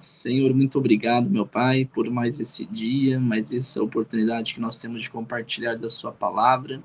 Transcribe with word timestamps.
Senhor, 0.00 0.54
muito 0.54 0.78
obrigado, 0.78 1.28
meu 1.28 1.46
Pai, 1.46 1.84
por 1.84 2.08
mais 2.08 2.40
esse 2.40 2.64
dia, 2.64 3.20
mais 3.20 3.52
essa 3.52 3.82
oportunidade 3.82 4.54
que 4.54 4.60
nós 4.60 4.78
temos 4.78 5.02
de 5.02 5.10
compartilhar 5.10 5.76
da 5.76 5.90
Sua 5.90 6.10
palavra. 6.10 6.82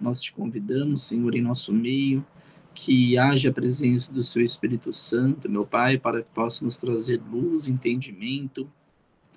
Nós 0.00 0.20
te 0.20 0.32
convidamos, 0.32 1.02
Senhor, 1.02 1.34
em 1.34 1.40
nosso 1.40 1.72
meio, 1.72 2.24
que 2.72 3.18
haja 3.18 3.50
a 3.50 3.52
presença 3.52 4.12
do 4.12 4.22
Seu 4.22 4.40
Espírito 4.40 4.92
Santo, 4.92 5.50
meu 5.50 5.66
Pai, 5.66 5.98
para 5.98 6.22
que 6.22 6.28
possa 6.32 6.64
nos 6.64 6.76
trazer 6.76 7.20
luz, 7.28 7.66
entendimento, 7.66 8.70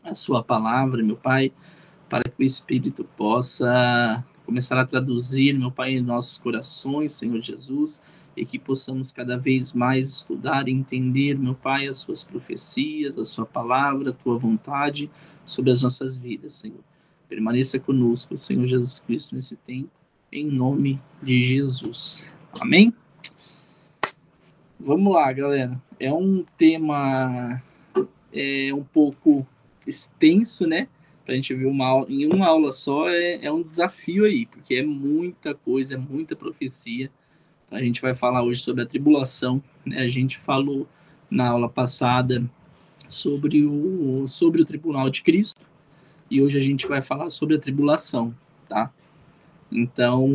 a 0.04 0.14
Sua 0.14 0.44
palavra, 0.44 1.04
meu 1.04 1.18
Pai, 1.18 1.52
para 2.08 2.24
que 2.24 2.44
o 2.44 2.46
Espírito 2.46 3.04
possa 3.18 4.24
começar 4.46 4.80
a 4.80 4.86
traduzir, 4.86 5.58
meu 5.58 5.72
Pai, 5.72 5.94
em 5.94 6.02
nossos 6.02 6.38
corações, 6.38 7.14
Senhor 7.14 7.42
Jesus 7.42 8.00
e 8.38 8.46
que 8.46 8.60
possamos 8.60 9.12
cada 9.12 9.36
vez 9.38 9.74
mais 9.74 10.18
estudar 10.18 10.68
e 10.68 10.72
entender, 10.72 11.38
meu 11.38 11.56
Pai, 11.56 11.88
as 11.88 11.98
suas 11.98 12.24
profecias, 12.24 13.18
a 13.18 13.26
sua 13.26 13.48
palavra, 13.48 14.12
a 14.12 14.14
tua 14.14 14.38
vontade 14.38 15.10
sobre 15.44 15.72
as 15.72 15.82
nossas 15.82 16.16
vidas, 16.16 16.54
Senhor. 16.54 16.84
Permaneça 17.28 17.80
conosco, 17.80 18.38
Senhor 18.38 18.68
Jesus 18.68 19.00
Cristo, 19.00 19.36
nesse 19.36 19.56
tempo, 19.56 19.90
em 20.32 20.46
nome 20.46 21.02
de 21.22 21.42
Jesus. 21.42 22.30
Amém? 22.60 22.94
Vamos 24.80 25.14
lá, 25.14 25.34
galera. 25.34 25.82
É 26.00 26.14
um 26.14 26.46
tema 26.56 27.62
é, 28.32 28.72
um 28.72 28.84
pouco 28.84 29.48
extenso, 29.86 30.68
né? 30.68 30.88
Para 31.26 31.34
a 31.34 31.36
gente 31.36 31.54
ver 31.56 31.66
uma 31.66 31.88
aula, 31.88 32.06
em 32.08 32.32
uma 32.32 32.46
aula 32.46 32.72
só 32.72 33.10
é, 33.10 33.44
é 33.44 33.52
um 33.52 33.64
desafio 33.64 34.26
aí, 34.26 34.46
porque 34.46 34.76
é 34.76 34.84
muita 34.84 35.56
coisa, 35.56 35.96
é 35.96 35.98
muita 35.98 36.36
profecia 36.36 37.12
a 37.72 37.80
gente 37.80 38.02
vai 38.02 38.16
falar 38.16 38.44
hoje 38.44 38.62
sobre 38.62 38.84
a 38.84 38.86
tribulação. 38.86 39.62
Né? 39.86 40.00
A 40.00 40.08
gente 40.08 40.38
falou 40.38 40.88
na 41.30 41.50
aula 41.50 41.70
passada 41.70 42.50
sobre 43.10 43.66
o, 43.66 44.28
sobre 44.28 44.62
o 44.62 44.66
tribunal 44.66 45.10
de 45.10 45.22
Cristo 45.22 45.62
e 46.30 46.42
hoje 46.42 46.58
a 46.58 46.62
gente 46.62 46.88
vai 46.88 47.02
falar 47.02 47.30
sobre 47.30 47.56
a 47.56 47.60
tribulação, 47.60 48.36
tá? 48.68 48.92
Então, 49.72 50.28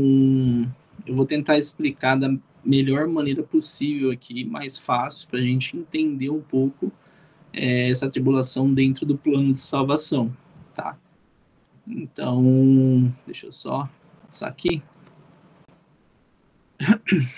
eu 1.06 1.14
vou 1.14 1.26
tentar 1.26 1.58
explicar 1.58 2.16
da 2.16 2.34
melhor 2.64 3.06
maneira 3.06 3.42
possível 3.42 4.10
aqui, 4.10 4.44
mais 4.44 4.78
fácil, 4.78 5.28
para 5.28 5.38
a 5.38 5.42
gente 5.42 5.76
entender 5.76 6.30
um 6.30 6.40
pouco 6.40 6.92
é, 7.52 7.90
essa 7.90 8.08
tribulação 8.08 8.72
dentro 8.72 9.04
do 9.04 9.16
plano 9.16 9.52
de 9.52 9.58
salvação, 9.58 10.34
tá? 10.74 10.96
Então, 11.86 13.12
deixa 13.26 13.46
eu 13.46 13.52
só 13.52 13.88
passar 14.26 14.48
aqui. 14.48 14.82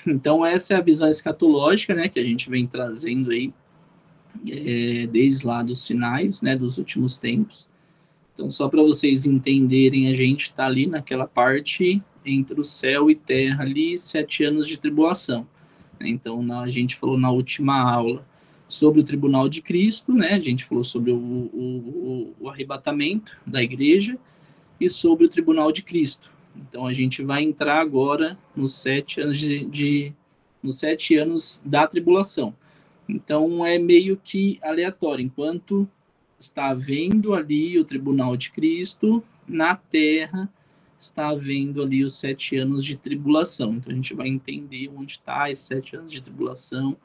Então, 0.06 0.44
essa 0.44 0.74
é 0.74 0.76
a 0.76 0.80
visão 0.80 1.08
escatológica, 1.08 1.94
né, 1.94 2.08
que 2.08 2.18
a 2.18 2.24
gente 2.24 2.48
vem 2.48 2.66
trazendo 2.66 3.30
aí, 3.30 3.52
é, 4.48 5.06
desde 5.06 5.46
lá 5.46 5.62
dos 5.62 5.84
sinais, 5.84 6.42
né, 6.42 6.56
dos 6.56 6.78
últimos 6.78 7.16
tempos. 7.18 7.68
Então, 8.32 8.50
só 8.50 8.68
para 8.68 8.82
vocês 8.82 9.24
entenderem, 9.24 10.08
a 10.08 10.14
gente 10.14 10.42
está 10.42 10.66
ali 10.66 10.86
naquela 10.86 11.26
parte 11.26 12.02
entre 12.24 12.60
o 12.60 12.64
céu 12.64 13.10
e 13.10 13.14
terra, 13.14 13.62
ali, 13.62 13.96
sete 13.96 14.44
anos 14.44 14.66
de 14.66 14.76
tribulação. 14.76 15.46
Então, 16.00 16.42
na, 16.42 16.62
a 16.62 16.68
gente 16.68 16.96
falou 16.96 17.16
na 17.16 17.30
última 17.30 17.78
aula 17.80 18.26
sobre 18.66 19.00
o 19.00 19.04
tribunal 19.04 19.48
de 19.48 19.62
Cristo, 19.62 20.12
né, 20.12 20.32
a 20.32 20.40
gente 20.40 20.64
falou 20.64 20.82
sobre 20.82 21.12
o, 21.12 21.16
o, 21.16 22.34
o 22.40 22.48
arrebatamento 22.48 23.38
da 23.46 23.62
igreja 23.62 24.18
e 24.80 24.88
sobre 24.88 25.26
o 25.26 25.28
tribunal 25.28 25.70
de 25.70 25.82
Cristo. 25.82 26.33
Então 26.56 26.86
a 26.86 26.92
gente 26.92 27.22
vai 27.22 27.42
entrar 27.42 27.80
agora 27.80 28.38
nos 28.54 28.74
sete 28.74 29.20
anos 29.20 29.38
de, 29.38 29.64
de 29.64 30.12
nos 30.62 30.78
sete 30.78 31.16
anos 31.16 31.62
da 31.64 31.86
tribulação. 31.86 32.54
Então 33.08 33.64
é 33.64 33.78
meio 33.78 34.16
que 34.16 34.58
aleatório. 34.62 35.24
Enquanto 35.24 35.88
está 36.38 36.68
havendo 36.68 37.34
ali 37.34 37.78
o 37.78 37.84
tribunal 37.84 38.36
de 38.36 38.50
Cristo, 38.50 39.22
na 39.46 39.74
terra 39.74 40.48
está 40.98 41.28
havendo 41.28 41.82
ali 41.82 42.02
os 42.02 42.14
sete 42.14 42.56
anos 42.56 42.84
de 42.84 42.96
tribulação. 42.96 43.74
Então 43.74 43.92
a 43.92 43.96
gente 43.96 44.14
vai 44.14 44.28
entender 44.28 44.90
onde 44.94 45.12
está 45.12 45.50
esses 45.50 45.66
sete 45.66 45.96
anos 45.96 46.10
de 46.10 46.22
tribulação, 46.22 46.96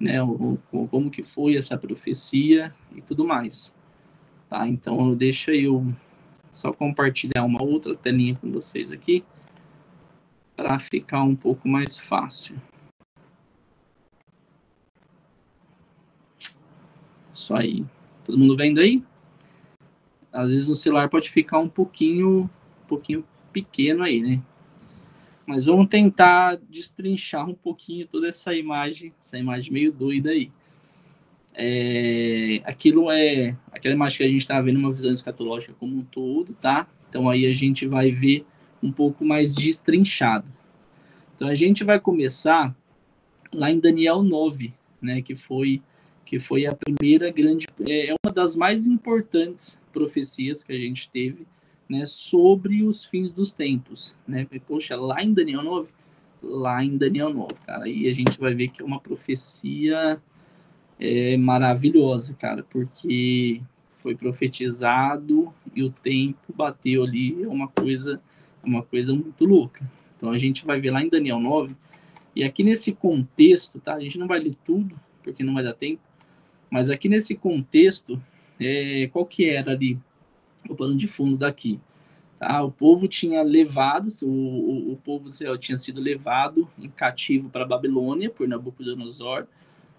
né? 0.00 0.22
O, 0.22 0.58
como 0.88 1.10
que 1.10 1.22
foi 1.22 1.56
essa 1.56 1.76
profecia 1.76 2.72
e 2.94 3.02
tudo 3.02 3.24
mais. 3.26 3.74
Tá? 4.48 4.66
Então 4.66 5.14
deixa 5.14 5.52
eu 5.52 5.94
só 6.54 6.72
compartilhar 6.72 7.44
uma 7.44 7.60
outra 7.60 7.96
telinha 7.96 8.34
com 8.36 8.50
vocês 8.52 8.92
aqui 8.92 9.24
para 10.54 10.78
ficar 10.78 11.24
um 11.24 11.34
pouco 11.34 11.68
mais 11.68 11.98
fácil. 11.98 12.54
Isso 17.32 17.52
aí. 17.54 17.84
Todo 18.24 18.38
mundo 18.38 18.56
vendo 18.56 18.78
aí? 18.78 19.02
Às 20.32 20.52
vezes 20.52 20.68
o 20.68 20.76
celular 20.76 21.08
pode 21.08 21.28
ficar 21.28 21.58
um 21.58 21.68
pouquinho, 21.68 22.48
um 22.84 22.86
pouquinho 22.86 23.26
pequeno 23.52 24.04
aí, 24.04 24.22
né? 24.22 24.40
Mas 25.44 25.66
vamos 25.66 25.88
tentar 25.88 26.56
destrinchar 26.70 27.48
um 27.48 27.54
pouquinho 27.54 28.06
toda 28.06 28.28
essa 28.28 28.54
imagem, 28.54 29.12
essa 29.20 29.36
imagem 29.36 29.72
meio 29.72 29.92
doida 29.92 30.30
aí 30.30 30.52
é, 31.54 32.60
aquilo 32.64 33.10
é 33.10 33.56
aquela 33.70 33.94
imagem 33.94 34.18
que 34.18 34.24
a 34.24 34.28
gente 34.28 34.40
está 34.40 34.60
vendo 34.60 34.78
uma 34.78 34.92
visão 34.92 35.12
escatológica 35.12 35.74
como 35.78 35.96
um 35.96 36.02
todo, 36.02 36.52
tá? 36.54 36.86
Então 37.08 37.28
aí 37.28 37.46
a 37.46 37.52
gente 37.52 37.86
vai 37.86 38.10
ver 38.10 38.44
um 38.82 38.90
pouco 38.90 39.24
mais 39.24 39.54
destrinchado. 39.54 40.46
Então 41.34 41.48
a 41.48 41.54
gente 41.54 41.84
vai 41.84 42.00
começar 42.00 42.74
lá 43.52 43.70
em 43.70 43.78
Daniel 43.78 44.22
9, 44.22 44.74
né, 45.00 45.22
que 45.22 45.34
foi 45.34 45.80
que 46.24 46.38
foi 46.38 46.64
a 46.64 46.74
primeira 46.74 47.30
grande 47.30 47.66
é, 47.86 48.08
é 48.10 48.14
uma 48.24 48.32
das 48.32 48.56
mais 48.56 48.86
importantes 48.86 49.78
profecias 49.92 50.64
que 50.64 50.72
a 50.72 50.78
gente 50.78 51.10
teve, 51.10 51.46
né, 51.86 52.06
sobre 52.06 52.82
os 52.82 53.04
fins 53.04 53.30
dos 53.30 53.52
tempos, 53.52 54.16
né? 54.26 54.46
Poxa, 54.66 54.96
lá 54.96 55.22
em 55.22 55.34
Daniel 55.34 55.62
9, 55.62 55.88
lá 56.42 56.82
em 56.82 56.96
Daniel 56.96 57.32
9, 57.32 57.54
cara, 57.66 57.84
aí 57.84 58.08
a 58.08 58.12
gente 58.12 58.40
vai 58.40 58.54
ver 58.54 58.68
que 58.68 58.80
é 58.80 58.84
uma 58.84 58.98
profecia 58.98 60.20
é 60.98 61.36
maravilhosa, 61.36 62.34
cara, 62.34 62.62
porque 62.62 63.60
foi 63.96 64.14
profetizado 64.14 65.52
e 65.74 65.82
o 65.82 65.90
tempo 65.90 66.52
bateu 66.54 67.04
ali, 67.04 67.42
é 67.42 67.48
uma 67.48 67.68
coisa, 67.68 68.20
é 68.62 68.66
uma 68.66 68.82
coisa 68.82 69.14
muito 69.14 69.44
louca. 69.44 69.88
Então 70.16 70.30
a 70.30 70.38
gente 70.38 70.64
vai 70.64 70.80
ver 70.80 70.90
lá 70.90 71.02
em 71.02 71.08
Daniel 71.08 71.40
9, 71.40 71.74
e 72.36 72.42
aqui 72.42 72.64
nesse 72.64 72.92
contexto, 72.92 73.78
tá? 73.80 73.94
A 73.94 74.00
gente 74.00 74.18
não 74.18 74.26
vai 74.26 74.40
ler 74.40 74.54
tudo, 74.64 74.98
porque 75.22 75.42
não 75.44 75.54
vai 75.54 75.64
dar 75.64 75.74
tempo, 75.74 76.02
mas 76.68 76.90
aqui 76.90 77.08
nesse 77.08 77.34
contexto, 77.34 78.20
é, 78.60 79.08
qual 79.12 79.24
que 79.24 79.48
era 79.48 79.72
ali 79.72 79.98
o 80.68 80.74
plano 80.74 80.96
de 80.96 81.06
fundo 81.06 81.36
daqui? 81.36 81.80
Tá? 82.38 82.62
O 82.62 82.70
povo 82.70 83.06
tinha 83.06 83.42
levado, 83.42 84.08
o, 84.22 84.92
o, 84.92 84.96
povo 85.02 85.24
do 85.24 85.32
céu 85.32 85.56
tinha 85.56 85.78
sido 85.78 86.00
levado 86.00 86.68
em 86.78 86.90
cativo 86.90 87.48
para 87.48 87.64
Babilônia 87.64 88.28
por 88.28 88.48
Nabucodonosor, 88.48 89.46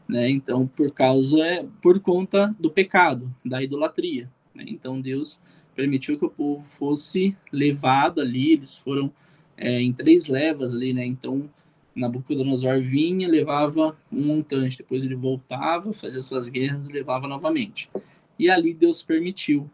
né? 0.08 0.30
Então, 0.30 0.68
por 0.68 0.92
causa, 0.92 1.40
é, 1.40 1.66
por 1.82 2.00
conta 2.00 2.56
do 2.60 2.70
pecado, 2.70 3.34
da 3.44 3.64
idolatria, 3.64 4.32
né? 4.54 4.66
Então, 4.68 5.02
Deus 5.02 5.40
permitiu 5.76 6.18
que 6.18 6.26
o 6.26 6.30
povo 6.30 6.64
fosse 6.64 7.36
levado 7.52 8.22
ali, 8.22 8.54
eles 8.54 8.78
foram 8.78 9.12
é, 9.58 9.82
em 9.82 9.92
três 9.92 10.28
levas 10.28 10.74
ali, 10.74 10.94
né? 10.94 11.06
Então, 11.06 11.50
Nabucodonosor 11.96 12.82
vinha, 12.82 13.28
levava 13.28 13.98
um 14.12 14.26
montante, 14.26 14.78
depois 14.78 15.04
ele 15.04 15.16
voltava, 15.16 15.94
fazia 15.94 16.22
suas 16.22 16.50
guerras 16.50 16.88
e 16.88 16.92
levava 16.92 17.28
novamente. 17.28 17.90
E 18.38 18.50
ali 18.50 18.74
Deus 18.74 19.02
permitiu 19.02 19.70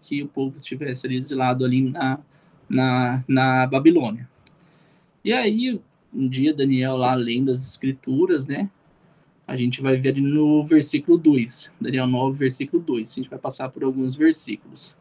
que 0.00 0.22
o 0.22 0.28
povo 0.28 0.56
estivesse 0.56 1.06
exilado 1.12 1.64
ali 1.64 1.82
na, 1.90 2.18
na, 2.68 3.24
na 3.28 3.66
Babilônia. 3.66 4.28
E 5.22 5.32
aí, 5.32 5.78
um 6.14 6.28
dia 6.28 6.54
Daniel 6.54 6.96
lá 6.96 7.14
lendo 7.14 7.50
as 7.50 7.66
escrituras, 7.66 8.46
né? 8.46 8.70
A 9.46 9.56
gente 9.56 9.80
vai 9.80 9.96
ver 9.96 10.16
no 10.16 10.64
versículo 10.64 11.16
2, 11.16 11.70
Daniel 11.80 12.06
9, 12.06 12.36
versículo 12.36 12.82
2. 12.82 13.12
A 13.12 13.14
gente 13.14 13.30
vai 13.30 13.38
passar 13.38 13.68
por 13.68 13.84
alguns 13.84 14.16
versículos. 14.16 14.96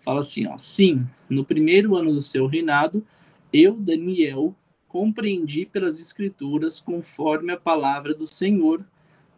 Fala 0.00 0.20
assim, 0.20 0.46
ó: 0.46 0.58
Sim, 0.58 1.06
no 1.28 1.44
primeiro 1.44 1.96
ano 1.96 2.12
do 2.12 2.20
seu 2.20 2.46
reinado, 2.46 3.06
eu, 3.52 3.74
Daniel, 3.74 4.54
compreendi 4.88 5.64
pelas 5.64 6.00
escrituras 6.00 6.80
conforme 6.80 7.52
a 7.52 7.56
palavra 7.56 8.14
do 8.14 8.26
Senhor 8.26 8.84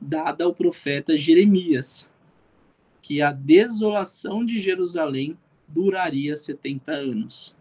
dada 0.01 0.45
ao 0.45 0.55
profeta 0.55 1.17
Jeremias, 1.17 2.11
que 3.01 3.23
a 3.23 3.33
desolação 3.33 4.45
de 4.45 4.59
Jerusalém 4.59 5.37
duraria 5.69 6.37
70 6.37 6.93
anos. 6.93 7.57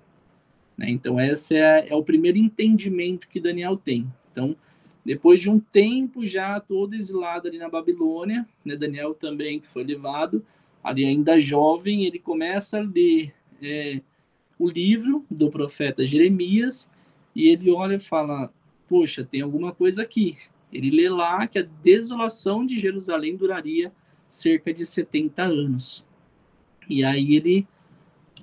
Né? 0.77 0.89
Então, 0.89 1.19
esse 1.19 1.55
é, 1.55 1.87
é 1.89 1.95
o 1.95 2.03
primeiro 2.03 2.37
entendimento 2.37 3.27
que 3.27 3.39
Daniel 3.39 3.77
tem. 3.77 4.11
Então, 4.31 4.55
depois 5.05 5.39
de 5.39 5.49
um 5.49 5.59
tempo 5.59 6.25
já 6.25 6.59
todo 6.59 6.95
exilado 6.95 7.47
ali 7.47 7.59
na 7.59 7.69
Babilônia, 7.69 8.45
né, 8.65 8.75
Daniel 8.75 9.13
também 9.13 9.61
foi 9.61 9.83
levado, 9.83 10.43
ali 10.83 11.05
ainda 11.05 11.37
jovem, 11.37 12.05
ele 12.05 12.17
começa 12.17 12.79
a 12.79 12.81
ler 12.81 13.31
é, 13.61 14.01
o 14.57 14.67
livro 14.67 15.23
do 15.29 15.51
profeta 15.51 16.03
Jeremias 16.03 16.89
e 17.35 17.47
ele 17.49 17.69
olha 17.69 17.95
e 17.95 17.99
fala: 17.99 18.51
Poxa, 18.87 19.23
tem 19.23 19.41
alguma 19.41 19.71
coisa 19.71 20.01
aqui. 20.01 20.37
Ele 20.73 20.89
lê 20.89 21.07
lá 21.07 21.47
que 21.47 21.59
a 21.59 21.67
desolação 21.83 22.65
de 22.65 22.77
Jerusalém 22.77 23.35
duraria 23.35 23.93
cerca 24.27 24.73
de 24.73 24.85
70 24.85 25.43
anos. 25.43 26.05
E 26.89 27.03
aí 27.03 27.35
ele, 27.35 27.67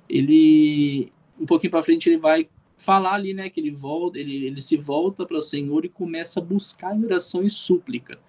ele 0.09 1.11
um 1.39 1.45
pouquinho 1.45 1.71
para 1.71 1.83
frente, 1.83 2.09
ele 2.09 2.17
vai 2.17 2.47
falar 2.83 3.13
ali, 3.13 3.33
né, 3.33 3.49
que 3.49 3.61
ele 3.61 3.71
volta, 3.71 4.19
ele, 4.19 4.45
ele 4.45 4.61
se 4.61 4.75
volta 4.75 5.25
para 5.25 5.37
o 5.37 5.41
Senhor 5.41 5.85
e 5.85 5.89
começa 5.89 6.41
a 6.41 6.43
buscar 6.43 6.93
em 6.93 7.05
oração 7.05 7.41
e 7.41 7.49
súplica. 7.49 8.19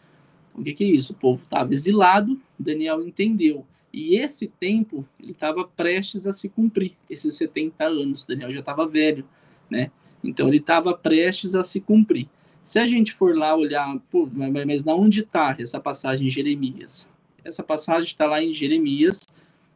O 0.55 0.62
que, 0.62 0.73
que 0.73 0.85
é 0.85 0.87
isso? 0.87 1.12
O 1.12 1.17
povo 1.17 1.43
estava 1.43 1.75
exilado, 1.75 2.41
Daniel 2.56 3.03
entendeu. 3.03 3.67
E 3.93 4.17
esse 4.17 4.47
tempo, 4.47 5.05
ele 5.21 5.33
estava 5.33 5.65
prestes 5.65 6.25
a 6.27 6.33
se 6.33 6.49
cumprir, 6.49 6.93
esses 7.11 7.35
70 7.35 7.85
anos. 7.85 8.25
Daniel 8.25 8.53
já 8.53 8.61
estava 8.61 8.87
velho, 8.87 9.25
né? 9.69 9.91
Então, 10.23 10.47
ele 10.47 10.59
estava 10.59 10.95
prestes 10.95 11.57
a 11.57 11.65
se 11.65 11.81
cumprir. 11.81 12.29
Se 12.62 12.79
a 12.79 12.87
gente 12.87 13.12
for 13.12 13.37
lá 13.37 13.57
olhar, 13.57 13.99
pô, 14.09 14.29
mas, 14.33 14.65
mas 14.65 14.85
na 14.85 14.95
onde 14.95 15.21
está 15.21 15.57
essa 15.59 15.81
passagem 15.81 16.29
em 16.29 16.31
Jeremias? 16.31 17.09
Essa 17.45 17.62
passagem 17.62 18.07
está 18.07 18.27
lá 18.27 18.43
em 18.43 18.53
Jeremias, 18.53 19.27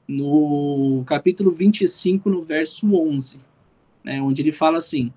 no 0.06 1.02
capítulo 1.04 1.50
25, 1.50 2.30
no 2.30 2.42
verso 2.42 2.94
11, 2.94 3.38
né, 4.08 4.22
onde 4.22 4.40
ele 4.40 4.52
fala 4.52 4.78
assim: 4.78 5.12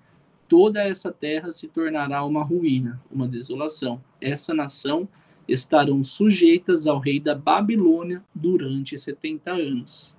toda 0.49 0.83
essa 0.83 1.13
terra 1.13 1.49
se 1.53 1.69
tornará 1.69 2.25
uma 2.25 2.43
ruína, 2.43 3.01
uma 3.09 3.25
desolação. 3.25 4.03
Essa 4.19 4.53
nação 4.53 5.07
estarão 5.47 6.03
sujeitas 6.03 6.85
ao 6.85 6.99
rei 6.99 7.17
da 7.17 7.33
Babilônia 7.33 8.21
durante 8.35 8.99
70 8.99 9.49
anos. 9.49 10.13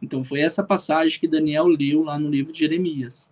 Então 0.00 0.24
foi 0.24 0.40
essa 0.40 0.62
passagem 0.62 1.20
que 1.20 1.28
Daniel 1.28 1.66
leu 1.66 2.02
lá 2.02 2.18
no 2.18 2.30
livro 2.30 2.50
de 2.50 2.60
Jeremias. 2.60 3.30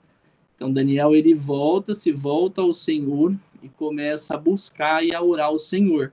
Então 0.55 0.71
Daniel 0.71 1.15
ele 1.15 1.35
volta, 1.35 1.95
se 1.95 2.13
volta 2.13 2.61
ao 2.61 2.75
Senhor 2.75 3.35
e 3.63 3.71
começa 3.71 4.35
a 4.35 4.39
buscar 4.39 5.03
e 5.03 5.15
a 5.15 5.23
orar 5.23 5.47
ao 5.47 5.59
Senhor, 5.59 6.13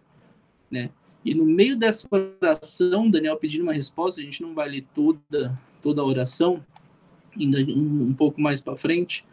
né? 0.72 0.90
E 1.24 1.36
no 1.36 1.46
meio 1.46 1.76
dessa 1.76 2.08
oração, 2.42 3.10
Daniel 3.10 3.36
pedindo 3.36 3.64
uma 3.64 3.74
resposta, 3.74 4.22
a 4.22 4.24
gente 4.24 4.42
não 4.42 4.54
vai 4.54 4.70
ler 4.70 4.86
toda, 4.96 5.60
toda 5.82 6.02
a 6.02 6.06
oração, 6.06 6.64
ainda 7.40 7.60
um, 7.74 8.14
pouco 8.14 8.42
mais 8.42 8.62
para 8.62 8.76
frente, 8.76 9.26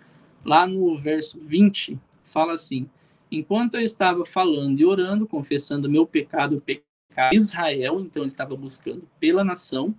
lá 0.44 0.66
no 0.66 0.96
verso 0.96 1.38
20, 1.40 1.98
fala 2.22 2.52
assim: 2.52 2.88
Enquanto 3.30 3.76
eu 3.76 3.80
estava 3.80 4.24
falando 4.24 4.78
e 4.78 4.84
orando, 4.84 5.26
confessando 5.26 5.90
meu 5.90 6.06
pecado, 6.06 6.56
o 6.56 6.60
pecado 6.60 6.84
de 7.30 7.36
Israel, 7.36 8.00
então 8.00 8.22
ele 8.22 8.32
estava 8.32 8.56
buscando 8.56 9.08
pela 9.18 9.42
nação, 9.42 9.94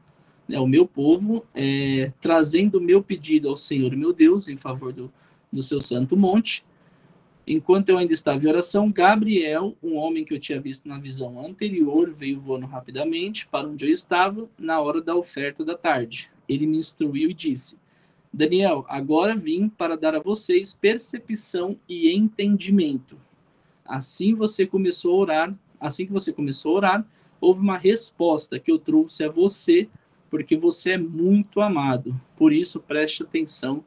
né, 0.47 0.59
o 0.59 0.67
meu 0.67 0.87
povo, 0.87 1.45
é, 1.53 2.11
trazendo 2.21 2.77
o 2.77 2.81
meu 2.81 3.03
pedido 3.03 3.49
ao 3.49 3.55
Senhor 3.55 3.95
meu 3.95 4.13
Deus 4.13 4.47
em 4.47 4.57
favor 4.57 4.93
do, 4.93 5.11
do 5.51 5.61
seu 5.61 5.81
santo 5.81 6.15
monte, 6.15 6.63
Enquanto 7.49 7.87
eu 7.87 7.97
ainda 7.97 8.11
estava 8.11 8.43
em 8.43 8.49
oração, 8.49 8.91
Gabriel, 8.91 9.73
um 9.81 9.95
homem 9.95 10.25
que 10.25 10.33
eu 10.33 10.39
tinha 10.39 10.59
visto 10.59 10.85
na 10.85 10.99
visão 10.99 11.39
anterior, 11.39 12.13
veio 12.13 12.41
voando 12.41 12.65
rapidamente 12.65 13.47
para 13.47 13.65
onde 13.65 13.85
eu 13.85 13.89
estava 13.89 14.49
na 14.59 14.81
hora 14.81 15.01
da 15.01 15.15
oferta 15.15 15.63
da 15.63 15.77
tarde. 15.77 16.29
Ele 16.49 16.67
me 16.67 16.77
instruiu 16.77 17.29
e 17.29 17.33
disse: 17.33 17.76
Daniel, 18.33 18.85
agora 18.87 19.35
vim 19.35 19.69
para 19.69 19.97
dar 19.97 20.15
a 20.15 20.19
vocês 20.19 20.73
percepção 20.73 21.77
e 21.87 22.13
entendimento. 22.13 23.17
Assim 23.85 24.33
você 24.33 24.65
começou 24.65 25.13
a 25.13 25.17
orar, 25.17 25.55
assim 25.79 26.05
que 26.05 26.11
você 26.11 26.33
começou 26.33 26.73
a 26.73 26.77
orar, 26.77 27.07
houve 27.39 27.61
uma 27.61 27.77
resposta 27.77 28.59
que 28.59 28.71
eu 28.71 28.77
trouxe 28.77 29.23
a 29.23 29.29
você, 29.29 29.87
porque 30.29 30.57
você 30.57 30.91
é 30.91 30.97
muito 30.97 31.61
amado. 31.61 32.19
Por 32.35 32.51
isso, 32.51 32.79
preste 32.79 33.23
atenção 33.23 33.83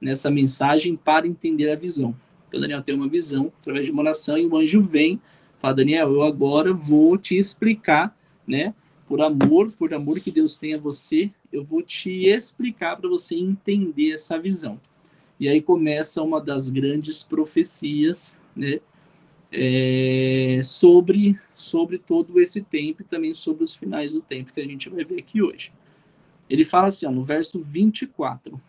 nessa 0.00 0.30
mensagem 0.30 0.96
para 0.96 1.26
entender 1.26 1.70
a 1.70 1.76
visão. 1.76 2.14
Então 2.48 2.60
Daniel 2.60 2.82
tem 2.82 2.94
uma 2.94 3.08
visão 3.08 3.52
através 3.60 3.86
de 3.86 3.92
uma 3.92 4.02
oração 4.02 4.36
e 4.36 4.46
o 4.46 4.56
anjo 4.56 4.80
vem, 4.80 5.20
fala 5.58 5.74
Daniel, 5.74 6.12
eu 6.12 6.22
agora 6.22 6.72
vou 6.72 7.16
te 7.16 7.38
explicar, 7.38 8.16
né? 8.46 8.74
Por 9.14 9.22
amor, 9.22 9.70
por 9.70 9.94
amor 9.94 10.18
que 10.18 10.28
Deus 10.28 10.56
tem 10.56 10.74
a 10.74 10.76
você, 10.76 11.30
eu 11.52 11.62
vou 11.62 11.80
te 11.80 12.26
explicar 12.26 12.96
para 12.96 13.08
você 13.08 13.36
entender 13.36 14.10
essa 14.10 14.36
visão. 14.36 14.80
E 15.38 15.48
aí 15.48 15.62
começa 15.62 16.20
uma 16.20 16.40
das 16.40 16.68
grandes 16.68 17.22
profecias, 17.22 18.36
né? 18.56 18.80
É, 19.52 20.60
sobre, 20.64 21.38
sobre 21.54 21.96
todo 21.96 22.40
esse 22.40 22.60
tempo 22.60 23.02
e 23.02 23.04
também 23.04 23.32
sobre 23.32 23.62
os 23.62 23.76
finais 23.76 24.12
do 24.12 24.20
tempo 24.20 24.52
que 24.52 24.60
a 24.60 24.66
gente 24.66 24.90
vai 24.90 25.04
ver 25.04 25.20
aqui 25.20 25.40
hoje. 25.40 25.72
Ele 26.50 26.64
fala 26.64 26.88
assim, 26.88 27.06
ó, 27.06 27.12
no 27.12 27.22
verso 27.22 27.62
24: 27.62 28.60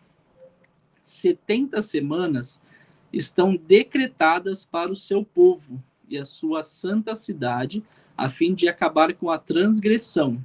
70 1.04 1.82
semanas 1.82 2.62
estão 3.12 3.56
decretadas 3.56 4.64
para 4.64 4.92
o 4.92 4.96
seu 4.96 5.26
povo 5.26 5.84
e 6.10 6.18
a 6.18 6.26
sua 6.26 6.64
santa 6.64 7.16
cidade, 7.16 7.84
a 8.18 8.30
fim 8.30 8.54
de 8.54 8.68
acabar 8.68 9.14
com 9.14 9.30
a 9.30 9.38
transgressão, 9.38 10.44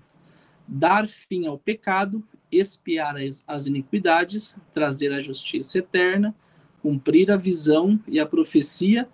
dar 0.67 1.07
fim 1.07 1.47
ao 1.47 1.59
pecado, 1.59 2.23
expiar 2.51 3.17
as, 3.47 3.67
iniquidades, 3.67 4.57
trazer 4.73 5.13
a 5.13 5.21
justiça 5.21 5.79
eterna, 5.79 6.35
cumprir 6.83 7.31
a 7.31 7.37
visão 7.37 7.99
e 8.07 8.19
a 8.19 8.27
profecia 8.27 9.09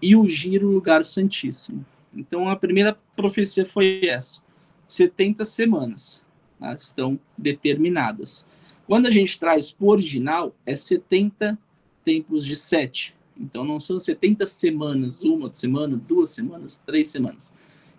e 0.00 0.16
ungir 0.16 0.64
o 0.64 0.70
lugar 0.70 1.04
santíssimo. 1.04 1.84
Então 2.14 2.48
a 2.48 2.56
primeira 2.56 2.98
profecia 3.16 3.64
foi 3.64 4.06
essa: 4.06 4.40
70 4.88 5.44
semanas 5.44 6.22
tá? 6.58 6.74
estão 6.74 7.18
determinadas. 7.36 8.44
Quando 8.86 9.06
a 9.06 9.10
gente 9.10 9.38
traz 9.38 9.74
o 9.78 9.88
original, 9.88 10.54
é 10.66 10.74
70 10.74 11.58
tempos 12.04 12.44
de 12.44 12.56
sete. 12.56 13.14
Então, 13.36 13.64
não 13.64 13.80
são 13.80 13.98
70 13.98 14.46
semanas, 14.46 15.22
uma 15.22 15.52
semana, 15.52 15.96
duas 15.96 16.30
semanas, 16.30 16.76
três 16.78 17.08
semanas. 17.08 17.52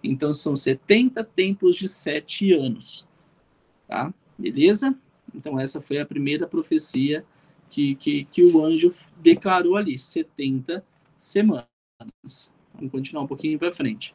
Então, 0.03 0.33
são 0.33 0.55
70 0.55 1.23
tempos 1.23 1.75
de 1.75 1.87
sete 1.87 2.53
anos. 2.53 3.07
Tá? 3.87 4.13
Beleza? 4.37 4.95
Então, 5.33 5.59
essa 5.59 5.81
foi 5.81 5.99
a 5.99 6.05
primeira 6.05 6.47
profecia 6.47 7.25
que, 7.69 7.95
que, 7.95 8.25
que 8.25 8.43
o 8.43 8.63
anjo 8.63 8.91
declarou 9.21 9.75
ali: 9.75 9.97
70 9.97 10.85
semanas. 11.17 11.65
Vamos 12.73 12.91
continuar 12.91 13.23
um 13.23 13.27
pouquinho 13.27 13.57
para 13.57 13.71
frente. 13.71 14.13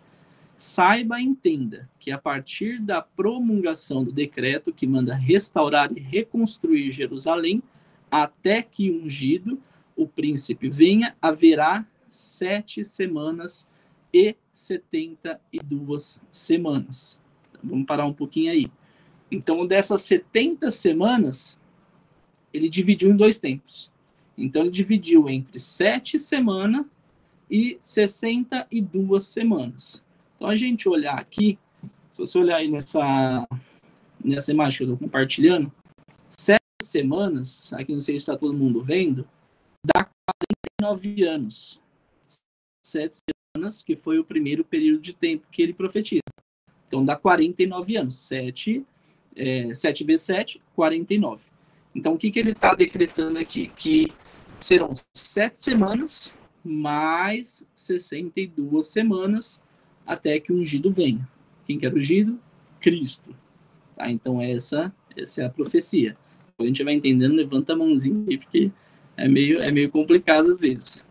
Saiba 0.56 1.20
e 1.20 1.25
entenda 1.25 1.88
que 1.99 2.11
a 2.11 2.19
partir 2.19 2.81
da 2.81 3.00
promulgação 3.00 4.03
do 4.03 4.12
decreto 4.12 4.73
que 4.73 4.87
manda 4.87 5.15
restaurar 5.15 5.91
e 5.97 6.00
reconstruir 6.00 6.91
Jerusalém, 6.91 7.62
até 8.11 8.61
que 8.61 8.91
ungido 8.91 9.61
o 9.99 10.06
príncipe 10.06 10.71
venha, 10.71 11.17
haverá 11.21 11.85
sete 12.09 12.85
semanas 12.85 13.67
e 14.15 14.37
setenta 14.55 15.41
e 15.53 15.59
duas 15.59 16.21
semanas. 16.31 17.21
Então, 17.50 17.61
vamos 17.65 17.85
parar 17.85 18.06
um 18.06 18.12
pouquinho 18.12 18.53
aí. 18.53 18.71
Então, 19.31 19.67
dessas 19.67 20.03
70 20.03 20.70
semanas, 20.70 21.61
ele 22.55 22.69
dividiu 22.69 23.11
em 23.11 23.17
dois 23.17 23.39
tempos. 23.39 23.91
Então, 24.37 24.63
ele 24.63 24.70
dividiu 24.70 25.29
entre 25.29 25.58
sete 25.58 26.19
semanas 26.19 26.87
e 27.51 27.77
62 27.81 29.25
semanas. 29.25 30.03
Então, 30.37 30.49
a 30.49 30.55
gente 30.55 30.89
olhar 30.89 31.19
aqui, 31.19 31.58
se 32.08 32.19
você 32.19 32.39
olhar 32.39 32.56
aí 32.56 32.70
nessa, 32.70 33.49
nessa 34.25 34.53
imagem 34.53 34.79
que 34.79 34.84
eu 34.84 34.94
estou 34.94 35.08
compartilhando, 35.08 35.72
sete 36.31 36.63
semanas, 36.82 37.72
aqui 37.72 37.93
não 37.93 38.01
sei 38.01 38.15
se 38.15 38.22
está 38.22 38.37
todo 38.37 38.55
mundo 38.55 38.82
vendo, 38.82 39.27
dá 39.85 40.08
49 40.81 41.25
anos. 41.25 41.81
Sete 42.85 43.19
semanas, 43.55 43.82
que 43.82 43.97
foi 43.97 44.19
o 44.19 44.25
primeiro 44.25 44.65
período 44.65 45.01
de 45.01 45.13
tempo 45.13 45.47
que 45.51 45.63
ele 45.63 45.73
profetiza. 45.73 46.23
Então 46.87 47.05
dá 47.05 47.17
49 47.17 47.97
anos. 47.97 48.15
7, 48.15 48.85
é, 49.37 49.75
7 49.75 50.05
vezes 50.05 50.27
7, 50.27 50.63
49. 50.75 51.44
Então 51.94 52.15
o 52.15 52.19
que, 52.19 52.31
que 52.31 52.39
ele 52.39 52.53
está 52.53 52.75
decretando 52.75 53.39
aqui? 53.39 53.69
Que 53.69 54.13
serão 54.61 54.93
sete 55.15 55.58
semanas 55.58 56.35
mais 56.65 57.67
62 57.75 58.87
semanas 58.87 59.61
até 60.06 60.39
que 60.39 60.53
o 60.53 60.56
ungido 60.56 60.91
venha. 60.91 61.29
Quem 61.67 61.79
quer 61.79 61.94
ungido? 61.94 62.39
Cristo. 62.81 63.35
Tá? 63.97 64.11
Então 64.11 64.41
essa, 64.41 64.94
essa 65.17 65.43
é 65.43 65.47
a 65.47 65.51
profecia. 65.51 66.17
A 66.58 66.65
gente 66.65 66.82
vai 66.82 66.94
entendendo, 66.94 67.35
levanta 67.35 67.73
a 67.73 67.77
mãozinha 67.77 68.25
aí, 68.29 68.37
porque 68.37 68.70
é 69.19 69.29
meio, 69.29 69.60
é 69.60 69.70
meio 69.70 69.91
complicado 69.91 70.48
às 70.48 70.58
vezes. 70.58 71.05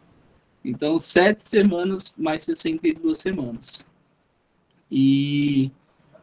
Então, 0.63 0.97
sete 0.97 1.43
semanas 1.43 2.13
mais 2.17 2.43
62 2.43 3.17
semanas. 3.17 3.85
E, 4.89 5.69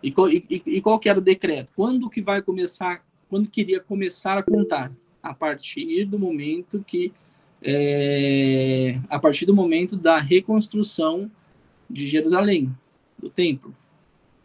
e, 0.02 0.08
e, 0.08 0.62
e 0.66 0.80
qual 0.80 0.98
que 0.98 1.08
era 1.08 1.18
o 1.18 1.22
decreto? 1.22 1.68
Quando 1.76 2.10
que 2.10 2.22
vai 2.22 2.40
começar, 2.42 3.04
quando 3.28 3.48
queria 3.48 3.80
começar 3.80 4.38
a 4.38 4.42
contar? 4.42 4.90
A 5.22 5.32
partir 5.32 6.04
do 6.04 6.18
momento 6.18 6.84
que, 6.86 7.12
é, 7.62 8.98
a 9.08 9.18
partir 9.18 9.46
do 9.46 9.54
momento 9.54 9.96
da 9.96 10.18
reconstrução 10.18 11.30
de 11.88 12.06
Jerusalém, 12.06 12.74
do 13.18 13.28
templo. 13.28 13.72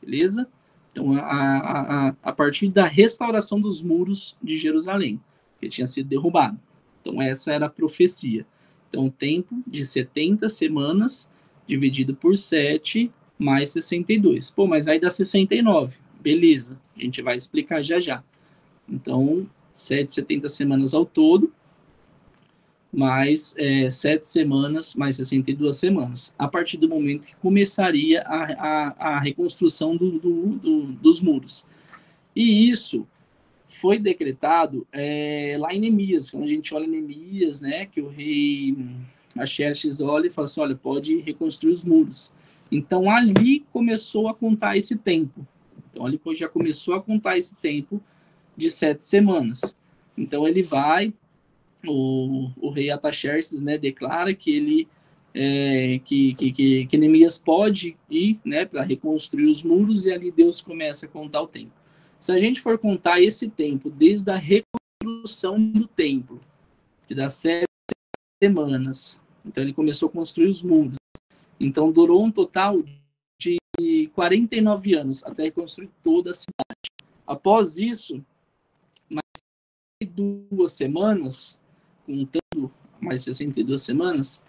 Beleza? 0.01 0.48
Então, 0.91 1.13
a, 1.13 1.19
a, 1.19 2.08
a, 2.08 2.15
a 2.24 2.31
partir 2.31 2.69
da 2.69 2.86
restauração 2.86 3.60
dos 3.60 3.81
muros 3.81 4.38
de 4.41 4.58
Jerusalém, 4.58 5.22
que 5.60 5.69
tinha 5.69 5.88
sido 5.88 6.08
derrubado. 6.08 6.60
Então, 7.01 7.22
essa 7.22 7.53
era 7.53 7.65
a 7.65 7.70
profecia. 7.70 8.46
Então, 8.88 9.06
o 9.06 9.12
tempo 9.12 9.62
de 9.65 9.86
70 9.86 10.50
semanas 10.50 11.29
dividido 11.65 12.15
por 12.15 12.36
7 12.38 13.12
mais 13.38 13.70
62. 13.70 14.51
Pô, 14.51 14.68
mas 14.68 14.88
aí 14.88 15.00
dá 15.00 15.10
69. 15.10 15.98
Beleza, 16.20 16.77
a 16.98 17.01
gente 17.01 17.22
vai 17.22 17.36
explicar 17.36 17.82
já 17.82 18.00
já. 18.00 18.24
Então, 18.88 19.50
7, 19.74 20.12
70 20.12 20.50
semanas 20.50 20.94
ao 20.94 21.06
todo, 21.06 21.53
mais 22.91 23.53
é, 23.58 23.89
7 23.89 24.25
semanas, 24.25 24.96
mais 24.96 25.15
62 25.15 25.77
semanas, 25.77 26.34
a 26.38 26.48
partir 26.48 26.77
do 26.77 26.89
momento 26.89 27.27
que 27.27 27.36
começaria 27.36 28.22
a, 28.24 28.44
a, 28.44 29.15
a 29.15 29.20
reconstrução 29.20 29.96
do, 29.96 30.20
do, 30.20 30.46
do, 30.58 30.82
dos 30.94 31.22
muros. 31.22 31.65
E 32.36 32.70
isso 32.70 33.08
foi 33.69 33.99
decretado 33.99 34.85
é, 34.91 35.55
lá 35.59 35.73
em 35.73 35.79
Neemias, 35.79 36.31
quando 36.31 36.43
a 36.43 36.47
gente 36.47 36.73
olha 36.73 36.88
Neemias, 36.88 37.61
né, 37.61 37.85
que 37.85 38.01
o 38.01 38.09
rei 38.09 38.75
Axerxes 39.38 40.01
olha 40.01 40.27
e 40.27 40.29
fala 40.29 40.45
assim, 40.45 40.59
olha, 40.59 40.75
pode 40.75 41.19
reconstruir 41.19 41.71
os 41.71 41.83
muros. 41.83 42.31
Então, 42.71 43.09
ali 43.09 43.65
começou 43.71 44.27
a 44.27 44.33
contar 44.33 44.75
esse 44.75 44.95
tempo. 44.95 45.47
Então, 45.89 46.05
ali 46.05 46.19
já 46.35 46.49
começou 46.49 46.95
a 46.95 47.01
contar 47.01 47.38
esse 47.38 47.55
tempo 47.55 48.01
de 48.57 48.71
sete 48.71 49.03
semanas. 49.03 49.75
Então, 50.17 50.47
ele 50.47 50.63
vai, 50.63 51.13
o, 51.88 52.49
o 52.57 52.69
rei 52.71 52.89
Ataxerxes, 52.89 53.61
né, 53.61 53.77
declara 53.77 54.33
que 54.33 54.51
ele, 54.51 54.88
é, 55.33 55.99
que, 56.03 56.33
que, 56.33 56.51
que, 56.51 56.85
que 56.88 56.97
Neemias 56.97 57.38
pode 57.38 57.95
ir, 58.09 58.39
né, 58.43 58.65
para 58.65 58.81
reconstruir 58.83 59.45
os 59.45 59.63
muros, 59.63 60.05
e 60.05 60.11
ali 60.11 60.31
Deus 60.31 60.59
começa 60.59 61.05
a 61.05 61.09
contar 61.09 61.41
o 61.41 61.47
tempo. 61.47 61.78
Se 62.19 62.33
a 62.33 62.38
gente 62.38 62.59
for 62.59 62.77
contar 62.77 63.21
esse 63.21 63.49
tempo, 63.49 63.89
desde 63.89 64.29
a 64.29 64.38
reconstrução 64.38 65.57
do 65.71 65.88
templo, 65.88 66.41
que 67.07 67.15
dá 67.15 67.29
sete 67.29 67.65
semanas, 68.43 69.17
então 69.45 69.63
ele 69.63 69.73
começou 69.73 70.09
a 70.09 70.11
construir 70.11 70.49
os 70.49 70.61
muros, 70.61 70.97
então 71.57 71.93
durou 71.93 72.21
um 72.21 72.29
total 72.29 72.83
de 73.41 74.09
49 74.13 74.95
anos 74.95 75.23
até 75.23 75.43
reconstruir 75.43 75.89
toda 76.03 76.31
a 76.31 76.33
cidade. 76.33 76.91
Após 77.25 77.77
isso, 77.77 78.21
mais 79.09 80.11
duas 80.11 80.73
semanas, 80.73 81.57
contando 82.05 82.69
mais 82.99 83.21
62 83.21 83.81
semanas, 83.81 84.41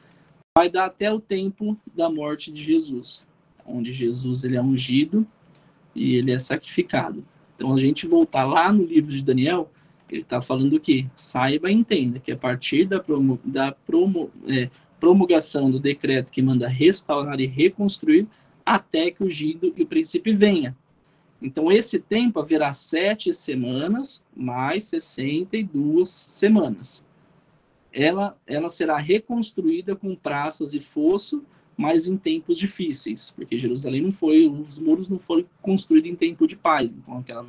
vai 0.59 0.69
dar 0.69 0.87
até 0.87 1.13
o 1.13 1.21
tempo 1.21 1.79
da 1.95 2.11
morte 2.11 2.51
de 2.51 2.65
Jesus, 2.65 3.25
onde 3.65 3.93
Jesus 3.93 4.43
ele 4.43 4.57
é 4.57 4.63
ungido 4.63 5.25
e 5.95 6.17
ele 6.17 6.33
é 6.33 6.39
sacrificado. 6.41 7.25
Então 7.61 7.75
a 7.75 7.79
gente 7.79 8.07
voltar 8.07 8.47
lá 8.47 8.73
no 8.73 8.87
livro 8.87 9.13
de 9.13 9.23
Daniel, 9.23 9.71
ele 10.11 10.23
está 10.23 10.41
falando 10.41 10.77
o 10.77 10.81
quê? 10.81 11.05
Saiba 11.15 11.71
e 11.71 11.75
entenda 11.75 12.19
que 12.19 12.33
a 12.33 12.37
partir 12.37 12.87
da, 12.87 12.99
promo, 12.99 13.39
da 13.45 13.71
promo, 13.71 14.31
é, 14.49 14.71
promulgação 14.99 15.71
do 15.71 15.79
decreto 15.79 16.33
que 16.33 16.41
manda 16.41 16.67
restaurar 16.67 17.39
e 17.39 17.45
reconstruir 17.45 18.27
até 18.65 19.11
que 19.11 19.23
o 19.23 19.29
Gido 19.29 19.75
e 19.77 19.83
o 19.83 19.87
príncipe 19.87 20.33
venha. 20.33 20.75
Então, 21.43 21.71
esse 21.71 21.99
tempo 21.99 22.41
haverá 22.41 22.73
sete 22.73 23.35
semanas 23.35 24.23
mais 24.35 24.85
62 24.85 26.29
semanas. 26.31 27.05
Ela, 27.93 28.39
ela 28.47 28.71
será 28.71 28.97
reconstruída 28.97 29.95
com 29.95 30.15
praças 30.15 30.73
e 30.73 30.81
fosso, 30.81 31.45
mas 31.81 32.07
em 32.07 32.15
tempos 32.15 32.59
difíceis, 32.59 33.33
porque 33.35 33.59
Jerusalém 33.59 34.03
não 34.03 34.13
foi, 34.13 34.47
os 34.47 34.79
muros 34.79 35.09
não 35.09 35.19
foram 35.19 35.47
construídos 35.63 36.11
em 36.11 36.15
tempo 36.15 36.47
de 36.47 36.55
paz. 36.55 36.93
Então, 36.93 37.17
aquela, 37.17 37.47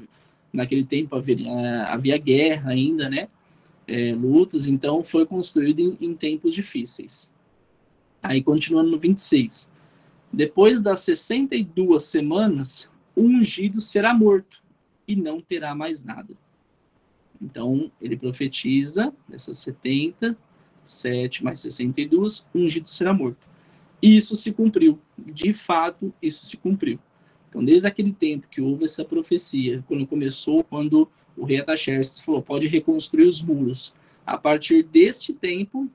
naquele 0.53 0.85
tempo 0.85 1.17
havia, 1.17 1.83
havia 1.83 2.17
guerra 2.17 2.71
ainda, 2.71 3.09
né? 3.09 3.27
É, 3.85 4.15
lutas, 4.15 4.67
então 4.67 5.03
foi 5.03 5.25
construído 5.25 5.81
em, 5.81 5.97
em 5.99 6.15
tempos 6.15 6.53
difíceis. 6.53 7.29
Aí 8.23 8.41
continuando 8.41 8.89
no 8.89 8.97
26. 8.97 9.67
Depois 10.31 10.81
das 10.81 11.01
62 11.01 12.01
semanas, 12.01 12.89
o 13.13 13.23
ungido 13.23 13.81
será 13.81 14.13
morto 14.13 14.63
e 15.05 15.13
não 15.13 15.41
terá 15.41 15.75
mais 15.75 16.05
nada. 16.05 16.37
Então, 17.41 17.91
ele 18.01 18.15
profetiza, 18.15 19.13
dessas 19.27 19.59
70, 19.59 20.37
7 20.85 21.43
mais 21.43 21.59
62, 21.59 22.47
o 22.53 22.59
ungido 22.59 22.87
será 22.87 23.13
morto. 23.13 23.50
E 24.01 24.15
isso 24.15 24.35
se 24.35 24.51
cumpriu. 24.51 24.99
De 25.17 25.53
fato, 25.53 26.13
isso 26.21 26.45
se 26.45 26.57
cumpriu. 26.57 26.99
Então, 27.49 27.63
desde 27.63 27.85
aquele 27.85 28.11
tempo 28.11 28.47
que 28.49 28.61
houve 28.61 28.85
essa 28.85 29.03
profecia, 29.03 29.83
quando 29.87 30.07
começou, 30.07 30.63
quando 30.63 31.07
o 31.35 31.45
rei 31.45 31.59
Ataxerxes 31.59 32.21
falou, 32.21 32.41
pode 32.41 32.67
reconstruir 32.67 33.27
os 33.27 33.41
muros. 33.41 33.93
A 34.25 34.37
partir 34.37 34.83
deste 34.83 35.33
tempo, 35.33 35.89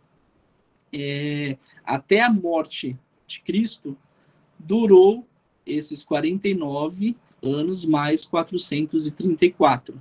é, 0.92 1.56
até 1.84 2.22
a 2.22 2.32
morte 2.32 2.96
de 3.26 3.40
Cristo, 3.40 3.96
durou 4.58 5.26
esses 5.64 6.04
49 6.04 7.16
anos 7.42 7.84
mais 7.84 8.24
434, 8.24 10.00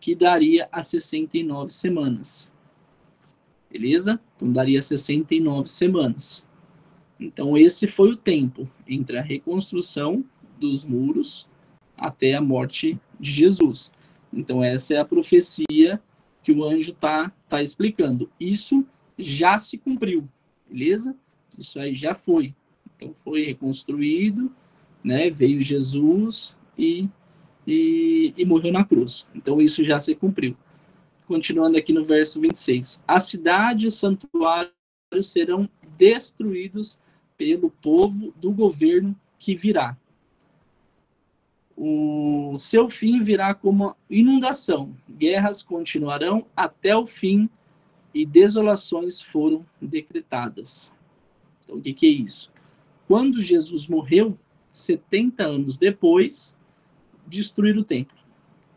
que 0.00 0.14
daria 0.14 0.68
a 0.70 0.82
69 0.82 1.72
semanas. 1.72 2.52
Beleza? 3.70 4.20
Então 4.36 4.52
daria 4.52 4.80
69 4.80 5.68
semanas. 5.68 6.46
Então 7.18 7.56
esse 7.56 7.86
foi 7.86 8.10
o 8.10 8.16
tempo 8.16 8.68
entre 8.86 9.18
a 9.18 9.22
reconstrução 9.22 10.24
dos 10.58 10.84
muros 10.84 11.48
até 11.96 12.34
a 12.34 12.40
morte 12.40 12.98
de 13.18 13.30
Jesus. 13.30 13.92
Então 14.32 14.62
essa 14.62 14.94
é 14.94 14.98
a 14.98 15.04
profecia 15.04 16.00
que 16.42 16.52
o 16.52 16.64
anjo 16.64 16.90
está 16.90 17.32
tá 17.48 17.62
explicando. 17.62 18.30
Isso 18.38 18.84
já 19.16 19.58
se 19.58 19.78
cumpriu, 19.78 20.28
beleza? 20.68 21.16
Isso 21.58 21.78
aí 21.78 21.94
já 21.94 22.14
foi. 22.14 22.54
Então 22.96 23.14
foi 23.24 23.44
reconstruído, 23.44 24.52
né? 25.02 25.30
Veio 25.30 25.62
Jesus 25.62 26.54
e, 26.76 27.08
e, 27.66 28.34
e 28.36 28.44
morreu 28.44 28.72
na 28.72 28.84
cruz. 28.84 29.28
Então 29.34 29.60
isso 29.60 29.84
já 29.84 29.98
se 29.98 30.14
cumpriu. 30.14 30.56
Continuando 31.26 31.78
aqui 31.78 31.92
no 31.92 32.04
verso 32.04 32.40
26. 32.40 33.02
A 33.06 33.18
cidade 33.18 33.86
e 33.86 33.88
o 33.88 33.92
santuário 33.92 34.70
serão 35.22 35.68
destruídos 35.96 36.98
pelo 37.36 37.70
povo 37.70 38.32
do 38.36 38.52
governo 38.52 39.14
que 39.38 39.54
virá. 39.54 39.96
O 41.76 42.56
seu 42.58 42.88
fim 42.88 43.20
virá 43.20 43.52
como 43.52 43.96
inundação. 44.08 44.96
Guerras 45.08 45.62
continuarão 45.62 46.46
até 46.56 46.96
o 46.96 47.04
fim 47.04 47.50
e 48.14 48.24
desolações 48.24 49.20
foram 49.20 49.66
decretadas. 49.80 50.92
Então, 51.64 51.76
o 51.76 51.80
que, 51.80 51.92
que 51.92 52.06
é 52.06 52.10
isso? 52.10 52.52
Quando 53.08 53.40
Jesus 53.40 53.88
morreu, 53.88 54.38
70 54.70 55.42
anos 55.42 55.76
depois, 55.76 56.56
destruíram 57.26 57.80
o 57.80 57.84
templo. 57.84 58.16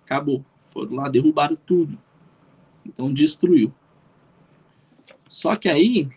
Acabou. 0.03 0.43
Foram 0.71 0.95
lá, 0.95 1.07
derrubaram 1.07 1.55
tudo. 1.55 1.97
Então, 2.85 3.13
destruiu. 3.13 3.73
Só 5.29 5.55
que 5.55 5.69
aí, 5.69 6.09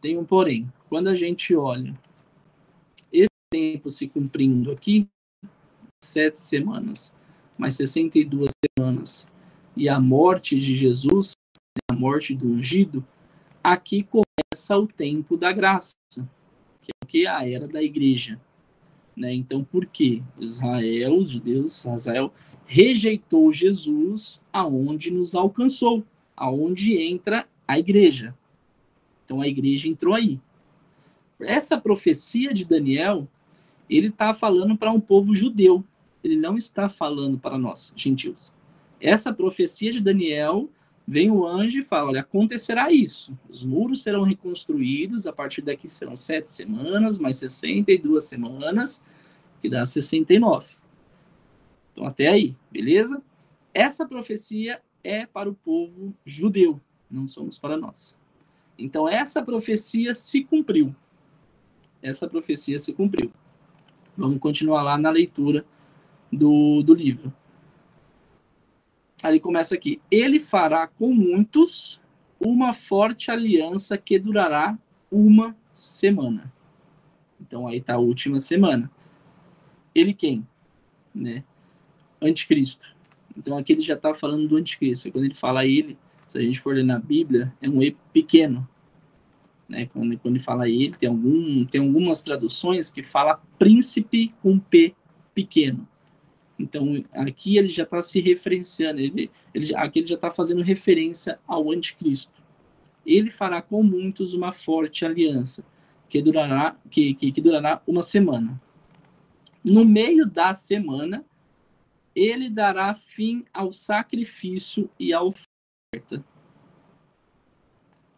tem 0.00 0.16
um 0.16 0.24
porém. 0.24 0.72
Quando 0.88 1.08
a 1.08 1.14
gente 1.14 1.54
olha 1.54 1.92
esse 3.12 3.28
tempo 3.50 3.90
se 3.90 4.08
cumprindo 4.08 4.70
aqui, 4.70 5.08
sete 6.02 6.38
semanas, 6.38 7.12
mais 7.56 7.74
62 7.74 8.50
semanas, 8.78 9.26
e 9.76 9.88
a 9.88 10.00
morte 10.00 10.58
de 10.58 10.76
Jesus, 10.76 11.32
a 11.90 11.94
morte 11.94 12.34
do 12.34 12.48
ungido, 12.48 13.04
aqui 13.62 14.02
começa 14.02 14.76
o 14.76 14.86
tempo 14.86 15.36
da 15.36 15.52
graça, 15.52 15.96
que 17.06 17.26
é 17.26 17.30
a 17.30 17.48
era 17.48 17.66
da 17.66 17.82
igreja. 17.82 18.40
Né? 19.16 19.34
Então, 19.34 19.64
por 19.64 19.86
que 19.86 20.22
Israel, 20.38 21.16
os 21.16 21.30
judeus, 21.30 21.84
Israel 21.84 22.32
rejeitou 22.66 23.52
Jesus 23.52 24.42
aonde 24.52 25.10
nos 25.10 25.34
alcançou, 25.34 26.04
aonde 26.36 27.00
entra 27.00 27.48
a 27.66 27.78
igreja. 27.78 28.36
Então, 29.28 29.42
a 29.42 29.46
igreja 29.46 29.86
entrou 29.86 30.14
aí. 30.14 30.40
Essa 31.38 31.76
profecia 31.76 32.50
de 32.50 32.64
Daniel, 32.64 33.28
ele 33.88 34.08
está 34.08 34.32
falando 34.32 34.74
para 34.74 34.90
um 34.90 34.98
povo 34.98 35.34
judeu. 35.34 35.84
Ele 36.24 36.34
não 36.34 36.56
está 36.56 36.88
falando 36.88 37.38
para 37.38 37.58
nós, 37.58 37.92
gentios. 37.94 38.54
Essa 38.98 39.30
profecia 39.30 39.92
de 39.92 40.00
Daniel 40.00 40.70
vem 41.06 41.30
o 41.30 41.46
anjo 41.46 41.80
e 41.80 41.84
fala: 41.84 42.08
olha, 42.08 42.20
acontecerá 42.22 42.90
isso. 42.90 43.38
Os 43.50 43.62
muros 43.62 44.02
serão 44.02 44.22
reconstruídos, 44.22 45.26
a 45.26 45.32
partir 45.32 45.60
daqui 45.60 45.90
serão 45.90 46.16
sete 46.16 46.48
semanas, 46.48 47.18
mais 47.18 47.36
62 47.36 48.24
semanas, 48.24 49.02
que 49.60 49.68
dá 49.68 49.84
69. 49.84 50.76
Então, 51.92 52.06
até 52.06 52.28
aí, 52.28 52.56
beleza? 52.72 53.22
Essa 53.74 54.06
profecia 54.08 54.80
é 55.04 55.26
para 55.26 55.50
o 55.50 55.54
povo 55.54 56.14
judeu, 56.24 56.80
não 57.10 57.28
somos 57.28 57.58
para 57.58 57.76
nós. 57.76 58.17
Então, 58.78 59.08
essa 59.08 59.42
profecia 59.42 60.14
se 60.14 60.44
cumpriu. 60.44 60.94
Essa 62.00 62.28
profecia 62.28 62.78
se 62.78 62.92
cumpriu. 62.92 63.32
Vamos 64.16 64.38
continuar 64.38 64.82
lá 64.82 64.96
na 64.96 65.10
leitura 65.10 65.64
do, 66.32 66.82
do 66.82 66.94
livro. 66.94 67.32
Aí 69.22 69.40
começa 69.40 69.74
aqui. 69.74 70.00
Ele 70.10 70.38
fará 70.38 70.86
com 70.86 71.12
muitos 71.12 72.00
uma 72.38 72.72
forte 72.72 73.30
aliança 73.30 73.98
que 73.98 74.18
durará 74.18 74.78
uma 75.10 75.56
semana. 75.74 76.52
Então 77.40 77.66
aí 77.66 77.78
está 77.78 77.94
a 77.94 77.98
última 77.98 78.38
semana. 78.38 78.90
Ele 79.94 80.14
quem? 80.14 80.46
Né? 81.14 81.42
Anticristo. 82.22 82.86
Então 83.36 83.56
aqui 83.56 83.72
ele 83.72 83.80
já 83.80 83.94
está 83.94 84.14
falando 84.14 84.46
do 84.46 84.56
anticristo. 84.56 85.10
Quando 85.10 85.24
ele 85.24 85.34
fala 85.34 85.64
ele, 85.64 85.98
se 86.28 86.38
a 86.38 86.42
gente 86.42 86.60
for 86.60 86.74
ler 86.74 86.84
na 86.84 86.98
Bíblia, 86.98 87.52
é 87.60 87.68
um 87.68 87.82
E 87.82 87.96
pequeno. 88.12 88.68
Né? 89.68 89.86
Quando, 89.86 90.16
quando 90.18 90.36
ele 90.36 90.44
fala 90.44 90.68
ele, 90.68 90.94
tem, 90.96 91.08
algum, 91.08 91.64
tem 91.64 91.80
algumas 91.80 92.22
traduções 92.22 92.90
que 92.90 93.02
fala 93.02 93.42
príncipe 93.58 94.34
com 94.40 94.58
P 94.58 94.94
pequeno. 95.34 95.88
Então, 96.58 97.02
aqui 97.12 97.56
ele 97.56 97.68
já 97.68 97.84
está 97.84 98.02
se 98.02 98.20
referenciando, 98.20 99.00
ele, 99.00 99.30
ele, 99.54 99.74
aqui 99.74 100.00
ele 100.00 100.06
já 100.06 100.16
está 100.16 100.30
fazendo 100.30 100.62
referência 100.62 101.38
ao 101.46 101.70
anticristo. 101.70 102.42
Ele 103.06 103.30
fará 103.30 103.62
com 103.62 103.82
muitos 103.82 104.34
uma 104.34 104.52
forte 104.52 105.06
aliança, 105.06 105.64
que 106.08 106.20
durará, 106.20 106.76
que, 106.90 107.14
que, 107.14 107.32
que 107.32 107.40
durará 107.40 107.80
uma 107.86 108.02
semana. 108.02 108.60
No 109.64 109.84
meio 109.84 110.26
da 110.26 110.52
semana, 110.52 111.24
ele 112.14 112.50
dará 112.50 112.92
fim 112.92 113.44
ao 113.52 113.72
sacrifício 113.72 114.90
e 114.98 115.12
à 115.12 115.22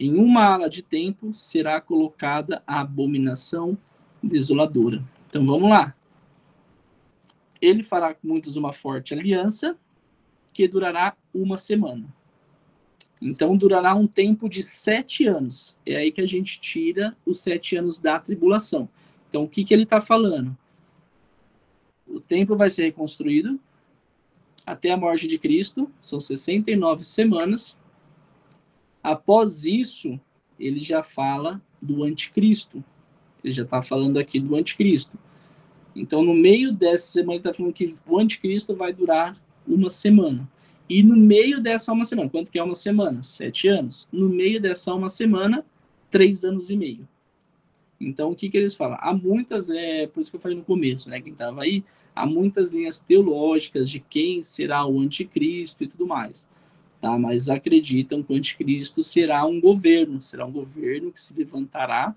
Em 0.01 0.17
uma 0.17 0.45
ala 0.45 0.69
de 0.69 0.83
tempo 0.83 1.33
será 1.33 1.81
colocada 1.81 2.65
a 2.67 2.81
abominação 2.81 3.79
desoladora. 4.21 5.05
Então 5.29 5.47
vamos 5.47 5.71
lá. 5.71 5.95
Ele 7.63 7.85
fará 7.85 8.13
com 8.13 8.27
muitos 8.27 8.57
uma 8.57 8.73
forte 8.73 9.15
aliança 9.15 9.79
que 10.53 10.67
durará 10.67 11.17
uma 11.33 11.57
semana. 11.57 12.13
Então, 13.23 13.57
durará 13.57 13.95
um 13.95 14.07
tempo 14.07 14.49
de 14.49 14.65
sete 14.65 15.27
anos. 15.27 15.77
É 15.87 15.97
aí 15.97 16.11
que 16.11 16.23
a 16.23 16.27
gente 16.27 16.59
tira 16.59 17.15
os 17.25 17.39
sete 17.39 17.77
anos 17.77 18.01
da 18.01 18.19
tribulação. 18.19 18.89
Então, 19.29 19.45
o 19.45 19.49
que, 19.49 19.63
que 19.63 19.73
ele 19.73 19.85
está 19.85 20.01
falando? 20.01 20.57
O 22.05 22.19
templo 22.19 22.57
vai 22.57 22.69
ser 22.69 22.83
reconstruído 22.85 23.61
até 24.71 24.93
a 24.93 24.97
morte 24.97 25.27
de 25.27 25.37
Cristo, 25.37 25.91
são 26.01 26.21
69 26.21 27.05
semanas. 27.05 27.77
Após 29.03 29.65
isso, 29.65 30.19
ele 30.59 30.79
já 30.79 31.03
fala 31.03 31.61
do 31.83 32.05
anticristo. 32.05 32.85
Ele 33.43 33.53
já 33.53 33.65
está 33.65 33.83
falando 33.83 34.17
aqui 34.19 34.39
do 34.39 34.55
anticristo. 34.55 35.19
Então, 35.97 36.23
no 36.23 36.35
meio 36.35 36.73
dessa 36.73 37.11
semana, 37.11 37.33
ele 37.33 37.41
está 37.41 37.53
falando 37.53 37.73
que 37.73 37.97
o 38.07 38.19
anticristo 38.19 38.77
vai 38.77 38.93
durar 38.93 39.37
uma 39.67 39.91
semana. 39.91 40.49
E 40.89 41.03
no 41.03 41.17
meio 41.17 41.61
dessa 41.61 41.93
uma 41.93 42.05
semana, 42.05 42.31
quanto 42.31 42.51
que 42.51 42.59
é 42.59 42.63
uma 42.63 42.77
semana? 42.77 43.25
Sete 43.25 43.67
anos. 43.67 44.07
No 44.13 44.29
meio 44.29 44.61
dessa 44.61 44.95
uma 44.95 45.09
semana, 45.09 45.65
três 46.11 46.45
anos 46.45 46.71
e 46.71 46.77
meio. 46.77 47.09
Então, 48.01 48.31
o 48.31 48.35
que, 48.35 48.49
que 48.49 48.57
eles 48.57 48.75
falam? 48.75 48.97
Há 49.01 49.13
muitas, 49.13 49.69
é 49.69 50.07
por 50.07 50.21
isso 50.21 50.31
que 50.31 50.37
eu 50.37 50.41
falei 50.41 50.57
no 50.57 50.65
começo, 50.65 51.11
né? 51.11 51.21
Quem 51.21 51.33
estava 51.33 51.63
aí, 51.63 51.85
há 52.15 52.25
muitas 52.25 52.71
linhas 52.71 52.99
teológicas 52.99 53.91
de 53.91 54.01
quem 54.01 54.43
será 54.43 54.87
o 54.87 55.01
anticristo 55.01 55.85
e 55.85 55.87
tudo 55.87 56.07
mais. 56.07 56.49
Tá? 57.01 57.19
Mas 57.19 57.49
acreditam 57.49 58.23
que 58.23 58.33
o 58.33 58.37
anticristo 58.37 59.03
será 59.03 59.45
um 59.45 59.61
governo, 59.61 60.21
será 60.21 60.47
um 60.47 60.53
governo 60.53 61.13
que 61.13 61.21
se 61.21 61.35
levantará 61.35 62.15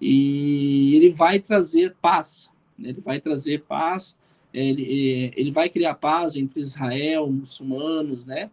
e 0.00 0.94
ele 0.94 1.10
vai 1.10 1.38
trazer 1.38 1.94
paz 2.00 2.50
né? 2.78 2.90
Ele 2.90 3.00
vai 3.00 3.20
trazer 3.20 3.62
paz, 3.62 4.16
ele, 4.52 5.32
ele 5.36 5.50
vai 5.50 5.68
criar 5.68 5.94
paz 5.94 6.36
entre 6.36 6.60
Israel, 6.60 7.30
muçulmanos, 7.30 8.26
né? 8.26 8.50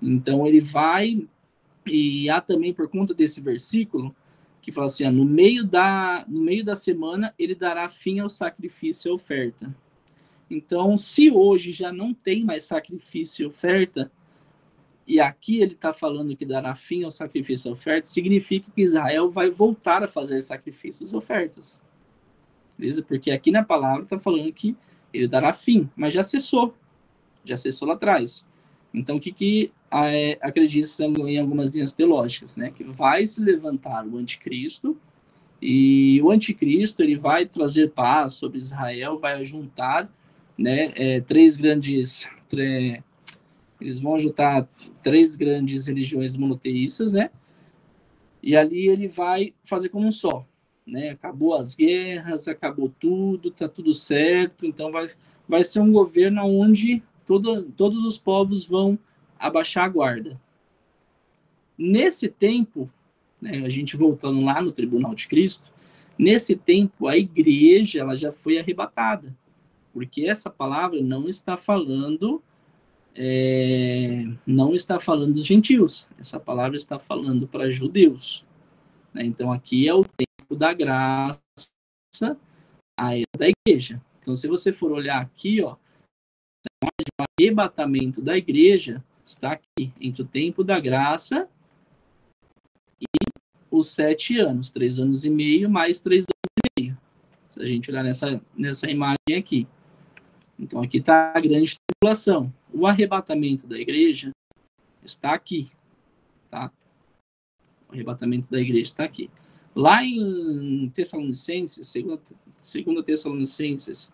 Então 0.00 0.46
ele 0.46 0.60
vai 0.60 1.26
e 1.86 2.30
há 2.30 2.40
também 2.40 2.72
por 2.72 2.88
conta 2.88 3.12
desse 3.12 3.40
versículo 3.40 4.14
que 4.64 4.72
fala 4.72 4.86
assim, 4.86 5.04
ó, 5.04 5.12
no 5.12 5.26
meio 5.26 5.62
da 5.62 6.24
no 6.26 6.40
meio 6.40 6.64
da 6.64 6.74
semana 6.74 7.34
ele 7.38 7.54
dará 7.54 7.86
fim 7.86 8.18
ao 8.20 8.30
sacrifício 8.30 9.10
e 9.10 9.12
oferta. 9.12 9.76
Então, 10.50 10.96
se 10.96 11.30
hoje 11.30 11.70
já 11.70 11.92
não 11.92 12.14
tem 12.14 12.42
mais 12.42 12.64
sacrifício 12.64 13.42
e 13.42 13.46
oferta, 13.46 14.10
e 15.06 15.20
aqui 15.20 15.60
ele 15.60 15.74
está 15.74 15.92
falando 15.92 16.34
que 16.34 16.46
dará 16.46 16.74
fim 16.74 17.04
ao 17.04 17.10
sacrifício 17.10 17.68
e 17.68 17.72
oferta, 17.72 18.08
significa 18.08 18.70
que 18.74 18.80
Israel 18.80 19.30
vai 19.30 19.50
voltar 19.50 20.02
a 20.02 20.08
fazer 20.08 20.40
sacrifícios 20.40 21.12
e 21.12 21.16
ofertas. 21.16 21.82
Beleza? 22.78 23.02
Porque 23.02 23.32
aqui 23.32 23.50
na 23.50 23.62
palavra 23.62 24.04
está 24.04 24.18
falando 24.18 24.50
que 24.50 24.74
ele 25.12 25.28
dará 25.28 25.52
fim, 25.52 25.90
mas 25.94 26.14
já 26.14 26.22
cessou. 26.22 26.74
Já 27.44 27.58
cessou 27.58 27.86
lá 27.86 27.94
atrás. 27.94 28.46
Então, 28.94 29.16
o 29.16 29.20
que, 29.20 29.32
que 29.32 29.72
é, 29.90 30.38
acredita 30.40 31.04
em 31.04 31.38
algumas 31.38 31.70
linhas 31.70 31.92
teológicas? 31.92 32.56
Né? 32.56 32.70
Que 32.70 32.84
vai 32.84 33.26
se 33.26 33.40
levantar 33.40 34.06
o 34.06 34.16
anticristo, 34.16 34.96
e 35.60 36.20
o 36.22 36.30
anticristo 36.30 37.02
ele 37.02 37.16
vai 37.16 37.46
trazer 37.46 37.90
paz 37.90 38.34
sobre 38.34 38.58
Israel, 38.58 39.18
vai 39.18 39.42
juntar 39.42 40.10
né, 40.56 40.92
é, 40.94 41.20
três 41.20 41.56
grandes. 41.56 42.28
eles 43.80 43.98
vão 43.98 44.18
juntar 44.18 44.68
três 45.02 45.36
grandes 45.36 45.86
religiões 45.86 46.36
monoteístas, 46.36 47.14
né? 47.14 47.30
E 48.42 48.54
ali 48.54 48.88
ele 48.88 49.08
vai 49.08 49.54
fazer 49.64 49.88
como 49.88 50.06
um 50.06 50.12
só 50.12 50.46
né? 50.86 51.10
Acabou 51.10 51.54
as 51.54 51.74
guerras, 51.74 52.46
acabou 52.46 52.92
tudo, 53.00 53.50
tá 53.50 53.68
tudo 53.68 53.94
certo. 53.94 54.66
Então 54.66 54.92
vai, 54.92 55.08
vai 55.48 55.64
ser 55.64 55.80
um 55.80 55.92
governo 55.92 56.42
onde 56.42 57.02
todo, 57.26 57.70
todos 57.72 58.04
os 58.04 58.18
povos 58.18 58.64
vão 58.64 58.98
abaixar 59.38 59.84
a 59.84 59.88
guarda. 59.88 60.40
Nesse 61.76 62.28
tempo, 62.28 62.88
né, 63.40 63.62
a 63.64 63.68
gente 63.68 63.96
voltando 63.96 64.40
lá 64.44 64.60
no 64.62 64.72
Tribunal 64.72 65.14
de 65.14 65.28
Cristo, 65.28 65.72
nesse 66.18 66.54
tempo 66.54 67.08
a 67.08 67.16
igreja 67.16 68.00
ela 68.00 68.16
já 68.16 68.30
foi 68.30 68.58
arrebatada, 68.58 69.36
porque 69.92 70.26
essa 70.26 70.48
palavra 70.48 71.00
não 71.00 71.28
está 71.28 71.56
falando 71.56 72.42
é, 73.16 74.24
não 74.44 74.74
está 74.74 74.98
falando 74.98 75.34
dos 75.34 75.46
gentios, 75.46 76.06
essa 76.18 76.40
palavra 76.40 76.76
está 76.76 76.98
falando 76.98 77.46
para 77.46 77.70
judeus. 77.70 78.44
Né? 79.12 79.24
Então 79.24 79.52
aqui 79.52 79.86
é 79.86 79.94
o 79.94 80.04
tempo 80.04 80.56
da 80.56 80.72
graça, 80.72 81.38
a 82.98 83.10
da 83.38 83.48
igreja. 83.48 84.02
Então, 84.20 84.34
se 84.36 84.48
você 84.48 84.72
for 84.72 84.90
olhar 84.90 85.20
aqui, 85.20 85.62
ó, 85.62 85.76
o 86.86 87.24
arrebatamento 87.38 88.20
da 88.20 88.36
igreja 88.36 89.04
está 89.24 89.52
aqui, 89.52 89.92
entre 90.00 90.22
o 90.22 90.26
tempo 90.26 90.62
da 90.62 90.78
graça 90.78 91.48
e 93.00 93.06
os 93.70 93.88
sete 93.88 94.38
anos, 94.38 94.70
três 94.70 94.98
anos 94.98 95.24
e 95.24 95.30
meio 95.30 95.68
mais 95.68 96.00
três 96.00 96.24
anos 96.24 96.78
e 96.78 96.80
meio. 96.82 96.98
Se 97.50 97.60
a 97.60 97.66
gente 97.66 97.90
olhar 97.90 98.02
nessa, 98.02 98.40
nessa 98.56 98.90
imagem 98.90 99.36
aqui. 99.36 99.66
Então, 100.58 100.80
aqui 100.82 100.98
está 100.98 101.32
a 101.34 101.40
grande 101.40 101.76
tribulação. 101.86 102.52
O 102.72 102.86
arrebatamento 102.86 103.66
da 103.66 103.78
igreja 103.78 104.30
está 105.04 105.34
aqui, 105.34 105.70
tá? 106.48 106.70
O 107.88 107.92
arrebatamento 107.92 108.48
da 108.50 108.60
igreja 108.60 108.84
está 108.84 109.04
aqui. 109.04 109.30
Lá 109.74 110.04
em 110.04 110.88
Tessalonicenses, 110.90 111.86
segunda, 111.88 112.20
segunda 112.60 113.02
Tessalonicenses 113.02 114.12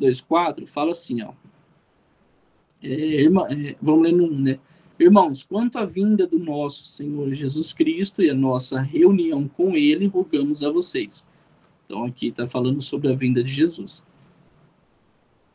2,4, 0.00 0.66
fala 0.66 0.92
assim, 0.92 1.22
ó. 1.22 1.32
É, 2.84 3.24
é, 3.24 3.76
vamos 3.80 4.02
ler 4.02 4.14
1, 4.14 4.38
né? 4.38 4.58
Irmãos, 5.00 5.42
quanto 5.42 5.78
à 5.78 5.86
vinda 5.86 6.26
do 6.26 6.38
nosso 6.38 6.84
Senhor 6.84 7.32
Jesus 7.32 7.72
Cristo 7.72 8.22
e 8.22 8.28
a 8.28 8.34
nossa 8.34 8.80
reunião 8.80 9.48
com 9.48 9.74
Ele, 9.74 10.06
rogamos 10.06 10.62
a 10.62 10.70
vocês. 10.70 11.26
Então, 11.86 12.04
aqui 12.04 12.28
está 12.28 12.46
falando 12.46 12.82
sobre 12.82 13.10
a 13.10 13.14
vinda 13.14 13.42
de 13.42 13.50
Jesus. 13.50 14.06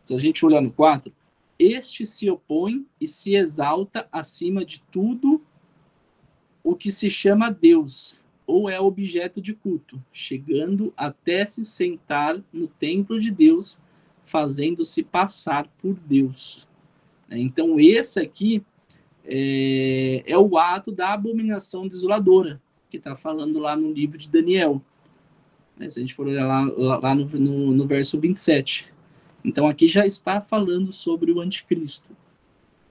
Se 0.04 0.16
a 0.16 0.18
gente 0.18 0.44
olhar 0.44 0.62
no 0.62 0.72
4, 0.72 1.14
este 1.60 2.04
se 2.06 2.30
opõe 2.30 2.86
e 3.00 3.08
se 3.08 3.36
exalta 3.36 4.08
acima 4.12 4.66
de 4.66 4.82
tudo 4.92 5.42
o 6.64 6.76
que 6.76 6.92
se 6.92 7.12
chama 7.12 7.52
Deus 7.52 8.18
ou 8.48 8.68
é 8.68 8.80
objeto 8.80 9.40
de 9.40 9.54
culto, 9.54 10.04
chegando 10.12 10.92
até 10.98 11.46
se 11.46 11.64
sentar 11.64 12.42
no 12.52 12.68
templo 12.68 13.20
de 13.20 13.30
Deus, 13.30 13.80
fazendo-se 14.26 15.04
passar 15.04 15.68
por 15.78 15.94
Deus. 15.94 16.68
Então, 17.38 17.80
esse 17.80 18.20
aqui 18.20 18.64
é, 19.26 20.24
é 20.26 20.38
o 20.38 20.58
ato 20.58 20.92
da 20.92 21.14
abominação 21.14 21.88
desoladora, 21.88 22.62
que 22.90 22.98
está 22.98 23.16
falando 23.16 23.60
lá 23.60 23.76
no 23.76 23.92
livro 23.92 24.18
de 24.18 24.30
Daniel. 24.30 24.82
Né? 25.78 25.90
Se 25.90 26.00
a 26.00 26.02
gente 26.02 26.16
for 26.16 26.28
olhar 26.28 26.48
lá, 26.48 26.98
lá 26.98 27.16
no, 27.16 27.26
no, 27.26 27.74
no 27.74 27.88
verso 27.88 28.20
27. 28.20 28.92
Então, 29.44 29.68
aqui 29.68 29.88
já 29.88 30.06
está 30.06 30.42
falando 30.42 30.92
sobre 30.92 31.32
o 31.32 31.40
anticristo. 31.40 32.16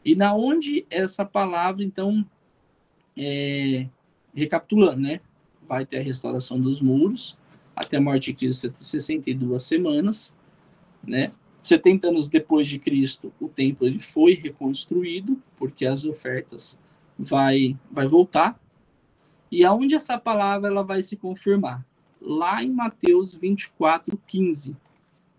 E 0.04 0.14
na 0.14 0.34
onde 0.34 0.86
essa 0.88 1.24
palavra, 1.24 1.82
então, 1.82 2.24
é, 3.16 3.88
recapitulando, 4.34 5.00
né? 5.00 5.20
vai 5.68 5.84
ter 5.84 5.98
a 5.98 6.02
restauração 6.02 6.58
dos 6.58 6.80
muros, 6.80 7.36
até 7.76 7.98
a 7.98 8.00
morte 8.00 8.32
de 8.32 8.34
Cristo, 8.38 8.74
62 8.78 9.62
semanas, 9.62 10.34
né? 11.06 11.30
70 11.62 12.08
anos 12.08 12.28
depois 12.28 12.66
de 12.66 12.78
Cristo, 12.78 13.32
o 13.40 13.48
templo 13.48 13.86
ele 13.86 13.98
foi 13.98 14.34
reconstruído, 14.34 15.40
porque 15.56 15.84
as 15.84 16.04
ofertas 16.04 16.78
vai 17.18 17.76
vai 17.90 18.06
voltar. 18.06 18.60
E 19.50 19.64
aonde 19.64 19.94
essa 19.94 20.18
palavra 20.18 20.68
ela 20.68 20.82
vai 20.82 21.02
se 21.02 21.16
confirmar? 21.16 21.84
Lá 22.20 22.62
em 22.62 22.70
Mateus 22.70 23.34
24, 23.34 24.20
15. 24.26 24.76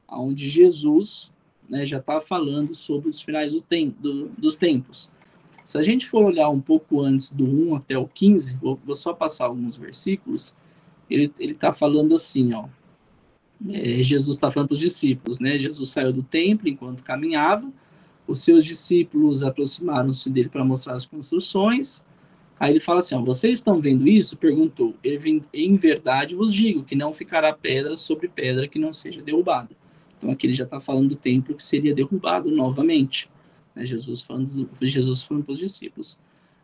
onde 0.08 0.50
Jesus 0.50 1.32
né, 1.68 1.86
já 1.86 2.00
está 2.00 2.20
falando 2.20 2.74
sobre 2.74 3.10
os 3.10 3.22
finais 3.22 3.54
do 3.54 3.62
tem, 3.62 3.90
do, 4.00 4.30
dos 4.30 4.58
tempos. 4.58 5.12
Se 5.64 5.78
a 5.78 5.84
gente 5.84 6.08
for 6.08 6.26
olhar 6.26 6.50
um 6.50 6.60
pouco 6.60 7.02
antes 7.02 7.30
do 7.30 7.46
1 7.46 7.76
até 7.76 7.96
o 7.96 8.08
15, 8.08 8.56
vou, 8.56 8.80
vou 8.84 8.96
só 8.96 9.14
passar 9.14 9.46
alguns 9.46 9.78
versículos, 9.78 10.56
ele 11.08 11.32
está 11.40 11.72
falando 11.72 12.16
assim, 12.16 12.54
ó, 12.54 12.66
é, 13.67 14.02
Jesus 14.02 14.38
está 14.38 14.50
falando 14.52 14.69
para 14.69 14.76
os 14.76 14.80
discípulos, 14.80 15.39
né? 15.39 15.58
Jesus 15.58 15.89
saiu 15.89 16.13
do 16.13 16.24
templo 16.24 16.69
enquanto 16.69 17.04
caminhava, 17.04 17.72
os 18.28 18.41
seus 18.41 18.63
discípulos 18.63 19.43
aproximaram-se 19.43 20.30
dele 20.30 20.50
para 20.50 20.63
mostrar 20.63 20.93
as 20.93 21.06
construções. 21.06 22.04
Aí 22.60 22.72
ele 22.72 22.80
fala 22.80 23.00
assim: 23.00 23.15
ó, 23.15 23.22
vocês 23.22 23.60
estão 23.60 23.82
vendo 23.82 24.08
isso? 24.08 24.38
Perguntou. 24.38 24.95
Em 25.54 25.76
verdade 25.76 26.36
vos 26.36 26.54
digo 26.54 26.84
que 26.84 26.95
não 26.95 27.12
ficará 27.12 27.52
pedra 27.54 27.95
sobre 27.98 28.28
pedra 28.28 28.67
que 28.67 28.80
não 28.80 28.93
seja 28.93 29.22
derrubada. 29.22 29.69
Então 30.17 30.30
aqui 30.30 30.48
ele 30.48 30.54
já 30.54 30.65
está 30.65 30.80
falando 30.80 31.10
do 31.10 31.15
templo 31.15 31.56
que 31.56 31.63
seria 31.63 31.93
derrubado 31.93 32.52
novamente. 32.52 33.30
Né? 33.74 33.86
Jesus 33.86 34.22
falando, 34.22 34.69
Jesus 34.82 35.24
falando 35.24 35.45
para 35.45 35.54
os 35.54 35.60
discípulos. 35.60 36.19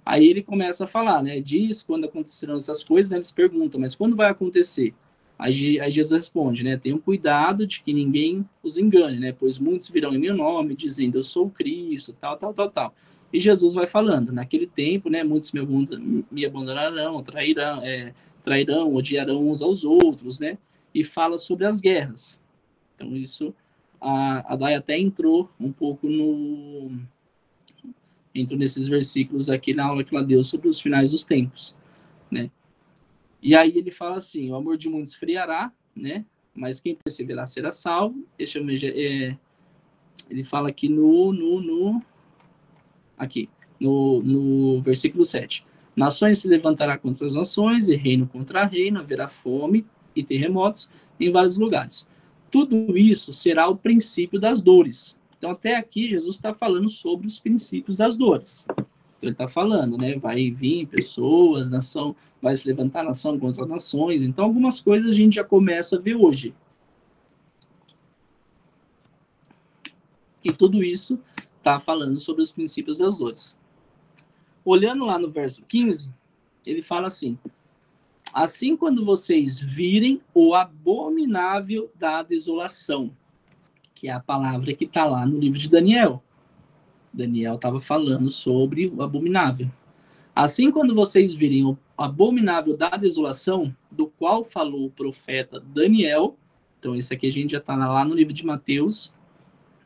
Aí 0.06 0.28
ele 0.28 0.44
começa 0.44 0.84
a 0.84 0.88
falar, 0.88 1.24
né? 1.24 1.42
Diz 1.42 1.82
quando 1.82 2.06
acontecerão 2.06 2.58
essas 2.58 2.84
coisas, 2.84 3.10
né? 3.10 3.18
eles 3.18 3.32
perguntam, 3.32 3.82
mas 3.82 3.96
quando 3.96 4.16
vai 4.16 4.30
acontecer? 4.30 4.94
Aí, 5.38 5.80
aí 5.80 5.92
Jesus 5.92 6.24
responde, 6.24 6.64
né? 6.64 6.78
Tenham 6.78 6.98
cuidado 6.98 7.68
de 7.68 7.82
que 7.82 7.94
ninguém 7.94 8.48
os 8.64 8.78
engane, 8.78 9.20
né? 9.20 9.36
Pois 9.38 9.60
muitos 9.60 9.90
virão 9.90 10.14
em 10.14 10.18
meu 10.18 10.36
nome, 10.36 10.76
dizendo, 10.76 11.18
eu 11.18 11.24
sou 11.24 11.50
Cristo, 11.50 12.14
tal, 12.14 12.38
tal, 12.38 12.54
tal, 12.54 12.72
tal. 12.72 12.96
E 13.34 13.40
Jesus 13.40 13.74
vai 13.74 13.86
falando, 13.86 14.32
naquele 14.32 14.66
tempo, 14.66 15.10
né? 15.10 15.24
Muitos 15.24 15.52
me, 15.52 15.62
me 16.32 16.46
abandonarão, 16.46 17.22
trairão, 17.22 17.84
é, 17.84 18.14
trairão, 18.44 18.94
odiarão 18.94 19.50
uns 19.50 19.62
aos 19.62 19.84
outros, 19.84 20.40
né? 20.40 20.58
E 20.94 21.04
fala 21.04 21.38
sobre 21.38 21.66
as 21.66 21.82
guerras. 21.82 22.40
Então, 22.96 23.14
isso, 23.14 23.54
a, 24.00 24.54
a 24.54 24.78
até 24.78 24.98
entrou 24.98 25.50
um 25.60 25.72
pouco 25.72 26.08
no... 26.08 26.92
Entrou 28.34 28.58
nesses 28.58 28.88
versículos 28.88 29.50
aqui 29.50 29.74
na 29.74 29.86
aula 29.86 30.04
que 30.04 30.16
ela 30.16 30.24
deu 30.24 30.44
sobre 30.44 30.70
os 30.70 30.80
finais 30.80 31.12
dos 31.12 31.26
tempos, 31.26 31.76
né? 32.32 32.50
E 33.46 33.54
aí 33.54 33.78
ele 33.78 33.92
fala 33.92 34.18
assim: 34.18 34.50
o 34.50 34.56
amor 34.56 34.76
de 34.76 34.90
muitos 34.90 35.14
esfriará, 35.14 35.72
né? 35.96 36.26
Mas 36.52 36.80
quem 36.80 36.96
perseverar 36.96 37.46
será 37.46 37.72
salvo. 37.72 38.26
Deixa 38.36 38.58
eu 38.58 38.66
ver. 38.66 38.84
É, 38.84 39.38
ele 40.28 40.44
fala 40.44 40.70
aqui 40.70 40.90
no, 40.90 41.32
no, 41.32 41.62
no 41.62 42.04
aqui, 43.16 43.48
no, 43.80 44.20
no 44.22 44.82
versículo 44.82 45.24
7. 45.24 45.64
Nações 45.96 46.40
se 46.40 46.48
levantará 46.48 46.98
contra 46.98 47.28
as 47.28 47.36
nações, 47.36 47.88
e 47.88 47.96
reino 47.96 48.26
contra 48.26 48.66
reino, 48.66 49.00
haverá 49.00 49.28
fome 49.28 49.86
e 50.16 50.24
terremotos 50.24 50.90
em 51.20 51.30
vários 51.30 51.56
lugares. 51.56 52.08
Tudo 52.50 52.98
isso 52.98 53.32
será 53.32 53.68
o 53.68 53.78
princípio 53.78 54.40
das 54.40 54.60
dores. 54.60 55.20
Então, 55.38 55.52
até 55.52 55.76
aqui, 55.76 56.08
Jesus 56.08 56.36
está 56.36 56.52
falando 56.52 56.90
sobre 56.90 57.28
os 57.28 57.38
princípios 57.38 57.98
das 57.98 58.18
dores. 58.18 58.66
Então, 59.18 59.28
ele 59.28 59.32
está 59.32 59.48
falando, 59.48 59.98
né? 59.98 60.18
Vai 60.18 60.52
vir 60.52 60.88
pessoas, 60.88 61.70
nação, 61.70 62.16
vai 62.42 62.56
se 62.56 62.68
levantar 62.68 63.04
nação 63.04 63.40
contra 63.40 63.66
nações. 63.66 64.24
Então, 64.24 64.46
algumas 64.46 64.80
coisas 64.80 65.12
a 65.12 65.16
gente 65.16 65.36
já 65.36 65.44
começa 65.44 65.98
a 65.98 66.00
ver 66.00 66.16
hoje. 66.16 66.54
E 70.44 70.52
tudo 70.52 70.84
isso 70.84 71.20
está 71.58 71.80
falando 71.80 72.20
sobre 72.20 72.44
os 72.44 72.52
princípios 72.52 73.00
das 73.00 73.18
dores. 73.18 73.60
Olhando 74.64 75.06
lá 75.06 75.18
no 75.18 75.32
verso 75.32 75.64
15, 75.64 76.12
ele 76.66 76.82
fala 76.82 77.08
assim: 77.08 77.38
Assim, 78.34 78.76
quando 78.76 79.04
vocês 79.04 79.60
virem 79.60 80.22
o 80.34 80.54
abominável 80.54 81.90
da 81.96 82.22
desolação, 82.22 83.16
que 83.96 84.10
é 84.10 84.12
a 84.12 84.20
palavra 84.20 84.74
que 84.74 84.84
está 84.84 85.06
lá 85.06 85.26
no 85.26 85.40
livro 85.40 85.58
de 85.58 85.70
Daniel. 85.70 86.22
Daniel 87.16 87.56
estava 87.56 87.80
falando 87.80 88.30
sobre 88.30 88.88
o 88.88 89.02
abominável. 89.02 89.72
Assim, 90.36 90.70
quando 90.70 90.94
vocês 90.94 91.34
virem 91.34 91.64
o 91.64 91.78
abominável 91.98 92.78
da 92.78 92.90
desolação, 92.90 93.74
do 93.90 94.08
qual 94.08 94.44
falou 94.44 94.86
o 94.86 94.92
profeta 94.92 95.60
Daniel, 95.60 96.38
então 96.78 96.96
esse 96.96 97.14
aqui 97.14 97.28
a 97.28 97.32
gente 97.32 97.52
já 97.52 97.60
está 97.60 97.76
lá 97.76 98.04
no 98.04 98.14
livro 98.14 98.34
de 98.34 98.46
Mateus 98.46 99.14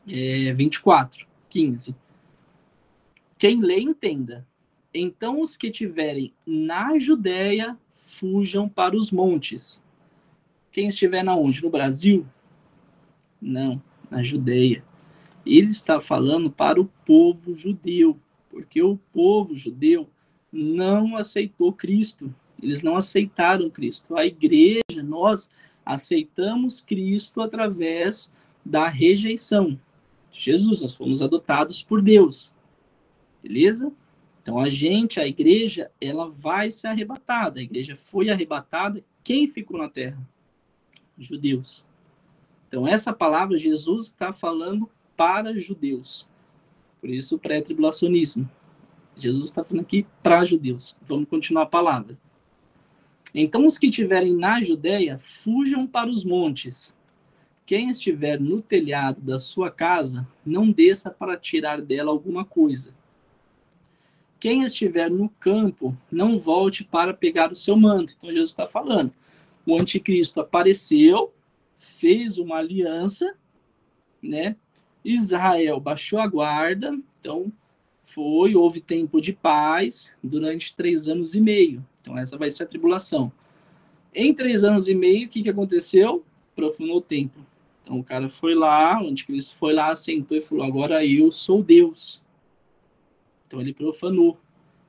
é, 0.08 0.52
24, 0.52 1.26
15. 1.48 1.94
Quem 3.38 3.60
lê, 3.60 3.80
entenda. 3.80 4.46
Então 4.92 5.40
os 5.40 5.56
que 5.56 5.70
tiverem 5.70 6.34
na 6.44 6.98
Judéia, 6.98 7.78
fujam 7.96 8.68
para 8.68 8.96
os 8.96 9.12
montes. 9.12 9.80
Quem 10.72 10.88
estiver 10.88 11.22
na 11.22 11.36
onde? 11.36 11.62
No 11.62 11.70
Brasil? 11.70 12.26
Não, 13.40 13.80
na 14.10 14.22
Judéia. 14.22 14.84
Ele 15.44 15.68
está 15.68 16.00
falando 16.00 16.50
para 16.50 16.80
o 16.80 16.90
povo 17.04 17.54
judeu, 17.54 18.16
porque 18.50 18.82
o 18.82 18.98
povo 19.12 19.54
judeu 19.54 20.08
não 20.52 21.16
aceitou 21.16 21.72
Cristo. 21.72 22.34
Eles 22.62 22.82
não 22.82 22.96
aceitaram 22.96 23.70
Cristo. 23.70 24.16
A 24.16 24.26
igreja, 24.26 25.02
nós 25.02 25.50
aceitamos 25.84 26.80
Cristo 26.80 27.40
através 27.40 28.32
da 28.64 28.86
rejeição 28.88 29.78
Jesus. 30.30 30.80
Nós 30.80 30.94
fomos 30.94 31.22
adotados 31.22 31.82
por 31.82 32.00
Deus. 32.00 32.54
Beleza? 33.42 33.92
Então 34.42 34.58
a 34.58 34.68
gente, 34.68 35.20
a 35.20 35.26
igreja, 35.26 35.90
ela 36.00 36.28
vai 36.28 36.70
ser 36.70 36.88
arrebatada. 36.88 37.60
A 37.60 37.62
igreja 37.62 37.96
foi 37.96 38.30
arrebatada. 38.30 39.04
Quem 39.22 39.46
ficou 39.46 39.78
na 39.78 39.88
terra? 39.88 40.20
Judeus. 41.18 41.84
Então 42.68 42.86
essa 42.86 43.12
palavra 43.12 43.58
Jesus 43.58 44.06
está 44.06 44.32
falando 44.32 44.88
para 45.20 45.52
judeus. 45.58 46.26
Por 46.98 47.10
isso 47.10 47.38
pré-tribulacionismo. 47.38 48.50
Jesus 49.14 49.44
está 49.44 49.62
falando 49.62 49.82
aqui 49.82 50.06
para 50.22 50.42
judeus. 50.44 50.96
Vamos 51.02 51.28
continuar 51.28 51.64
a 51.64 51.66
palavra. 51.66 52.18
Então, 53.34 53.66
os 53.66 53.76
que 53.76 53.88
estiverem 53.88 54.34
na 54.34 54.62
Judéia, 54.62 55.18
fujam 55.18 55.86
para 55.86 56.08
os 56.08 56.24
montes. 56.24 56.90
Quem 57.66 57.90
estiver 57.90 58.40
no 58.40 58.62
telhado 58.62 59.20
da 59.20 59.38
sua 59.38 59.70
casa, 59.70 60.26
não 60.44 60.70
desça 60.70 61.10
para 61.10 61.36
tirar 61.36 61.82
dela 61.82 62.10
alguma 62.10 62.42
coisa. 62.42 62.94
Quem 64.40 64.64
estiver 64.64 65.10
no 65.10 65.28
campo, 65.28 65.94
não 66.10 66.38
volte 66.38 66.82
para 66.82 67.12
pegar 67.12 67.52
o 67.52 67.54
seu 67.54 67.76
manto. 67.76 68.14
Então, 68.16 68.32
Jesus 68.32 68.48
está 68.48 68.66
falando. 68.66 69.12
O 69.66 69.78
anticristo 69.78 70.40
apareceu, 70.40 71.30
fez 71.76 72.38
uma 72.38 72.56
aliança, 72.56 73.36
né? 74.22 74.56
Israel 75.04 75.80
baixou 75.80 76.18
a 76.18 76.26
guarda, 76.26 76.90
então 77.18 77.52
foi, 78.04 78.54
houve 78.54 78.80
tempo 78.80 79.20
de 79.20 79.32
paz 79.32 80.10
durante 80.22 80.74
três 80.74 81.08
anos 81.08 81.34
e 81.34 81.40
meio. 81.40 81.84
Então, 82.00 82.18
essa 82.18 82.36
vai 82.36 82.50
ser 82.50 82.64
a 82.64 82.66
tribulação. 82.66 83.32
Em 84.12 84.34
três 84.34 84.64
anos 84.64 84.88
e 84.88 84.94
meio, 84.94 85.26
o 85.26 85.30
que, 85.30 85.42
que 85.42 85.48
aconteceu? 85.48 86.24
Profanou 86.54 86.96
o 86.96 87.00
templo. 87.00 87.46
Então, 87.82 87.98
o 87.98 88.04
cara 88.04 88.28
foi 88.28 88.54
lá, 88.54 89.02
o 89.02 89.08
anticristo 89.08 89.56
foi 89.56 89.72
lá, 89.72 89.94
sentou 89.94 90.36
e 90.36 90.40
falou: 90.40 90.64
Agora 90.64 91.04
eu 91.04 91.30
sou 91.30 91.62
Deus. 91.62 92.22
Então, 93.46 93.60
ele 93.60 93.72
profanou. 93.72 94.32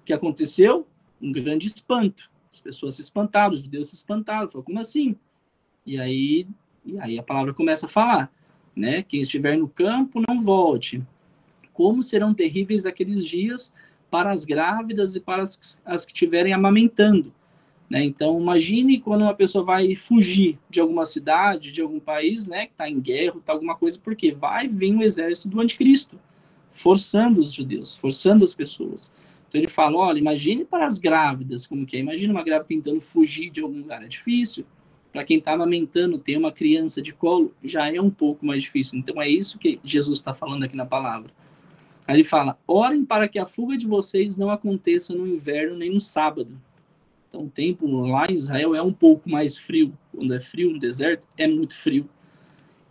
O 0.02 0.04
que 0.04 0.14
aconteceu? 0.14 0.88
Um 1.22 1.32
grande 1.32 1.68
espanto. 1.68 2.32
As 2.52 2.60
pessoas 2.60 2.96
se 2.96 3.02
espantaram, 3.02 3.54
os 3.54 3.62
judeus 3.62 3.90
se 3.90 3.96
espantaram. 3.96 4.50
Falou: 4.50 4.64
Como 4.64 4.80
assim? 4.80 5.16
E 5.86 6.00
aí, 6.00 6.48
e 6.84 7.00
aí 7.00 7.20
a 7.20 7.24
palavra 7.24 7.54
começa 7.54 7.86
a 7.86 7.90
falar. 7.90 8.32
Né? 8.76 9.04
Quem 9.04 9.22
estiver 9.22 9.58
no 9.58 9.68
campo, 9.68 10.22
não 10.28 10.42
volte 10.42 11.00
como 11.74 12.04
serão 12.04 12.34
terríveis 12.34 12.86
aqueles 12.86 13.26
dias 13.26 13.74
para 14.10 14.32
as 14.32 14.44
grávidas 14.44 15.16
e 15.16 15.20
para 15.20 15.42
as, 15.42 15.80
as 15.86 16.06
que 16.06 16.12
estiverem 16.12 16.54
amamentando. 16.54 17.34
Né? 17.90 18.04
Então, 18.04 18.40
imagine 18.40 19.00
quando 19.00 19.22
uma 19.22 19.34
pessoa 19.34 19.64
vai 19.64 19.96
fugir 19.96 20.60
de 20.70 20.80
alguma 20.80 21.06
cidade, 21.06 21.72
de 21.72 21.82
algum 21.82 22.00
país, 22.00 22.48
né, 22.48 22.66
que 22.66 22.74
está 22.74 22.90
em 22.90 23.00
guerra, 23.00 23.38
está 23.38 23.52
alguma 23.54 23.76
coisa, 23.76 23.98
porque 23.98 24.32
vai 24.32 24.68
vir 24.68 24.94
um 24.94 25.02
exército 25.02 25.50
do 25.50 25.60
anticristo, 25.60 26.20
forçando 26.72 27.42
os 27.42 27.52
judeus, 27.52 27.96
forçando 27.96 28.44
as 28.44 28.54
pessoas. 28.54 29.12
Então 29.50 29.60
ele 29.60 29.68
fala, 29.68 29.98
olha, 29.98 30.20
imagine 30.20 30.64
para 30.64 30.86
as 30.86 31.00
grávidas, 31.00 31.68
como 31.68 31.86
que 31.86 31.98
é? 31.98 32.00
Imagine 32.00 32.32
uma 32.32 32.44
grávida 32.44 32.68
tentando 32.68 33.02
fugir 33.02 33.50
de 33.50 33.62
algum 33.62 33.80
lugar, 33.80 34.04
é 34.04 34.08
difícil. 34.08 34.66
Para 35.12 35.24
quem 35.24 35.38
está 35.38 35.54
amamentando, 35.54 36.18
ter 36.18 36.38
uma 36.38 36.52
criança 36.52 37.02
de 37.02 37.14
colo, 37.14 37.54
já 37.64 37.94
é 37.94 38.00
um 38.00 38.10
pouco 38.10 38.46
mais 38.46 38.62
difícil. 38.62 38.98
Então 38.98 39.22
é 39.22 39.28
isso 39.28 39.60
que 39.60 39.80
Jesus 39.84 40.20
está 40.20 40.34
falando 40.34 40.64
aqui 40.64 40.76
na 40.76 40.86
palavra. 40.86 41.32
Aí 42.08 42.16
ele 42.16 42.24
fala: 42.24 42.58
orem 42.66 43.06
para 43.06 43.28
que 43.28 43.40
a 43.40 43.46
fuga 43.46 43.78
de 43.78 43.88
vocês 43.88 44.38
não 44.38 44.50
aconteça 44.50 45.14
no 45.14 45.28
inverno 45.28 45.78
nem 45.78 45.90
no 45.90 46.00
sábado. 46.00 46.58
Então, 47.32 47.46
o 47.46 47.50
tempo 47.50 47.88
lá 47.88 48.26
em 48.30 48.36
Israel 48.36 48.76
é 48.76 48.82
um 48.82 48.92
pouco 48.92 49.30
mais 49.30 49.58
frio. 49.58 49.98
Quando 50.14 50.34
é 50.34 50.40
frio 50.42 50.72
no 50.72 50.78
deserto, 50.78 51.26
é 51.38 51.48
muito 51.48 51.74
frio. 51.74 52.10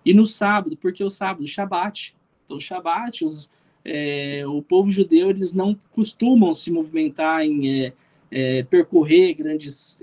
E 0.02 0.14
no 0.14 0.24
sábado, 0.24 0.78
porque 0.78 1.04
o 1.04 1.11
sábado, 1.11 1.46
Shabat. 1.46 2.16
Então, 2.46 2.59
Shabat, 2.59 3.22
os, 3.22 3.50
é, 3.85 4.42
o 4.46 4.62
povo 4.62 4.90
judeu, 4.90 5.28
eles 5.28 5.52
não 5.52 5.78
costumam 5.90 6.54
se 6.54 6.70
movimentar 6.70 7.42
em 7.42 7.85
é, 7.85 7.92
é, 8.30 8.62
percorrer 8.62 9.35
grandes. 9.35 9.98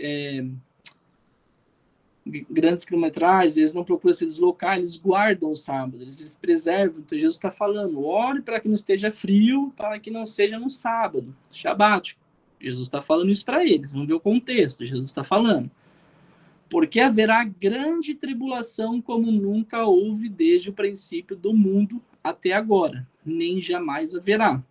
Grandes 2.49 2.85
quilometragens, 2.85 3.57
eles 3.57 3.73
não 3.73 3.83
procuram 3.83 4.13
se 4.13 4.25
deslocar, 4.25 4.77
eles 4.77 4.95
guardam 4.97 5.51
o 5.51 5.55
sábado, 5.55 6.01
eles, 6.01 6.19
eles 6.19 6.35
preservam. 6.35 6.99
Então 6.99 7.17
Jesus 7.17 7.35
está 7.35 7.51
falando, 7.51 8.03
ore 8.05 8.41
para 8.41 8.59
que 8.59 8.67
não 8.67 8.75
esteja 8.75 9.11
frio, 9.11 9.73
para 9.75 9.99
que 9.99 10.11
não 10.11 10.25
seja 10.25 10.59
no 10.59 10.69
sábado, 10.69 11.35
shabat. 11.51 12.17
Jesus 12.59 12.87
está 12.87 13.01
falando 13.01 13.31
isso 13.31 13.45
para 13.45 13.63
eles, 13.63 13.91
vamos 13.91 14.07
ver 14.07 14.15
o 14.15 14.19
contexto, 14.19 14.85
Jesus 14.85 15.09
está 15.09 15.23
falando. 15.23 15.69
Porque 16.69 16.99
haverá 16.99 17.43
grande 17.43 18.13
tribulação 18.13 19.01
como 19.01 19.31
nunca 19.31 19.85
houve 19.85 20.27
desde 20.27 20.69
o 20.69 20.73
princípio 20.73 21.35
do 21.35 21.53
mundo 21.53 22.01
até 22.23 22.51
agora, 22.51 23.07
nem 23.25 23.61
jamais 23.61 24.15
haverá 24.15 24.61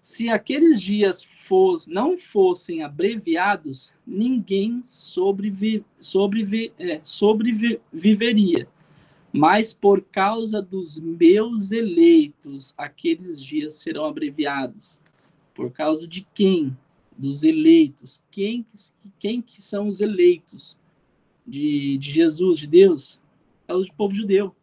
se 0.00 0.28
aqueles 0.28 0.80
dias 0.80 1.22
fosse, 1.22 1.90
não 1.90 2.16
fossem 2.16 2.82
abreviados, 2.82 3.94
ninguém 4.06 4.82
sobrevi, 4.84 5.84
sobrevi, 6.00 6.72
é, 6.78 7.00
sobreviveria. 7.02 8.66
Mas 9.32 9.72
por 9.72 10.02
causa 10.02 10.60
dos 10.60 10.98
meus 10.98 11.70
eleitos, 11.70 12.74
aqueles 12.76 13.42
dias 13.42 13.74
serão 13.74 14.06
abreviados. 14.06 15.00
Por 15.54 15.70
causa 15.70 16.08
de 16.08 16.26
quem? 16.34 16.76
Dos 17.16 17.44
eleitos. 17.44 18.20
Quem, 18.30 18.64
quem 19.18 19.40
que 19.40 19.62
são 19.62 19.86
os 19.86 20.00
eleitos 20.00 20.76
de, 21.46 21.96
de 21.98 22.10
Jesus, 22.10 22.58
de 22.58 22.66
Deus? 22.66 23.20
É 23.68 23.74
o 23.74 23.84
povo 23.94 24.14
judeu. 24.14 24.56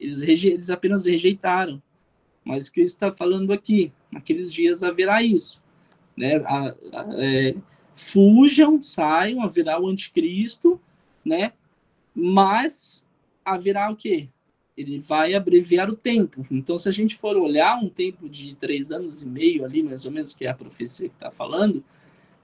Eles, 0.00 0.22
eles 0.22 0.70
apenas 0.70 1.04
rejeitaram. 1.04 1.82
Mas 2.42 2.68
o 2.68 2.72
que 2.72 2.80
está 2.80 3.12
falando 3.12 3.52
aqui? 3.52 3.92
Naqueles 4.14 4.52
dias 4.52 4.84
haverá 4.84 5.22
isso. 5.22 5.60
Né? 6.16 6.36
A, 6.36 6.68
a, 6.68 7.06
é, 7.16 7.56
fujam, 7.96 8.80
saiam, 8.80 9.42
haverá 9.42 9.80
o 9.80 9.88
anticristo, 9.88 10.80
né? 11.24 11.52
Mas 12.14 13.04
haverá 13.44 13.90
o 13.90 13.96
quê? 13.96 14.28
Ele 14.76 15.00
vai 15.00 15.34
abreviar 15.34 15.90
o 15.90 15.96
tempo. 15.96 16.46
Então, 16.50 16.78
se 16.78 16.88
a 16.88 16.92
gente 16.92 17.16
for 17.16 17.36
olhar 17.36 17.76
um 17.76 17.88
tempo 17.88 18.28
de 18.28 18.54
três 18.54 18.92
anos 18.92 19.22
e 19.22 19.26
meio 19.26 19.64
ali, 19.64 19.82
mais 19.82 20.06
ou 20.06 20.12
menos, 20.12 20.32
que 20.32 20.46
é 20.46 20.50
a 20.50 20.54
profecia 20.54 21.08
que 21.08 21.14
está 21.14 21.30
falando, 21.30 21.82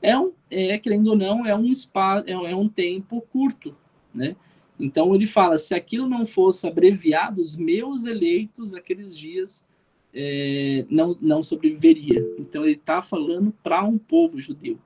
é, 0.02 0.18
um, 0.18 0.32
é, 0.50 0.76
querendo 0.78 1.08
ou 1.08 1.16
não, 1.16 1.46
é 1.46 1.54
um, 1.54 1.66
espaço, 1.66 2.24
é, 2.26 2.32
é 2.32 2.56
um 2.56 2.68
tempo 2.68 3.20
curto, 3.32 3.76
né? 4.12 4.34
Então, 4.78 5.14
ele 5.14 5.26
fala, 5.26 5.58
se 5.58 5.74
aquilo 5.74 6.08
não 6.08 6.24
fosse 6.24 6.66
abreviado, 6.66 7.40
os 7.40 7.54
meus 7.54 8.04
eleitos, 8.04 8.74
aqueles 8.74 9.16
dias, 9.16 9.64
é, 10.14 10.84
não, 10.90 11.16
não 11.20 11.42
sobreviveria. 11.42 12.24
Então 12.38 12.64
ele 12.64 12.74
está 12.74 13.00
falando 13.00 13.52
para 13.62 13.84
um 13.84 13.98
povo 13.98 14.40
judeu. 14.40 14.78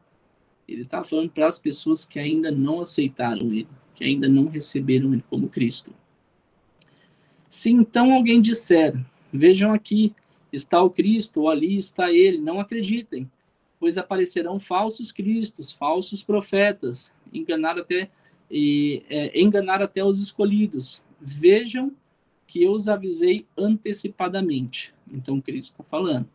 Ele 0.66 0.82
está 0.82 1.04
falando 1.04 1.30
para 1.30 1.46
as 1.46 1.58
pessoas 1.58 2.04
que 2.04 2.18
ainda 2.18 2.50
não 2.50 2.80
aceitaram 2.80 3.52
ele, 3.52 3.68
que 3.94 4.04
ainda 4.04 4.28
não 4.28 4.46
receberam 4.46 5.12
ele 5.12 5.24
como 5.28 5.48
Cristo. 5.48 5.92
Se 7.50 7.70
então 7.70 8.12
alguém 8.12 8.40
disser, 8.40 8.94
vejam 9.32 9.72
aqui, 9.72 10.14
está 10.52 10.82
o 10.82 10.90
Cristo, 10.90 11.42
ou 11.42 11.50
ali 11.50 11.76
está 11.76 12.10
ele, 12.10 12.38
não 12.38 12.60
acreditem, 12.60 13.30
pois 13.78 13.98
aparecerão 13.98 14.58
falsos 14.58 15.12
cristos, 15.12 15.70
falsos 15.72 16.22
profetas, 16.22 17.10
enganar 17.32 17.78
até 17.78 18.08
e 18.50 19.02
é, 19.08 19.38
enganar 19.40 19.82
até 19.82 20.04
os 20.04 20.18
escolhidos. 20.18 21.02
Vejam 21.20 21.92
que 22.46 22.62
eu 22.62 22.72
os 22.72 22.88
avisei 22.88 23.46
antecipadamente. 23.56 24.93
Então 25.12 25.40
Cristo 25.40 25.72
está 25.72 25.84
falando. 25.84 26.28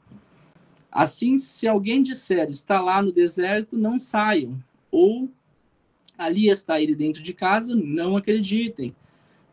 Assim, 0.91 1.37
se 1.37 1.67
alguém 1.67 2.01
disser, 2.01 2.49
está 2.49 2.81
lá 2.81 3.01
no 3.01 3.11
deserto, 3.11 3.77
não 3.77 3.99
saiam. 3.99 4.61
Ou 4.91 5.29
ali 6.17 6.49
está 6.49 6.81
ele 6.81 6.95
dentro 6.95 7.21
de 7.21 7.33
casa, 7.33 7.75
não 7.75 8.17
acreditem. 8.17 8.93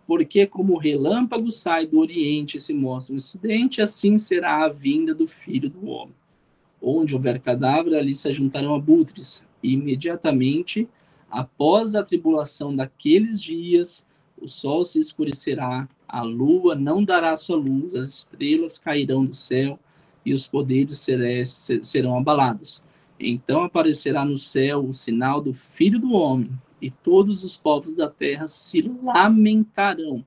Porque 0.06 0.46
como 0.46 0.74
o 0.74 0.78
relâmpago 0.78 1.50
sai 1.50 1.86
do 1.86 1.98
oriente 1.98 2.56
e 2.56 2.60
se 2.60 2.72
mostra 2.72 3.12
no 3.12 3.18
ocidente, 3.18 3.82
assim 3.82 4.18
será 4.18 4.64
a 4.64 4.68
vinda 4.68 5.14
do 5.14 5.26
Filho 5.26 5.68
do 5.68 5.86
Homem. 5.86 6.14
Onde 6.80 7.14
houver 7.14 7.40
cadáver, 7.40 7.94
ali 7.94 8.14
se 8.14 8.32
juntarão 8.32 8.74
abutres. 8.74 9.42
E 9.62 9.72
imediatamente, 9.72 10.88
após 11.30 11.94
a 11.94 12.04
tribulação 12.04 12.74
daqueles 12.74 13.42
dias, 13.42 14.06
o 14.40 14.48
sol 14.48 14.84
se 14.84 15.00
escurecerá, 15.00 15.88
a 16.06 16.22
lua 16.22 16.74
não 16.74 17.02
dará 17.02 17.36
sua 17.36 17.56
luz, 17.56 17.94
as 17.94 18.08
estrelas 18.08 18.78
cairão 18.78 19.24
do 19.24 19.34
céu 19.34 19.78
e 20.24 20.32
os 20.32 20.46
poderes 20.46 20.98
celestes 20.98 21.88
serão 21.88 22.16
abalados. 22.16 22.82
Então 23.18 23.62
aparecerá 23.62 24.24
no 24.24 24.36
céu 24.36 24.84
o 24.84 24.92
sinal 24.92 25.40
do 25.40 25.54
Filho 25.54 25.98
do 25.98 26.12
Homem, 26.12 26.50
e 26.80 26.90
todos 26.90 27.42
os 27.42 27.56
povos 27.56 27.96
da 27.96 28.08
terra 28.08 28.46
se 28.46 28.82
lamentarão 29.02 30.24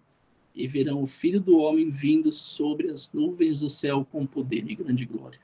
e 0.55 0.67
verão 0.67 1.03
o 1.03 1.07
Filho 1.07 1.39
do 1.39 1.57
Homem 1.57 1.89
vindo 1.89 2.31
sobre 2.31 2.89
as 2.89 3.09
nuvens 3.13 3.59
do 3.59 3.69
céu 3.69 4.05
com 4.11 4.25
poder 4.25 4.69
e 4.69 4.75
grande 4.75 5.05
glória. 5.05 5.39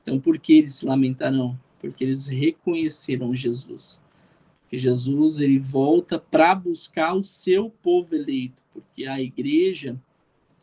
Então, 0.00 0.18
por 0.18 0.38
que 0.38 0.54
eles 0.54 0.74
se 0.74 0.86
lamentarão? 0.86 1.58
Porque 1.80 2.04
eles 2.04 2.28
reconheceram 2.28 3.34
Jesus 3.34 4.00
que 4.72 4.78
Jesus 4.78 5.38
ele 5.38 5.58
volta 5.58 6.18
para 6.18 6.54
buscar 6.54 7.12
o 7.12 7.22
seu 7.22 7.68
povo 7.82 8.14
eleito, 8.14 8.62
porque 8.72 9.04
a 9.04 9.20
igreja 9.20 10.00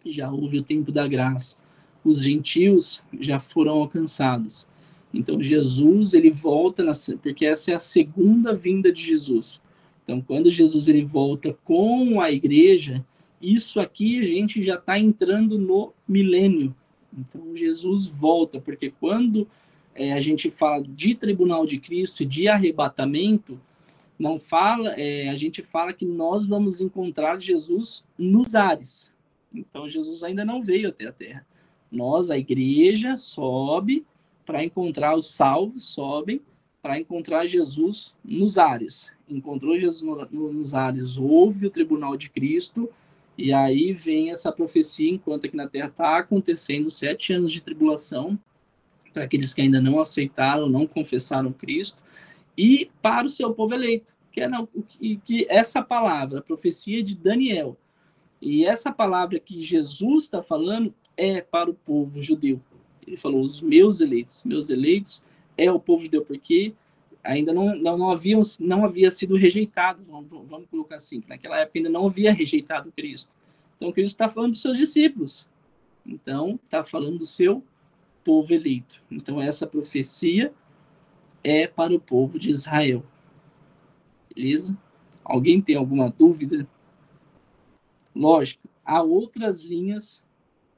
já 0.03 0.31
houve 0.31 0.57
o 0.57 0.63
tempo 0.63 0.91
da 0.91 1.07
graça. 1.07 1.55
Os 2.03 2.23
gentios 2.23 3.03
já 3.19 3.39
foram 3.39 3.73
alcançados. 3.73 4.67
Então 5.13 5.43
Jesus 5.43 6.15
ele 6.15 6.31
volta 6.31 6.83
na, 6.83 6.93
porque 7.21 7.45
essa 7.45 7.69
é 7.69 7.75
a 7.75 7.79
segunda 7.79 8.51
vinda 8.51 8.91
de 8.91 8.99
Jesus. 8.99 9.61
Então 10.03 10.19
quando 10.21 10.49
Jesus 10.49 10.87
ele 10.87 11.05
volta 11.05 11.55
com 11.63 12.19
a 12.19 12.31
igreja, 12.31 13.05
isso 13.39 13.79
aqui 13.79 14.17
a 14.17 14.23
gente 14.23 14.63
já 14.63 14.73
está 14.73 14.97
entrando 14.97 15.55
no 15.55 15.93
milênio. 16.07 16.75
Então 17.15 17.55
Jesus 17.55 18.07
volta 18.07 18.59
porque 18.59 18.89
quando 18.89 19.47
é, 19.93 20.13
a 20.13 20.19
gente 20.19 20.49
fala 20.49 20.81
de 20.81 21.13
tribunal 21.13 21.63
de 21.63 21.77
Cristo 21.77 22.23
e 22.23 22.25
de 22.25 22.47
arrebatamento, 22.47 23.59
não 24.19 24.37
fala, 24.37 24.93
é, 24.97 25.29
a 25.29 25.35
gente 25.35 25.63
fala 25.63 25.93
que 25.93 26.05
nós 26.05 26.45
vamos 26.45 26.81
encontrar 26.81 27.39
Jesus 27.39 28.03
nos 28.17 28.53
ares. 28.53 29.13
Então 29.53 29.87
Jesus 29.87 30.23
ainda 30.23 30.43
não 30.43 30.61
veio 30.61 30.89
até 30.89 31.07
a 31.07 31.13
terra. 31.13 31.47
Nós, 31.89 32.29
a 32.29 32.37
igreja, 32.37 33.15
sobe 33.15 34.05
para 34.45 34.63
encontrar 34.63 35.15
os 35.15 35.27
salvos, 35.27 35.83
sobem 35.83 36.41
para 36.81 36.99
encontrar 36.99 37.45
Jesus 37.45 38.15
nos 38.23 38.57
ares. 38.57 39.11
Encontrou 39.27 39.79
Jesus 39.79 40.01
no, 40.01 40.51
nos 40.51 40.73
ares, 40.73 41.17
houve 41.17 41.67
o 41.67 41.69
tribunal 41.71 42.17
de 42.17 42.29
Cristo, 42.29 42.89
e 43.37 43.53
aí 43.53 43.93
vem 43.93 44.31
essa 44.31 44.51
profecia, 44.51 45.09
enquanto 45.09 45.45
aqui 45.45 45.55
na 45.55 45.67
terra 45.67 45.87
está 45.87 46.17
acontecendo 46.17 46.89
sete 46.89 47.31
anos 47.31 47.51
de 47.51 47.61
tribulação, 47.61 48.37
para 49.13 49.23
aqueles 49.23 49.53
que 49.53 49.61
ainda 49.61 49.81
não 49.81 49.99
aceitaram, 49.99 50.67
não 50.67 50.85
confessaram 50.85 51.51
Cristo, 51.51 52.01
e 52.59 52.91
para 53.01 53.25
o 53.25 53.29
seu 53.29 53.53
povo 53.53 53.73
eleito, 53.73 54.17
que 54.33 54.41
é 54.41 54.49
que, 54.89 55.15
que 55.23 55.47
essa 55.49 55.81
palavra, 55.81 56.39
a 56.39 56.41
profecia 56.41 57.01
de 57.01 57.15
Daniel, 57.15 57.77
e 58.41 58.65
essa 58.65 58.91
palavra 58.91 59.39
que 59.39 59.61
Jesus 59.61 60.25
está 60.25 60.43
falando 60.43 60.93
é 61.15 61.39
para 61.39 61.69
o 61.69 61.73
povo 61.73 62.21
judeu. 62.21 62.59
Ele 63.07 63.15
falou: 63.15 63.39
os 63.39 63.61
meus 63.61 64.01
eleitos, 64.01 64.43
meus 64.43 64.69
eleitos 64.69 65.23
é 65.57 65.71
o 65.71 65.79
povo 65.79 66.03
judeu, 66.03 66.25
porque 66.25 66.73
ainda 67.23 67.53
não, 67.53 67.73
não, 67.77 67.97
não, 67.97 68.11
haviam, 68.11 68.41
não 68.59 68.83
havia 68.83 69.09
sido 69.09 69.37
rejeitado, 69.37 70.03
vamos, 70.03 70.29
vamos 70.29 70.67
colocar 70.69 70.97
assim, 70.97 71.23
naquela 71.29 71.59
época 71.59 71.79
ainda 71.79 71.89
não 71.89 72.07
havia 72.07 72.33
rejeitado 72.33 72.91
Cristo. 72.91 73.31
Então, 73.77 73.89
Cristo 73.93 74.15
está 74.15 74.27
falando 74.27 74.51
dos 74.51 74.61
seus 74.61 74.77
discípulos. 74.77 75.47
Então, 76.05 76.59
está 76.65 76.83
falando 76.83 77.19
do 77.19 77.25
seu 77.25 77.63
povo 78.21 78.53
eleito. 78.53 79.01
Então, 79.09 79.41
essa 79.41 79.65
profecia 79.65 80.53
é 81.43 81.67
para 81.67 81.93
o 81.93 81.99
povo 81.99 82.37
de 82.37 82.51
Israel. 82.51 83.03
Beleza? 84.33 84.77
Alguém 85.23 85.61
tem 85.61 85.75
alguma 85.75 86.09
dúvida? 86.09 86.67
Lógico, 88.15 88.67
há 88.83 89.01
outras 89.01 89.61
linhas 89.61 90.23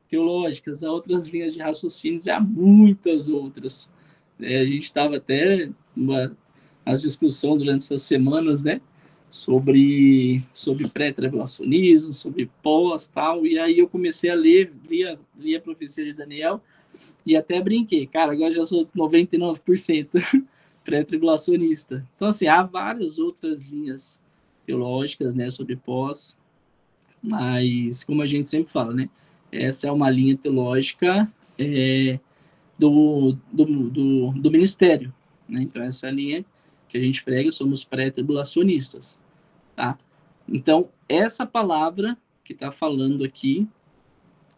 teológicas, 0.07 0.83
há 0.83 0.91
outras 0.91 1.27
linhas 1.27 1.53
de 1.53 1.61
raciocínio, 1.61 2.21
há 2.29 2.39
muitas 2.39 3.29
outras. 3.29 3.89
É, 4.39 4.59
a 4.59 4.65
gente 4.65 4.83
estava 4.83 5.17
até 5.17 5.69
nas 6.85 7.01
discussões 7.01 7.59
durante 7.59 7.83
essas 7.83 8.01
semanas, 8.01 8.63
né? 8.63 8.81
Sobre, 9.29 10.43
sobre 10.53 10.89
pré-tribulacionismo, 10.89 12.11
sobre 12.11 12.51
pós 12.61 13.07
tal, 13.07 13.45
e 13.45 13.57
aí 13.57 13.79
eu 13.79 13.87
comecei 13.87 14.29
a 14.29 14.35
ler, 14.35 14.73
li 14.89 15.05
a, 15.05 15.17
li 15.37 15.55
a 15.55 15.61
profecia 15.61 16.03
de 16.03 16.11
Daniel, 16.11 16.61
e 17.25 17.35
até 17.35 17.61
brinquei, 17.61 18.07
cara, 18.07 18.33
agora 18.33 18.51
já 18.51 18.65
sou 18.65 18.85
99% 18.87 20.45
pré-tribulacionista. 20.83 22.05
Então, 22.15 22.27
assim, 22.27 22.47
há 22.47 22.63
várias 22.63 23.19
outras 23.19 23.63
linhas 23.63 24.19
teológicas, 24.65 25.33
né, 25.33 25.49
sobre 25.49 25.75
pós, 25.75 26.37
mas, 27.21 28.03
como 28.03 28.21
a 28.21 28.25
gente 28.25 28.49
sempre 28.49 28.71
fala, 28.71 28.93
né, 28.93 29.09
essa 29.51 29.87
é 29.87 29.91
uma 29.91 30.09
linha 30.09 30.35
teológica 30.35 31.31
é, 31.59 32.19
do, 32.77 33.37
do, 33.51 33.65
do, 33.89 34.31
do, 34.31 34.51
ministério, 34.51 35.13
né, 35.47 35.61
então 35.61 35.81
essa 35.83 36.07
é 36.07 36.09
a 36.09 36.13
linha 36.13 36.45
que 36.87 36.97
a 36.97 37.01
gente 37.01 37.23
prega, 37.23 37.51
somos 37.51 37.83
pré-tribulacionistas. 37.83 39.19
tá? 39.75 39.97
Então, 40.47 40.89
essa 41.07 41.45
palavra 41.45 42.17
que 42.43 42.53
está 42.53 42.71
falando 42.71 43.23
aqui 43.23 43.67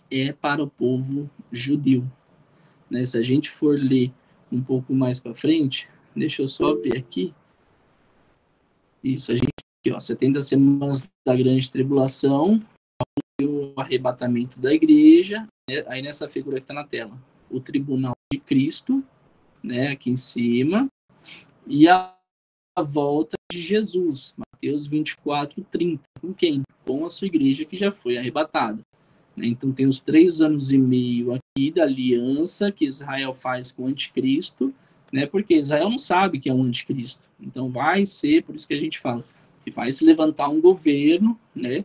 é 0.09 0.31
para 0.31 0.63
o 0.63 0.67
povo 0.67 1.29
judeu. 1.51 2.05
Né? 2.93 3.03
Se 3.07 3.17
a 3.17 3.23
gente 3.23 3.49
for 3.49 3.75
ler 3.75 4.13
um 4.51 4.61
pouco 4.61 4.93
mais 4.93 5.19
para 5.19 5.33
frente, 5.33 5.89
deixa 6.15 6.43
eu 6.43 6.47
só 6.47 6.75
ver 6.75 6.95
aqui. 6.95 7.33
Isso, 9.03 9.31
a 9.31 9.35
gente 9.35 9.49
aqui, 9.81 9.91
ó, 9.91 9.99
70 9.99 10.41
semanas 10.43 11.01
da 11.27 11.35
grande 11.35 11.71
tribulação, 11.71 12.59
o 13.41 13.73
arrebatamento 13.75 14.59
da 14.59 14.71
igreja, 14.71 15.47
né? 15.67 15.83
aí 15.87 16.03
nessa 16.03 16.29
figura 16.29 16.57
que 16.57 16.65
está 16.65 16.73
na 16.75 16.85
tela, 16.85 17.19
o 17.49 17.59
tribunal 17.59 18.13
de 18.31 18.39
Cristo, 18.39 19.03
né, 19.61 19.87
aqui 19.87 20.11
em 20.11 20.15
cima, 20.15 20.87
e 21.65 21.87
a, 21.89 22.15
a 22.77 22.83
volta 22.83 23.35
de 23.51 23.59
Jesus, 23.59 24.35
Mateus 24.37 24.85
24, 24.85 25.63
30. 25.63 26.03
Com 26.21 26.33
quem? 26.33 26.61
Com 26.85 27.05
a 27.05 27.09
sua 27.09 27.27
igreja 27.27 27.65
que 27.65 27.75
já 27.75 27.91
foi 27.91 28.17
arrebatada. 28.17 28.81
Então 29.37 29.71
tem 29.71 29.87
os 29.87 30.01
três 30.01 30.41
anos 30.41 30.71
e 30.71 30.77
meio 30.77 31.33
aqui 31.33 31.71
da 31.71 31.83
aliança 31.83 32.71
que 32.71 32.85
Israel 32.85 33.33
faz 33.33 33.71
com 33.71 33.83
o 33.83 33.87
anticristo, 33.87 34.73
né? 35.11 35.25
Porque 35.25 35.55
Israel 35.55 35.89
não 35.89 35.97
sabe 35.97 36.39
que 36.39 36.49
é 36.49 36.53
um 36.53 36.63
anticristo. 36.63 37.29
Então 37.39 37.69
vai 37.69 38.05
ser, 38.05 38.43
por 38.43 38.55
isso 38.55 38.67
que 38.67 38.73
a 38.73 38.79
gente 38.79 38.99
fala, 38.99 39.23
que 39.63 39.71
vai 39.71 39.91
se 39.91 40.03
levantar 40.03 40.49
um 40.49 40.61
governo, 40.61 41.39
né? 41.55 41.83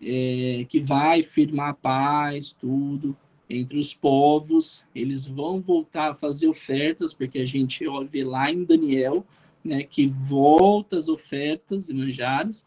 É, 0.00 0.66
que 0.68 0.80
vai 0.80 1.22
firmar 1.22 1.70
a 1.70 1.74
paz, 1.74 2.52
tudo 2.52 3.16
entre 3.48 3.78
os 3.78 3.94
povos. 3.94 4.84
Eles 4.94 5.26
vão 5.26 5.60
voltar 5.60 6.10
a 6.10 6.14
fazer 6.14 6.48
ofertas, 6.48 7.14
porque 7.14 7.38
a 7.38 7.44
gente 7.44 7.84
vê 8.08 8.24
lá 8.24 8.50
em 8.50 8.64
Daniel, 8.64 9.24
né? 9.64 9.84
Que 9.84 10.06
volta 10.08 10.96
as 10.96 11.08
ofertas 11.08 11.88
e 11.88 11.94
manjares. 11.94 12.64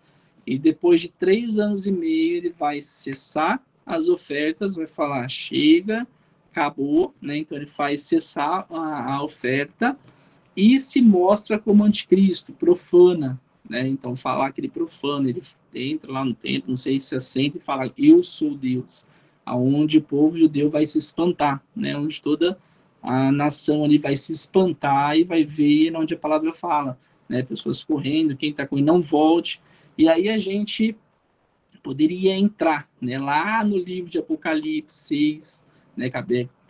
E 0.48 0.58
depois 0.58 1.02
de 1.02 1.10
três 1.10 1.58
anos 1.58 1.86
e 1.86 1.92
meio 1.92 2.38
ele 2.38 2.50
vai 2.58 2.82
cessar 2.82 3.62
as 3.86 4.10
ofertas, 4.10 4.76
vai 4.76 4.88
falar 4.88 5.28
chega, 5.30 6.08
acabou, 6.52 7.14
né? 7.22 7.38
Então 7.38 7.58
ele 7.58 7.68
faz 7.68 8.02
cessar 8.04 8.66
a, 8.70 9.16
a 9.16 9.24
oferta 9.24 9.98
e 10.56 10.80
se 10.80 11.02
mostra 11.02 11.60
como 11.60 11.84
anticristo, 11.84 12.54
profana, 12.54 13.40
né? 13.70 13.88
Então 13.88 14.16
falar 14.16 14.52
que 14.52 14.62
ele 14.62 14.70
profana, 14.70 15.30
ele 15.30 15.42
entra 15.74 16.12
lá 16.12 16.24
no 16.24 16.34
templo, 16.34 16.70
não 16.70 16.78
sei 16.78 17.00
se 17.00 17.16
assenta 17.16 17.58
e 17.58 17.62
fala 17.62 17.92
eu 17.98 18.24
sou 18.24 18.56
Deus, 18.56 19.06
aonde 19.46 19.98
o 19.98 20.02
povo 20.02 20.38
judeu 20.38 20.70
vai 20.70 20.88
se 20.88 20.98
espantar, 20.98 21.62
né? 21.76 21.96
Onde 21.98 22.22
toda 22.22 22.58
a 23.04 23.32
nação 23.32 23.84
ali 23.84 24.00
vai 24.00 24.16
se 24.16 24.32
espantar 24.32 25.16
e 25.18 25.24
vai 25.24 25.44
ver 25.44 25.96
onde 25.96 26.16
a 26.16 26.18
palavra 26.18 26.52
fala, 26.52 26.98
né? 27.30 27.44
Pessoas 27.44 27.84
correndo, 27.84 28.36
quem 28.36 28.50
está 28.50 28.66
correndo 28.66 28.88
não 28.88 29.02
volte. 29.02 29.62
E 29.98 30.10
aí 30.10 30.30
a 30.30 30.38
gente 30.38 30.96
poderia 31.86 32.36
entrar 32.36 32.90
né, 33.00 33.20
lá 33.20 33.64
no 33.64 33.78
livro 33.78 34.10
de 34.10 34.18
Apocalipse 34.18 34.98
6, 35.08 35.64
né, 35.96 36.10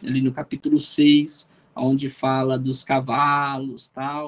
ali 0.04 0.20
no 0.20 0.34
capítulo 0.34 0.78
6, 0.78 1.48
onde 1.74 2.10
fala 2.10 2.60
dos 2.60 2.84
cavalos, 2.84 3.88
tal, 3.88 4.28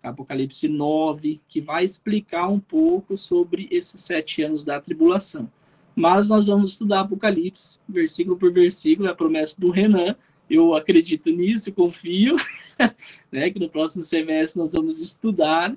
Apocalipse 0.00 0.68
9, 0.68 1.40
que 1.48 1.60
vai 1.60 1.84
explicar 1.84 2.46
um 2.46 2.60
pouco 2.60 3.16
sobre 3.16 3.66
esses 3.72 4.00
sete 4.02 4.40
anos 4.40 4.62
da 4.62 4.80
tribulação. 4.80 5.50
Mas 5.96 6.28
nós 6.28 6.46
vamos 6.46 6.70
estudar 6.70 7.00
Apocalipse, 7.00 7.80
versículo 7.88 8.36
por 8.36 8.52
versículo, 8.52 9.08
é 9.08 9.10
a 9.10 9.16
promessa 9.16 9.60
do 9.60 9.68
Renan, 9.68 10.14
eu 10.48 10.74
acredito 10.74 11.28
nisso, 11.30 11.72
confio, 11.72 12.36
né, 13.32 13.50
que 13.50 13.58
no 13.58 13.68
próximo 13.68 14.04
semestre 14.04 14.60
nós 14.60 14.70
vamos 14.70 15.00
estudar 15.00 15.76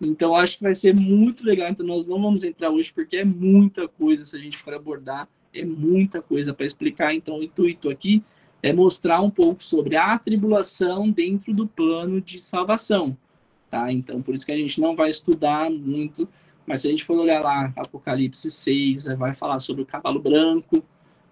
então, 0.00 0.36
acho 0.36 0.58
que 0.58 0.62
vai 0.62 0.74
ser 0.74 0.94
muito 0.94 1.44
legal. 1.44 1.68
Então, 1.68 1.86
nós 1.86 2.06
não 2.06 2.20
vamos 2.20 2.42
entrar 2.42 2.70
hoje 2.70 2.92
porque 2.92 3.16
é 3.16 3.24
muita 3.24 3.88
coisa 3.88 4.26
se 4.26 4.36
a 4.36 4.38
gente 4.38 4.56
for 4.56 4.74
abordar, 4.74 5.28
é 5.54 5.64
muita 5.64 6.20
coisa 6.20 6.52
para 6.52 6.66
explicar. 6.66 7.14
Então, 7.14 7.38
o 7.38 7.42
intuito 7.42 7.88
aqui 7.88 8.22
é 8.62 8.72
mostrar 8.72 9.20
um 9.20 9.30
pouco 9.30 9.62
sobre 9.62 9.96
a 9.96 10.18
tribulação 10.18 11.10
dentro 11.10 11.54
do 11.54 11.66
plano 11.66 12.20
de 12.20 12.42
salvação, 12.42 13.16
tá? 13.70 13.92
Então, 13.92 14.20
por 14.20 14.34
isso 14.34 14.44
que 14.44 14.52
a 14.52 14.56
gente 14.56 14.80
não 14.80 14.94
vai 14.94 15.08
estudar 15.10 15.70
muito, 15.70 16.28
mas 16.66 16.80
se 16.80 16.88
a 16.88 16.90
gente 16.90 17.04
for 17.04 17.18
olhar 17.18 17.42
lá 17.42 17.72
Apocalipse 17.76 18.50
6, 18.50 19.06
vai 19.16 19.32
falar 19.34 19.60
sobre 19.60 19.82
o 19.82 19.86
cavalo 19.86 20.20
branco, 20.20 20.82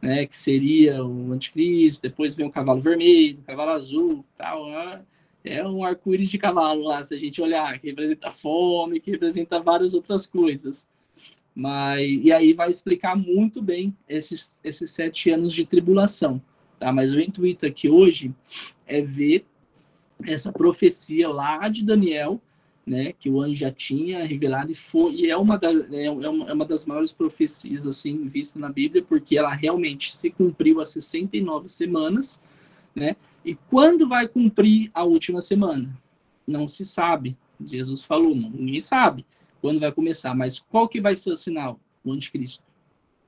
né, 0.00 0.27
que 0.27 0.37
seria 0.37 1.03
o 1.05 1.33
anticristo, 1.33 2.03
depois 2.03 2.35
vem 2.35 2.46
o 2.46 2.50
cavalo 2.50 2.81
vermelho, 2.81 3.38
o 3.40 3.42
cavalo 3.42 3.70
azul, 3.70 4.24
tal? 4.37 4.66
É 5.44 5.66
um 5.66 5.85
arco-íris 5.85 6.30
de 6.30 6.38
cavalo 6.38 6.85
lá, 6.85 7.02
se 7.02 7.14
a 7.14 7.18
gente 7.18 7.40
olhar, 7.42 7.78
que 7.78 7.88
representa 7.88 8.30
fome, 8.30 8.98
que 8.98 9.11
representa 9.11 9.61
várias 9.61 9.92
outras 9.92 10.26
coisas. 10.26 10.88
Mas, 11.54 12.09
e 12.22 12.33
aí 12.33 12.54
vai 12.54 12.70
explicar 12.70 13.14
muito 13.14 13.62
bem 13.62 13.94
esses, 14.09 14.52
esses 14.64 14.90
sete 14.90 15.30
anos 15.30 15.52
de 15.52 15.66
tribulação. 15.66 16.42
Tá? 16.78 16.90
Mas 16.90 17.12
o 17.12 17.20
intuito 17.20 17.66
aqui 17.66 17.88
hoje 17.88 18.35
é 18.87 19.02
ver 19.02 19.44
essa 20.26 20.50
profecia 20.50 21.28
lá 21.28 21.68
de 21.68 21.85
Daniel, 21.85 22.40
né, 22.87 23.12
que 23.18 23.30
o 23.30 23.40
anjo 23.40 23.54
já 23.54 23.70
tinha 23.70 24.24
revelado 24.24 24.70
e 24.70 24.74
foi 24.74 25.14
e 25.14 25.30
é 25.30 25.37
uma, 25.37 25.57
da, 25.57 25.70
é, 25.72 26.04
é 26.04 26.11
uma, 26.11 26.50
é 26.50 26.52
uma 26.52 26.66
das 26.66 26.85
maiores 26.85 27.14
profecias 27.14 27.87
assim 27.87 28.28
vista 28.28 28.59
na 28.59 28.70
Bíblia 28.70 29.02
porque 29.02 29.38
ela 29.38 29.54
realmente 29.54 30.14
se 30.14 30.28
cumpriu 30.28 30.83
há 30.83 30.85
69 30.85 31.66
semanas, 31.66 32.42
né? 32.94 33.16
E 33.44 33.54
quando 33.54 34.09
vai 34.09 34.26
cumprir 34.26 34.90
a 34.94 35.04
última 35.04 35.40
semana? 35.40 35.96
Não 36.46 36.66
se 36.66 36.85
sabe. 36.85 37.37
Jesus 37.64 38.04
falou, 38.04 38.35
não, 38.35 38.50
ninguém 38.50 38.80
sabe 38.80 39.26
quando 39.61 39.80
vai 39.80 39.92
começar, 39.92 40.35
mas 40.35 40.59
qual 40.59 40.88
que 40.88 41.00
vai 41.00 41.16
ser 41.16 41.33
o 41.33 41.37
sinal? 41.37 41.78
O 42.04 42.12
anticristo. 42.12 42.62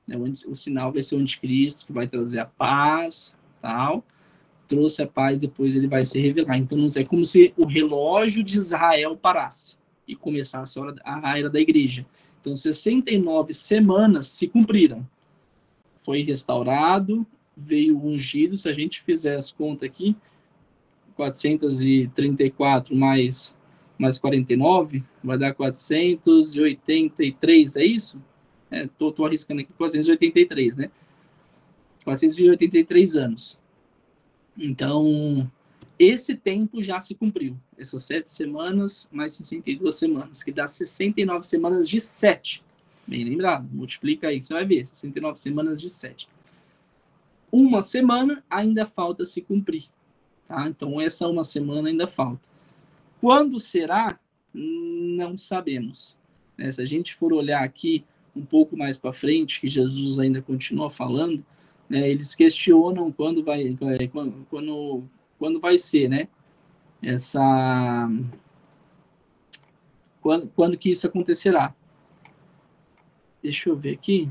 Né, 0.07 0.15
o, 0.47 0.55
sinal 0.55 0.91
vai 0.91 1.01
ser 1.01 1.15
o 1.15 1.19
anticristo, 1.19 1.85
que 1.85 1.91
vai 1.91 2.07
trazer 2.07 2.39
a 2.39 2.45
paz, 2.45 3.35
tal. 3.61 4.03
Trouxe 4.67 5.01
a 5.01 5.07
paz, 5.07 5.37
depois 5.37 5.75
ele 5.75 5.87
vai 5.87 6.05
se 6.05 6.19
revelar. 6.19 6.57
Então, 6.57 6.77
é 6.95 7.03
como 7.03 7.25
se 7.25 7.53
o 7.57 7.65
relógio 7.65 8.43
de 8.43 8.57
Israel 8.57 9.15
parasse 9.17 9.77
e 10.07 10.15
começasse 10.15 10.77
a, 10.77 10.81
hora, 10.81 10.95
a 11.03 11.37
era 11.37 11.49
da 11.49 11.59
igreja. 11.59 12.05
Então, 12.39 12.55
69 12.55 13.53
semanas 13.53 14.27
se 14.27 14.47
cumpriram. 14.47 15.07
Foi 15.95 16.21
restaurado 16.21 17.25
veio 17.57 17.97
ungido, 17.97 18.55
se 18.55 18.69
a 18.69 18.73
gente 18.73 19.01
fizer 19.01 19.35
as 19.35 19.51
contas 19.51 19.89
aqui, 19.89 20.15
434 21.15 22.95
mais, 22.95 23.55
mais 23.97 24.19
49, 24.19 25.03
vai 25.23 25.39
dar 25.39 25.55
483, 25.55 27.75
é 27.75 27.83
isso? 27.83 28.21
É, 28.69 28.85
tô, 28.85 29.11
tô 29.11 29.25
arriscando 29.25 29.61
aqui, 29.61 29.73
483, 29.73 30.75
né? 30.75 30.91
483 32.03 33.15
anos. 33.15 33.57
Então, 34.55 35.51
esse 35.97 36.35
tempo 36.35 36.79
já 36.81 36.99
se 36.99 37.15
cumpriu. 37.15 37.57
Essas 37.77 38.03
sete 38.03 38.29
semanas, 38.29 39.07
mais 39.11 39.33
62 39.33 39.95
semanas, 39.95 40.43
que 40.43 40.51
dá 40.51 40.67
69 40.67 41.47
semanas 41.47 41.89
de 41.89 41.99
sete. 41.99 42.63
Bem 43.07 43.23
lembrado, 43.23 43.67
multiplica 43.71 44.27
aí, 44.27 44.39
você 44.41 44.53
vai 44.53 44.65
ver, 44.65 44.85
69 44.85 45.39
semanas 45.39 45.81
de 45.81 45.89
sete 45.89 46.29
uma 47.51 47.83
semana 47.83 48.43
ainda 48.49 48.85
falta 48.85 49.25
se 49.25 49.41
cumprir. 49.41 49.85
Tá? 50.47 50.67
Então, 50.67 50.99
essa 50.99 51.27
uma 51.27 51.43
semana 51.43 51.89
ainda 51.89 52.07
falta. 52.07 52.47
Quando 53.19 53.59
será? 53.59 54.19
Não 54.53 55.37
sabemos. 55.37 56.17
Né? 56.57 56.71
Se 56.71 56.81
a 56.81 56.85
gente 56.85 57.15
for 57.15 57.33
olhar 57.33 57.63
aqui 57.63 58.05
um 58.35 58.45
pouco 58.45 58.77
mais 58.77 58.97
para 58.97 59.13
frente, 59.13 59.59
que 59.59 59.69
Jesus 59.69 60.19
ainda 60.19 60.41
continua 60.41 60.89
falando, 60.89 61.43
né, 61.89 62.09
eles 62.09 62.35
questionam 62.35 63.11
quando 63.11 63.43
vai, 63.43 63.77
quando, 64.11 64.45
quando, 64.49 65.03
quando 65.39 65.59
vai 65.59 65.77
ser, 65.77 66.07
né? 66.09 66.27
Essa 67.01 68.09
quando, 70.21 70.51
quando 70.55 70.77
que 70.77 70.91
isso 70.91 71.07
acontecerá? 71.07 71.73
Deixa 73.41 73.69
eu 73.69 73.77
ver 73.77 73.93
aqui. 73.93 74.29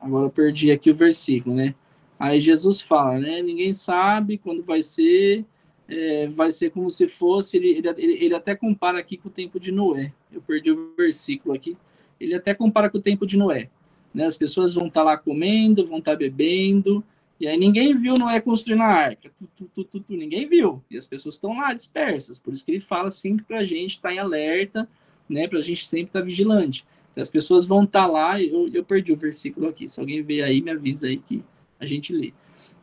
Agora 0.00 0.26
eu 0.26 0.30
perdi 0.30 0.70
aqui 0.70 0.90
o 0.90 0.94
versículo, 0.94 1.54
né? 1.54 1.74
Aí 2.18 2.40
Jesus 2.40 2.80
fala, 2.80 3.18
né? 3.18 3.42
Ninguém 3.42 3.72
sabe 3.72 4.38
quando 4.38 4.62
vai 4.62 4.82
ser, 4.82 5.44
é, 5.88 6.26
vai 6.28 6.50
ser 6.52 6.70
como 6.70 6.90
se 6.90 7.08
fosse. 7.08 7.56
Ele, 7.56 7.82
ele, 7.96 8.24
ele 8.24 8.34
até 8.34 8.54
compara 8.54 8.98
aqui 8.98 9.16
com 9.16 9.28
o 9.28 9.32
tempo 9.32 9.58
de 9.58 9.70
Noé. 9.72 10.12
Eu 10.32 10.40
perdi 10.40 10.70
o 10.70 10.94
versículo 10.96 11.54
aqui. 11.54 11.76
Ele 12.18 12.34
até 12.34 12.54
compara 12.54 12.88
com 12.90 12.98
o 12.98 13.02
tempo 13.02 13.26
de 13.26 13.36
Noé. 13.36 13.68
Né? 14.12 14.24
As 14.24 14.36
pessoas 14.36 14.74
vão 14.74 14.86
estar 14.88 15.00
tá 15.00 15.06
lá 15.06 15.16
comendo, 15.16 15.86
vão 15.86 15.98
estar 15.98 16.12
tá 16.12 16.16
bebendo, 16.16 17.04
e 17.40 17.48
aí 17.48 17.56
ninguém 17.56 17.96
viu 17.96 18.18
Noé 18.18 18.38
construindo 18.38 18.82
a 18.82 18.86
arca. 18.86 19.30
Tu, 19.34 19.48
tu, 19.74 19.84
tu, 19.84 20.00
tu, 20.00 20.12
ninguém 20.14 20.46
viu. 20.46 20.84
E 20.90 20.98
as 20.98 21.06
pessoas 21.06 21.36
estão 21.36 21.56
lá 21.56 21.72
dispersas. 21.72 22.38
Por 22.38 22.52
isso 22.52 22.62
que 22.62 22.70
ele 22.70 22.80
fala 22.80 23.10
sempre 23.10 23.46
para 23.46 23.60
a 23.60 23.64
gente 23.64 23.92
estar 23.92 24.10
tá 24.10 24.14
em 24.14 24.18
alerta, 24.18 24.86
né? 25.26 25.48
Para 25.48 25.58
a 25.58 25.62
gente 25.62 25.86
sempre 25.86 26.08
estar 26.08 26.20
tá 26.20 26.24
vigilante. 26.24 26.84
As 27.16 27.30
pessoas 27.30 27.66
vão 27.66 27.84
estar 27.84 28.06
tá 28.06 28.06
lá, 28.06 28.40
eu, 28.40 28.68
eu 28.72 28.84
perdi 28.84 29.12
o 29.12 29.16
versículo 29.16 29.68
aqui. 29.68 29.88
Se 29.88 30.00
alguém 30.00 30.22
ver 30.22 30.42
aí, 30.42 30.62
me 30.62 30.70
avisa 30.70 31.06
aí 31.06 31.18
que 31.18 31.42
a 31.78 31.86
gente 31.86 32.12
lê. 32.12 32.32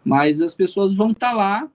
Mas 0.03 0.41
as 0.41 0.53
pessoas 0.53 0.93
vão 0.93 1.11
estar 1.11 1.31
tá 1.31 1.35
lá, 1.35 1.71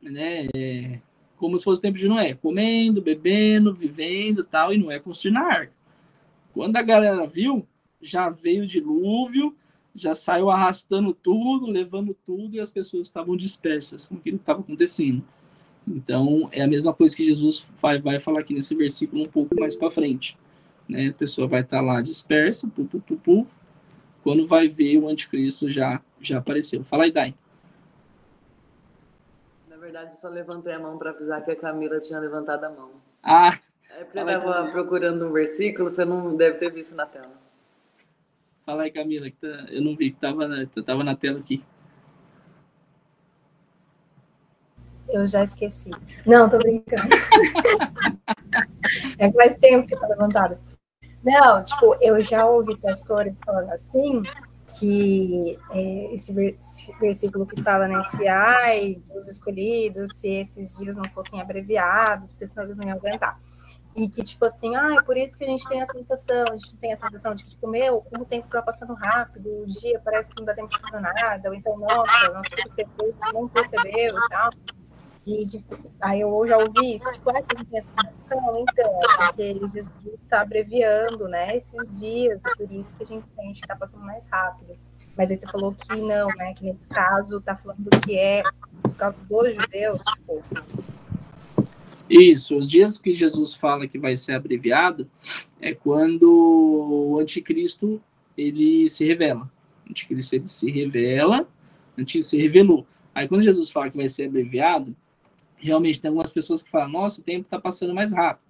né, 0.00 0.48
é, 0.54 1.00
como 1.36 1.58
se 1.58 1.64
fosse 1.64 1.80
o 1.80 1.82
tempo 1.82 1.98
de 1.98 2.08
Noé, 2.08 2.34
comendo, 2.34 3.02
bebendo, 3.02 3.74
vivendo 3.74 4.44
tal, 4.44 4.72
e 4.72 4.78
Noé 4.78 4.98
construindo 4.98 5.38
a 5.38 5.42
arca. 5.42 5.72
Quando 6.52 6.76
a 6.76 6.82
galera 6.82 7.26
viu, 7.26 7.66
já 8.00 8.28
veio 8.28 8.64
o 8.64 8.66
dilúvio, 8.66 9.56
já 9.94 10.14
saiu 10.14 10.50
arrastando 10.50 11.12
tudo, 11.12 11.70
levando 11.70 12.16
tudo, 12.24 12.56
e 12.56 12.60
as 12.60 12.70
pessoas 12.70 13.06
estavam 13.08 13.36
dispersas 13.36 14.06
com 14.06 14.16
aquilo 14.16 14.38
que 14.38 14.42
estava 14.42 14.60
acontecendo. 14.60 15.24
Então, 15.86 16.48
é 16.52 16.62
a 16.62 16.66
mesma 16.66 16.94
coisa 16.94 17.16
que 17.16 17.24
Jesus 17.24 17.66
vai, 17.80 18.00
vai 18.00 18.18
falar 18.18 18.40
aqui 18.40 18.54
nesse 18.54 18.74
versículo 18.74 19.22
um 19.22 19.28
pouco 19.28 19.58
mais 19.58 19.74
para 19.74 19.90
frente. 19.90 20.38
Né? 20.92 21.08
A 21.08 21.12
pessoa 21.12 21.48
vai 21.48 21.62
estar 21.62 21.78
tá 21.78 21.82
lá 21.82 22.00
dispersa, 22.00 22.68
pu, 22.68 22.84
pu, 22.84 23.00
pu, 23.00 23.16
pu, 23.16 23.46
quando 24.22 24.46
vai 24.46 24.68
ver 24.68 24.98
o 24.98 25.08
anticristo 25.08 25.70
já, 25.70 26.00
já 26.20 26.38
apareceu. 26.38 26.84
Fala 26.84 27.04
aí, 27.04 27.10
Dai 27.10 27.34
verdade, 29.92 30.18
só 30.18 30.28
levantei 30.28 30.72
a 30.72 30.78
mão 30.78 30.96
para 30.96 31.10
avisar 31.10 31.44
que 31.44 31.50
a 31.50 31.56
Camila 31.56 31.98
tinha 31.98 32.18
levantado 32.18 32.64
a 32.64 32.70
mão. 32.70 32.90
Ah! 33.22 33.58
É 33.90 34.04
porque 34.04 34.18
eu 34.18 34.26
estava 34.26 34.70
procurando 34.70 35.26
um 35.26 35.32
versículo, 35.32 35.90
você 35.90 36.04
não 36.04 36.34
deve 36.34 36.56
ter 36.56 36.72
visto 36.72 36.94
na 36.94 37.04
tela. 37.04 37.32
Fala 38.64 38.84
aí, 38.84 38.90
Camila, 38.90 39.28
que 39.28 39.36
tá, 39.36 39.66
eu 39.70 39.82
não 39.82 39.94
vi 39.94 40.10
que 40.10 40.16
estava 40.16 40.48
na, 40.48 40.66
tava 40.86 41.04
na 41.04 41.14
tela 41.14 41.40
aqui. 41.40 41.62
Eu 45.08 45.26
já 45.26 45.44
esqueci. 45.44 45.90
Não, 46.24 46.48
tô 46.48 46.56
brincando. 46.58 47.02
é 49.18 49.30
que 49.30 49.36
faz 49.36 49.58
tempo 49.58 49.86
que 49.86 49.94
tá 49.94 50.06
levantado. 50.06 50.56
Não, 51.24 51.62
tipo, 51.62 51.96
eu 52.00 52.20
já 52.20 52.44
ouvi 52.46 52.76
pastores 52.76 53.38
falando 53.44 53.70
assim, 53.70 54.22
que 54.78 55.58
é, 55.70 56.14
esse, 56.14 56.32
versículo 57.00 57.46
que 57.46 57.60
fala, 57.62 57.86
né, 57.86 58.02
que 58.10 58.26
ai, 58.26 59.00
dos 59.12 59.28
escolhidos, 59.28 60.12
se 60.16 60.28
esses 60.28 60.76
dias 60.78 60.96
não 60.96 61.08
fossem 61.10 61.40
abreviados, 61.40 62.32
porque 62.32 62.48
senão 62.48 62.64
eles 62.64 62.76
não 62.76 62.86
iam 62.86 62.96
aguentar. 62.96 63.40
E 63.94 64.08
que, 64.08 64.22
tipo 64.22 64.44
assim, 64.46 64.74
ai, 64.74 64.94
por 65.04 65.16
isso 65.18 65.36
que 65.36 65.44
a 65.44 65.48
gente 65.48 65.68
tem 65.68 65.82
a 65.82 65.86
sensação, 65.86 66.44
a 66.50 66.56
gente 66.56 66.74
tem 66.76 66.92
a 66.92 66.96
sensação 66.96 67.34
de 67.34 67.44
que, 67.44 67.50
tipo, 67.50 67.68
meu, 67.68 68.00
como 68.00 68.22
o 68.22 68.26
tempo 68.26 68.46
está 68.46 68.62
passando 68.62 68.94
rápido, 68.94 69.48
o 69.62 69.66
dia 69.66 70.00
parece 70.02 70.30
que 70.30 70.40
não 70.40 70.46
dá 70.46 70.54
tempo 70.54 70.68
de 70.68 70.80
fazer 70.80 71.00
nada, 71.00 71.48
ou 71.50 71.54
então, 71.54 71.76
nossa, 71.76 72.32
nosso 72.32 72.50
filho 72.50 73.14
não 73.34 73.48
percebeu 73.48 74.10
e 74.10 74.28
tal. 74.30 74.50
E 75.24 75.46
aí 76.00 76.20
eu 76.20 76.46
já 76.48 76.58
ouvi 76.58 76.96
isso, 76.96 77.10
tipo, 77.12 77.30
ah, 77.30 77.40
tem 77.42 77.78
essa 77.78 77.94
sensação? 78.02 78.64
Então, 78.68 79.00
porque 79.18 79.54
Jesus 79.68 79.92
está 80.18 80.40
abreviando, 80.40 81.28
né, 81.28 81.56
esses 81.56 81.98
dias, 81.98 82.40
por 82.56 82.70
isso 82.72 82.96
que 82.96 83.04
a 83.04 83.06
gente 83.06 83.26
sente 83.28 83.60
que 83.60 83.64
está 83.64 83.76
passando 83.76 84.04
mais 84.04 84.26
rápido. 84.26 84.76
Mas 85.16 85.30
aí 85.30 85.38
você 85.38 85.46
falou 85.46 85.72
que 85.72 85.94
não, 85.94 86.26
né, 86.36 86.54
que 86.54 86.64
nesse 86.64 86.86
caso 86.88 87.38
está 87.38 87.54
falando 87.54 87.88
que 88.04 88.18
é 88.18 88.42
por 88.82 88.94
causa 88.96 89.22
dos 89.24 89.54
judeus, 89.54 90.02
tipo... 90.16 90.42
Isso, 92.10 92.58
os 92.58 92.68
dias 92.68 92.98
que 92.98 93.14
Jesus 93.14 93.54
fala 93.54 93.86
que 93.86 93.98
vai 93.98 94.16
ser 94.16 94.32
abreviado 94.32 95.08
é 95.60 95.72
quando 95.72 96.28
o 96.28 97.20
anticristo 97.20 98.02
ele 98.36 98.90
se 98.90 99.06
revela. 99.06 99.50
O 99.86 99.90
anticristo 99.90 100.34
ele 100.34 100.48
se 100.48 100.70
revela, 100.70 101.48
antes 101.96 102.26
se 102.26 102.36
revelou. 102.36 102.84
Aí 103.14 103.28
quando 103.28 103.42
Jesus 103.42 103.70
fala 103.70 103.88
que 103.88 103.96
vai 103.96 104.08
ser 104.08 104.24
abreviado, 104.24 104.96
realmente 105.62 106.00
tem 106.00 106.08
algumas 106.08 106.32
pessoas 106.32 106.62
que 106.62 106.70
falam, 106.70 106.88
nossa, 106.88 107.20
o 107.20 107.24
tempo 107.24 107.42
está 107.42 107.58
passando 107.58 107.94
mais 107.94 108.12
rápido. 108.12 108.44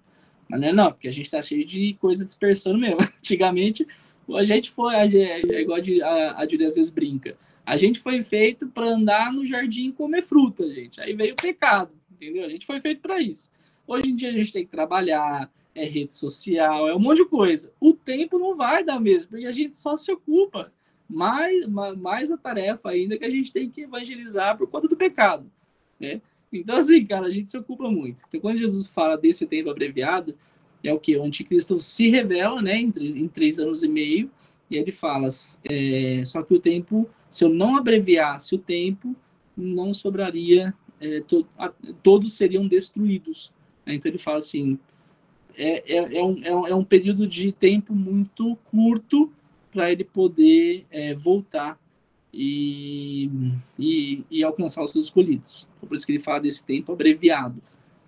Mas 0.49 0.59
não 0.59 0.67
é 0.67 0.73
não, 0.73 0.91
porque 0.91 1.07
a 1.07 1.11
gente 1.11 1.25
está 1.25 1.41
cheio 1.41 1.65
de 1.65 1.93
coisa 1.95 2.25
dispersando 2.25 2.77
mesmo. 2.77 2.97
Antigamente, 3.17 3.87
a 4.35 4.43
gente 4.43 4.71
foi, 4.71 4.95
é 4.95 5.61
igual 5.61 5.79
a, 5.79 6.41
a 6.41 6.47
Julia 6.47 6.67
às 6.67 6.75
vezes 6.75 6.89
brinca, 6.89 7.37
a 7.65 7.77
gente 7.77 7.99
foi 7.99 8.21
feito 8.21 8.67
para 8.67 8.87
andar 8.87 9.31
no 9.31 9.45
jardim 9.45 9.89
e 9.89 9.93
comer 9.93 10.21
fruta, 10.23 10.67
gente. 10.73 10.99
Aí 10.99 11.13
veio 11.13 11.33
o 11.33 11.37
pecado, 11.37 11.91
entendeu? 12.11 12.45
A 12.45 12.49
gente 12.49 12.65
foi 12.65 12.81
feito 12.81 13.01
para 13.01 13.21
isso. 13.21 13.49
Hoje 13.87 14.11
em 14.11 14.15
dia 14.15 14.29
a 14.29 14.33
gente 14.33 14.51
tem 14.51 14.65
que 14.65 14.71
trabalhar, 14.71 15.49
é 15.73 15.85
rede 15.85 16.13
social, 16.13 16.87
é 16.87 16.95
um 16.95 16.99
monte 16.99 17.17
de 17.17 17.25
coisa. 17.25 17.71
O 17.79 17.93
tempo 17.93 18.37
não 18.37 18.55
vai 18.55 18.83
dar 18.83 18.99
mesmo, 18.99 19.31
porque 19.31 19.45
a 19.45 19.51
gente 19.51 19.75
só 19.75 19.95
se 19.95 20.11
ocupa. 20.11 20.71
Mais, 21.09 21.67
mais 21.67 22.31
a 22.31 22.37
tarefa 22.37 22.89
ainda 22.89 23.17
que 23.17 23.25
a 23.25 23.29
gente 23.29 23.51
tem 23.51 23.69
que 23.69 23.81
evangelizar 23.81 24.57
por 24.57 24.67
conta 24.67 24.87
do 24.87 24.95
pecado, 24.95 25.51
né? 25.99 26.21
Então, 26.59 26.77
assim, 26.77 27.05
cara, 27.05 27.27
a 27.27 27.31
gente 27.31 27.49
se 27.49 27.57
ocupa 27.57 27.89
muito. 27.89 28.21
Então, 28.27 28.39
quando 28.39 28.57
Jesus 28.57 28.87
fala 28.87 29.17
desse 29.17 29.45
tempo 29.45 29.69
abreviado, 29.69 30.35
é 30.83 30.93
o 30.93 30.99
que? 30.99 31.17
O 31.17 31.23
anticristo 31.23 31.79
se 31.79 32.09
revela, 32.09 32.61
né, 32.61 32.77
em 32.77 32.91
três, 32.91 33.15
em 33.15 33.27
três 33.27 33.59
anos 33.59 33.83
e 33.83 33.87
meio, 33.87 34.29
e 34.69 34.77
ele 34.77 34.91
fala, 34.91 35.27
é, 35.69 36.23
só 36.25 36.43
que 36.43 36.53
o 36.53 36.59
tempo, 36.59 37.09
se 37.29 37.43
eu 37.43 37.49
não 37.49 37.77
abreviasse 37.77 38.55
o 38.55 38.57
tempo, 38.57 39.15
não 39.55 39.93
sobraria, 39.93 40.73
é, 40.99 41.21
to, 41.21 41.47
a, 41.57 41.69
todos 42.01 42.33
seriam 42.33 42.67
destruídos. 42.67 43.51
Então, 43.85 44.09
ele 44.09 44.17
fala 44.17 44.37
assim, 44.37 44.79
é, 45.55 45.97
é, 45.97 46.17
é, 46.17 46.23
um, 46.23 46.43
é, 46.43 46.55
um, 46.55 46.67
é 46.67 46.75
um 46.75 46.83
período 46.83 47.27
de 47.27 47.51
tempo 47.51 47.93
muito 47.93 48.55
curto 48.65 49.31
para 49.71 49.91
ele 49.91 50.03
poder 50.03 50.85
é, 50.91 51.13
voltar 51.13 51.79
e, 52.33 53.29
e, 53.77 54.23
e, 54.29 54.43
alcançar 54.43 54.83
os 54.83 54.91
seus 54.91 55.05
escolhidos. 55.05 55.67
Então, 55.77 55.87
por 55.87 55.95
isso 55.95 56.05
que 56.05 56.13
ele 56.13 56.19
fala 56.19 56.39
desse 56.39 56.63
tempo 56.63 56.91
abreviado, 56.91 57.61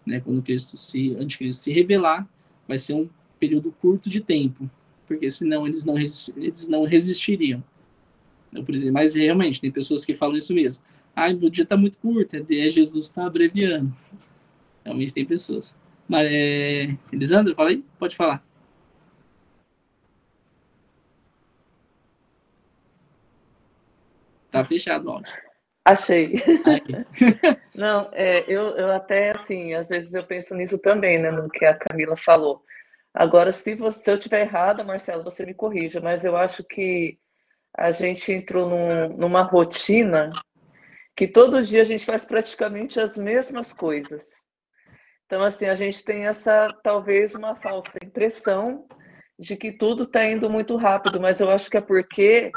né? 0.06 0.20
Quando 0.20 0.42
Cristo 0.42 0.76
se, 0.76 1.16
antes 1.20 1.58
se 1.58 1.72
revelar, 1.72 2.28
vai 2.68 2.80
ser 2.80 2.94
um 2.94 3.08
período 3.40 3.72
curto 3.80 4.10
de 4.10 4.20
tempo, 4.22 4.70
porque 5.08 5.30
senão 5.30 5.68
eles 5.68 5.86
não, 5.86 5.98
eles 5.98 6.68
não 6.68 6.84
resistiriam. 6.84 7.64
Mas 8.92 9.14
realmente, 9.14 9.62
tem 9.62 9.70
pessoas 9.70 10.04
que 10.04 10.16
falam 10.16 10.38
isso 10.38 10.54
mesmo. 10.54 10.84
Ah, 11.16 11.30
o 11.30 11.50
dia 11.50 11.64
está 11.64 11.78
muito 11.78 11.98
curto, 11.98 12.36
é 12.36 12.70
Jesus 12.70 13.06
está 13.06 13.26
abreviando. 13.26 13.96
Realmente 14.84 15.14
tem 15.14 15.26
pessoas. 15.26 15.76
Mas, 16.08 16.28
é... 16.32 16.98
Elisandro, 17.12 17.56
fala 17.56 17.70
aí, 17.70 17.84
pode 18.00 18.16
falar. 18.16 18.44
Tá 24.56 24.64
fechado 24.64 25.08
o 25.08 25.12
áudio. 25.12 25.34
Achei. 25.84 26.36
Não, 27.76 28.10
é, 28.14 28.44
eu, 28.48 28.76
eu 28.78 28.92
até, 28.92 29.32
assim, 29.32 29.74
às 29.74 29.90
vezes 29.90 30.14
eu 30.14 30.24
penso 30.24 30.56
nisso 30.56 30.80
também, 30.80 31.20
né, 31.20 31.30
no 31.30 31.50
que 31.50 31.66
a 31.66 31.76
Camila 31.76 32.16
falou. 32.16 32.64
Agora, 33.14 33.52
se, 33.52 33.76
você, 33.76 34.00
se 34.00 34.10
eu 34.10 34.16
estiver 34.16 34.42
errada, 34.42 34.84
Marcelo, 34.84 35.24
você 35.24 35.46
me 35.46 35.54
corrija, 35.54 36.00
mas 36.00 36.24
eu 36.24 36.38
acho 36.38 36.64
que 36.64 37.20
a 37.78 37.92
gente 37.92 38.32
entrou 38.32 38.70
num, 38.70 39.10
numa 39.18 39.42
rotina 39.42 40.32
que 41.16 41.28
todo 41.28 41.64
dia 41.64 41.82
a 41.82 41.86
gente 41.86 42.06
faz 42.06 42.24
praticamente 42.24 43.00
as 43.00 43.18
mesmas 43.18 43.74
coisas. 43.74 44.42
Então, 45.26 45.44
assim, 45.44 45.66
a 45.66 45.76
gente 45.76 46.04
tem 46.04 46.28
essa, 46.28 46.70
talvez, 46.82 47.36
uma 47.36 47.56
falsa 47.56 47.98
impressão 48.04 48.88
de 49.38 49.58
que 49.58 49.72
tudo 49.72 50.04
está 50.04 50.26
indo 50.26 50.50
muito 50.50 50.78
rápido, 50.78 51.20
mas 51.20 51.42
eu 51.42 51.50
acho 51.50 51.70
que 51.70 51.78
é 51.78 51.82
porque 51.82 52.52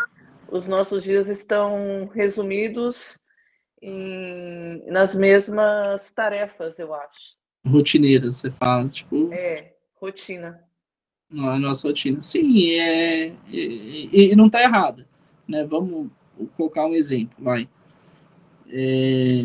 os 0.50 0.66
nossos 0.66 1.02
dias 1.02 1.28
estão 1.28 2.10
resumidos 2.14 3.18
em, 3.80 4.84
nas 4.90 5.14
mesmas 5.14 6.10
tarefas, 6.12 6.78
eu 6.78 6.94
acho. 6.94 7.36
Rotineiras, 7.66 8.36
você 8.36 8.50
fala, 8.50 8.88
tipo. 8.88 9.32
É, 9.32 9.74
rotina. 9.94 10.60
A 11.30 11.58
nossa 11.58 11.88
rotina. 11.88 12.20
Sim, 12.20 12.72
é, 12.72 13.32
e, 13.48 14.32
e 14.32 14.36
não 14.36 14.46
está 14.46 14.62
errada. 14.62 15.06
Né? 15.46 15.64
Vamos 15.64 16.10
colocar 16.56 16.86
um 16.86 16.94
exemplo, 16.94 17.36
vai. 17.38 17.68
É, 18.70 19.42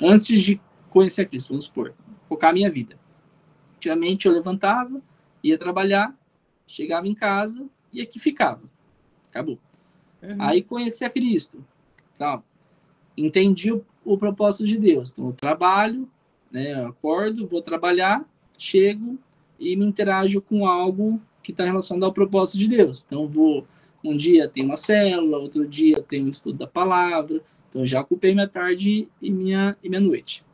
antes 0.00 0.42
de 0.42 0.60
conhecer 0.90 1.22
a 1.22 1.26
Cristo, 1.26 1.50
vamos 1.50 1.66
supor, 1.66 1.94
colocar 2.28 2.50
a 2.50 2.52
minha 2.52 2.70
vida. 2.70 2.98
Antigamente 3.76 4.26
eu 4.26 4.32
levantava, 4.32 5.00
ia 5.42 5.58
trabalhar, 5.58 6.16
chegava 6.66 7.06
em 7.06 7.14
casa 7.14 7.68
e 7.92 8.00
aqui 8.00 8.18
ficava. 8.18 8.62
Acabou. 9.28 9.58
Uhum. 10.26 10.36
Aí 10.38 10.62
conheci 10.62 11.04
a 11.04 11.10
Cristo. 11.10 11.64
Tá? 12.18 12.42
Entendi 13.16 13.72
o, 13.72 13.84
o, 14.04 14.18
propósito 14.18 14.66
de 14.66 14.76
Deus. 14.78 15.12
Então, 15.12 15.26
eu 15.26 15.32
trabalho, 15.32 16.08
né, 16.50 16.80
eu 16.82 16.88
acordo, 16.88 17.46
vou 17.46 17.62
trabalhar, 17.62 18.24
chego 18.58 19.18
e 19.58 19.76
me 19.76 19.84
interajo 19.84 20.40
com 20.40 20.66
algo 20.66 21.20
que 21.42 21.52
está 21.52 21.64
relacionado 21.64 22.04
ao 22.04 22.12
propósito 22.12 22.58
de 22.58 22.68
Deus. 22.68 23.04
Então, 23.06 23.26
vou. 23.28 23.66
Um 24.04 24.16
dia 24.16 24.48
tem 24.48 24.64
uma 24.64 24.76
célula, 24.76 25.38
outro 25.38 25.66
dia 25.66 26.00
tem 26.02 26.24
um 26.24 26.28
estudo 26.28 26.58
da 26.58 26.66
palavra. 26.66 27.42
Então, 27.68 27.84
já 27.84 28.00
ocupei 28.00 28.34
minha 28.34 28.48
tarde 28.48 29.08
e 29.20 29.30
minha, 29.30 29.76
e 29.82 29.88
minha 29.88 30.00
noite. 30.00 30.44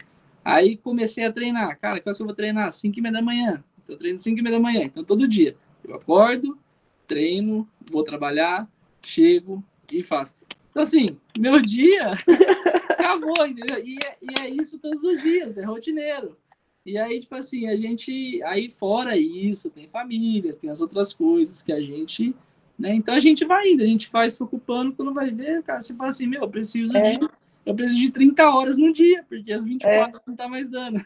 Aí 0.45 0.77
comecei 0.77 1.25
a 1.25 1.33
treinar. 1.33 1.79
Cara, 1.79 2.01
que 2.01 2.09
eu 2.09 2.15
vou 2.21 2.35
treinar? 2.35 2.73
5 2.73 2.99
e 2.99 3.03
meia 3.03 3.13
da 3.13 3.23
manhã. 3.23 3.63
Então, 3.83 3.95
eu 3.95 3.99
treino 3.99 4.19
5 4.19 4.39
e 4.39 4.43
meia 4.43 4.57
da 4.57 4.63
manhã. 4.63 4.85
Então, 4.85 5.05
todo 5.05 5.29
dia. 5.29 5.55
Eu 5.85 5.95
acordo, 5.95 6.59
treino, 7.07 7.69
vou 7.91 8.03
trabalhar, 8.03 8.69
chego 9.03 9.63
e 9.93 10.03
faço. 10.03 10.35
Então, 10.71 10.83
assim, 10.83 11.19
meu 11.39 11.61
dia 11.61 12.13
acabou, 12.89 13.47
entendeu? 13.47 13.85
E 13.85 13.99
é, 14.05 14.17
e 14.23 14.41
é 14.41 14.49
isso 14.49 14.79
todos 14.79 15.03
os 15.05 15.21
dias, 15.21 15.59
é 15.59 15.65
rotineiro. 15.65 16.37
E 16.85 16.99
aí, 16.99 17.21
tipo 17.21 17.35
assim, 17.35 17.69
a 17.69 17.77
gente. 17.77 18.43
Aí, 18.43 18.69
fora 18.69 19.17
isso, 19.17 19.71
tem 19.71 19.89
família, 19.89 20.55
tem 20.55 20.71
as 20.71 20.81
outras 20.81 21.13
coisas 21.13 21.63
que 21.63 21.73
a 21.73 21.81
gente. 21.81 22.35
Né? 22.79 22.95
Então 22.95 23.15
a 23.15 23.21
gente 23.21 23.45
vai 23.45 23.69
indo, 23.69 23.83
a 23.83 23.87
gente 23.87 24.11
vai 24.11 24.29
se 24.29 24.43
ocupando 24.43 24.93
quando 24.93 25.15
vai 25.15 25.31
ver, 25.31 25.63
cara, 25.63 25.81
você 25.81 25.95
fala 25.95 26.09
assim, 26.09 26.27
meu, 26.27 26.43
eu 26.43 26.49
preciso 26.49 26.97
é. 26.97 27.17
de. 27.17 27.29
Eu 27.65 27.77
preciso 27.77 28.01
de 28.01 28.11
30 28.11 28.51
horas 28.51 28.77
no 28.77 28.93
dia, 28.93 29.25
porque 29.29 29.53
as 29.53 29.65
24 29.65 30.17
é. 30.17 30.21
não 30.27 30.35
tá 30.35 30.49
mais 30.49 30.69
dando. 30.69 31.01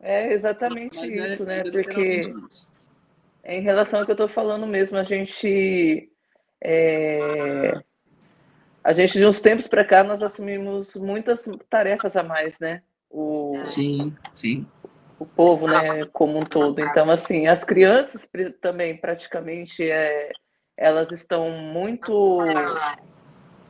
É 0.00 0.32
exatamente 0.32 0.96
Mas 0.96 1.16
é 1.18 1.24
isso, 1.24 1.42
é, 1.42 1.46
né? 1.46 1.70
Porque 1.70 2.20
isso. 2.48 2.70
em 3.44 3.60
relação 3.60 4.00
ao 4.00 4.04
que 4.04 4.10
eu 4.10 4.14
estou 4.14 4.28
falando 4.28 4.66
mesmo, 4.66 4.96
a 4.96 5.02
gente. 5.02 6.08
É, 6.62 7.82
a 8.82 8.92
gente, 8.92 9.18
de 9.18 9.26
uns 9.26 9.40
tempos 9.40 9.66
para 9.66 9.84
cá, 9.84 10.04
nós 10.04 10.22
assumimos 10.22 10.94
muitas 10.96 11.48
tarefas 11.70 12.16
a 12.16 12.22
mais, 12.22 12.58
né? 12.58 12.82
O, 13.10 13.54
sim, 13.64 14.14
sim. 14.32 14.66
O 15.18 15.24
povo, 15.24 15.66
né, 15.66 16.04
como 16.12 16.38
um 16.38 16.42
todo. 16.42 16.80
Então, 16.80 17.10
assim, 17.10 17.46
as 17.46 17.64
crianças 17.64 18.28
também, 18.60 18.96
praticamente, 18.96 19.88
é, 19.88 20.32
elas 20.76 21.12
estão 21.12 21.50
muito 21.50 22.38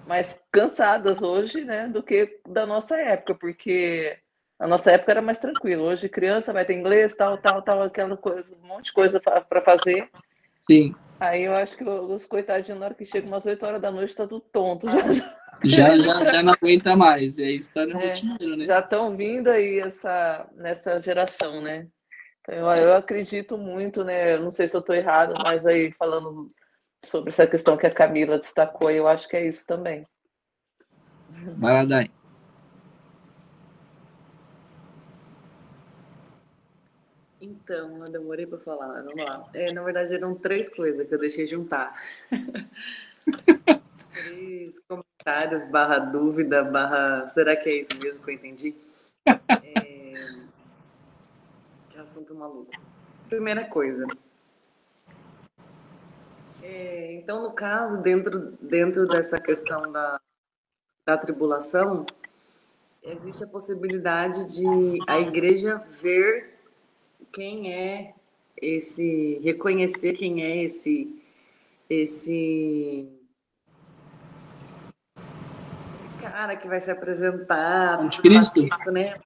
mais 0.06 0.38
cansadas 0.50 1.22
hoje, 1.22 1.64
né, 1.64 1.86
do 1.88 2.02
que 2.02 2.40
da 2.48 2.66
nossa 2.66 2.96
época, 2.96 3.34
porque 3.34 4.18
a 4.58 4.66
nossa 4.66 4.90
época 4.90 5.12
era 5.12 5.22
mais 5.22 5.38
tranquilo. 5.38 5.84
Hoje, 5.84 6.08
criança 6.08 6.52
vai 6.52 6.64
ter 6.64 6.74
inglês, 6.74 7.14
tal, 7.14 7.38
tal, 7.38 7.62
tal, 7.62 7.82
aquela 7.82 8.16
coisa, 8.16 8.56
um 8.62 8.66
monte 8.66 8.86
de 8.86 8.92
coisa 8.92 9.20
para 9.20 9.62
fazer. 9.62 10.08
Sim. 10.66 10.94
Aí 11.28 11.44
eu 11.44 11.54
acho 11.54 11.76
que 11.76 11.84
os 11.84 12.26
coitadinhos, 12.26 12.78
na 12.78 12.86
hora 12.86 12.94
que 12.94 13.06
chega 13.06 13.28
umas 13.28 13.46
8 13.46 13.64
horas 13.64 13.80
da 13.80 13.90
noite, 13.90 14.14
tá 14.14 14.26
tudo 14.26 14.44
tonto. 14.52 14.86
Já, 14.90 14.98
já, 15.64 15.96
já, 15.96 16.24
já 16.32 16.42
não 16.42 16.52
aguenta 16.52 16.96
mais. 16.96 17.38
É 17.38 17.50
isso 17.50 17.72
tá 17.72 17.86
no 17.86 17.98
é, 17.98 18.08
rotineiro, 18.08 18.56
né? 18.56 18.66
Já 18.66 18.80
estão 18.80 19.16
vindo 19.16 19.48
aí 19.48 19.78
essa, 19.78 20.46
nessa 20.56 21.00
geração, 21.00 21.60
né? 21.60 21.86
Então, 22.40 22.54
eu, 22.74 22.88
eu 22.88 22.94
acredito 22.94 23.56
muito, 23.56 24.04
né? 24.04 24.34
Eu 24.34 24.42
não 24.42 24.50
sei 24.50 24.68
se 24.68 24.76
eu 24.76 24.80
estou 24.80 24.94
errado, 24.94 25.34
mas 25.42 25.66
aí 25.66 25.90
falando 25.92 26.50
sobre 27.04 27.30
essa 27.30 27.46
questão 27.46 27.76
que 27.76 27.86
a 27.86 27.94
Camila 27.94 28.38
destacou, 28.38 28.90
eu 28.90 29.08
acho 29.08 29.28
que 29.28 29.36
é 29.36 29.48
isso 29.48 29.64
também. 29.66 30.06
Vai 31.58 31.72
lá, 31.72 31.84
Dai. 31.84 32.10
Então, 37.44 37.98
eu 37.98 38.10
demorei 38.10 38.46
para 38.46 38.58
falar, 38.58 39.02
vamos 39.02 39.22
lá. 39.22 39.46
É, 39.52 39.70
na 39.72 39.82
verdade, 39.82 40.14
eram 40.14 40.34
três 40.34 40.68
coisas 40.68 41.06
que 41.06 41.14
eu 41.14 41.18
deixei 41.18 41.46
juntar. 41.46 41.94
três 44.12 44.80
comentários, 44.80 45.64
barra 45.64 45.98
dúvida, 45.98 46.64
barra. 46.64 47.28
Será 47.28 47.54
que 47.54 47.68
é 47.68 47.78
isso 47.80 47.98
mesmo 48.00 48.24
que 48.24 48.30
eu 48.30 48.34
entendi? 48.34 48.74
É... 49.26 50.12
Que 51.90 51.98
assunto 51.98 52.34
maluco. 52.34 52.70
Primeira 53.28 53.64
coisa, 53.66 54.06
é, 56.62 57.12
então, 57.12 57.42
no 57.42 57.52
caso, 57.52 58.00
dentro, 58.00 58.52
dentro 58.58 59.06
dessa 59.06 59.38
questão 59.38 59.92
da, 59.92 60.18
da 61.06 61.18
tribulação, 61.18 62.06
existe 63.02 63.44
a 63.44 63.46
possibilidade 63.46 64.46
de 64.46 64.98
a 65.06 65.20
igreja 65.20 65.76
ver 66.00 66.53
quem 67.34 67.74
é 67.74 68.14
esse, 68.56 69.40
reconhecer 69.42 70.14
quem 70.14 70.42
é 70.42 70.62
esse, 70.62 71.22
esse, 71.90 73.06
esse 75.92 76.08
cara 76.22 76.56
que 76.56 76.68
vai 76.68 76.80
se 76.80 76.90
apresentar, 76.90 78.00
anticristo, 78.00 78.62
né? 78.90 79.20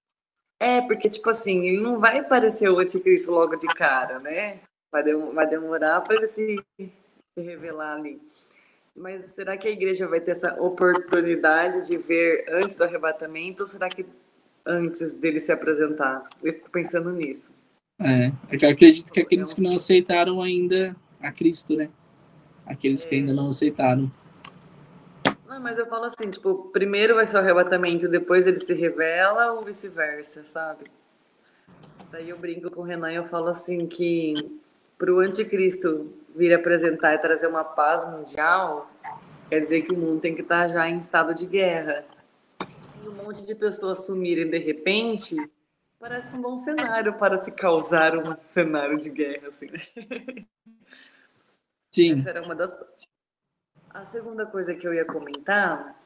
É, 0.61 0.81
porque, 0.81 1.09
tipo 1.09 1.31
assim, 1.31 1.69
ele 1.69 1.81
não 1.81 2.01
vai 2.01 2.19
aparecer 2.19 2.69
o 2.69 2.79
anticristo 2.79 3.31
logo 3.31 3.55
de 3.55 3.69
cara, 3.69 4.19
né? 4.19 4.59
Vai, 4.91 5.05
vai 5.33 5.47
demorar 5.47 6.01
para 6.01 6.17
ele 6.17 6.27
se 6.27 6.57
se 7.39 7.45
revelar 7.45 7.95
ali. 7.95 8.21
Mas 8.95 9.23
será 9.23 9.57
que 9.57 9.69
a 9.69 9.71
igreja 9.71 10.09
vai 10.09 10.21
ter 10.21 10.33
essa 10.33 10.61
oportunidade 10.61 11.87
de 11.87 11.97
ver 11.97 12.45
antes 12.49 12.77
do 12.77 12.83
arrebatamento 12.83 13.63
ou 13.63 13.67
será 13.67 13.89
que 13.89 14.05
antes 14.67 15.15
dele 15.15 15.41
se 15.41 15.53
apresentar? 15.53 16.29
Eu 16.43 16.53
fico 16.53 16.71
pensando 16.71 17.13
nisso. 17.13 17.55
É, 17.99 18.27
é 18.27 18.33
eu 18.51 18.71
acredito 18.71 19.13
que 19.13 19.21
aqueles 19.21 19.53
que 19.53 19.63
não 19.63 19.77
aceitaram 19.77 20.41
ainda 20.41 20.95
a 21.21 21.33
Cristo, 21.33 21.75
né? 21.75 21.89
Aqueles 22.67 23.05
é. 23.05 23.09
que 23.09 23.15
ainda 23.17 23.33
não 23.33 23.49
aceitaram. 23.49 24.11
Não, 25.49 25.61
mas 25.61 25.79
eu 25.79 25.87
falo 25.87 26.05
assim, 26.05 26.31
tipo, 26.31 26.71
primeiro 26.73 27.15
vai 27.15 27.27
ser 27.27 27.37
o 27.37 27.41
arrebatamento, 27.41 28.09
depois 28.09 28.47
ele 28.47 28.59
se 28.59 28.75
revela 28.75 29.53
ou 29.53 29.65
vice-versa, 29.65 30.47
sabe? 30.47 30.85
Daí 32.11 32.29
eu 32.29 32.39
brinco 32.39 32.71
com 32.71 32.83
o 32.83 32.85
Renan 32.85 33.13
e 33.13 33.17
eu 33.17 33.25
falo 33.25 33.49
assim 33.49 33.87
que 33.87 34.35
para 34.97 35.13
o 35.13 35.21
anticristo 35.21 36.13
vir 36.35 36.55
apresentar 36.55 37.15
e 37.15 37.19
trazer 37.19 37.47
uma 37.47 37.65
paz 37.65 38.09
mundial, 38.09 38.91
quer 39.49 39.61
dizer 39.61 39.83
que 39.83 39.93
o 39.93 39.97
mundo 39.97 40.21
tem 40.21 40.35
que 40.35 40.43
estar 40.43 40.69
já 40.69 40.89
em 40.89 40.99
estado 40.99 41.35
de 41.35 41.47
guerra. 41.47 42.05
E 43.05 43.09
um 43.09 43.15
monte 43.15 43.45
de 43.47 43.55
pessoas 43.55 44.07
sumirem 44.07 44.49
de 44.49 44.59
repente, 44.59 45.37
parece 45.99 46.35
um 46.35 46.41
bom 46.41 46.57
cenário 46.57 47.15
para 47.15 47.37
se 47.37 47.53
causar 47.53 48.17
um 48.17 48.37
cenário 48.47 48.99
de 48.99 49.11
guerra, 49.11 49.49
assim. 49.49 49.69
Sim. 51.91 52.13
Essa 52.13 52.31
era 52.31 52.43
uma 52.43 52.55
das 52.55 52.73
coisas. 52.73 53.07
A 53.91 54.05
segunda 54.05 54.47
coisa 54.47 54.75
que 54.75 54.87
eu 54.87 54.95
ia 54.95 55.05
comentar, 55.05 56.01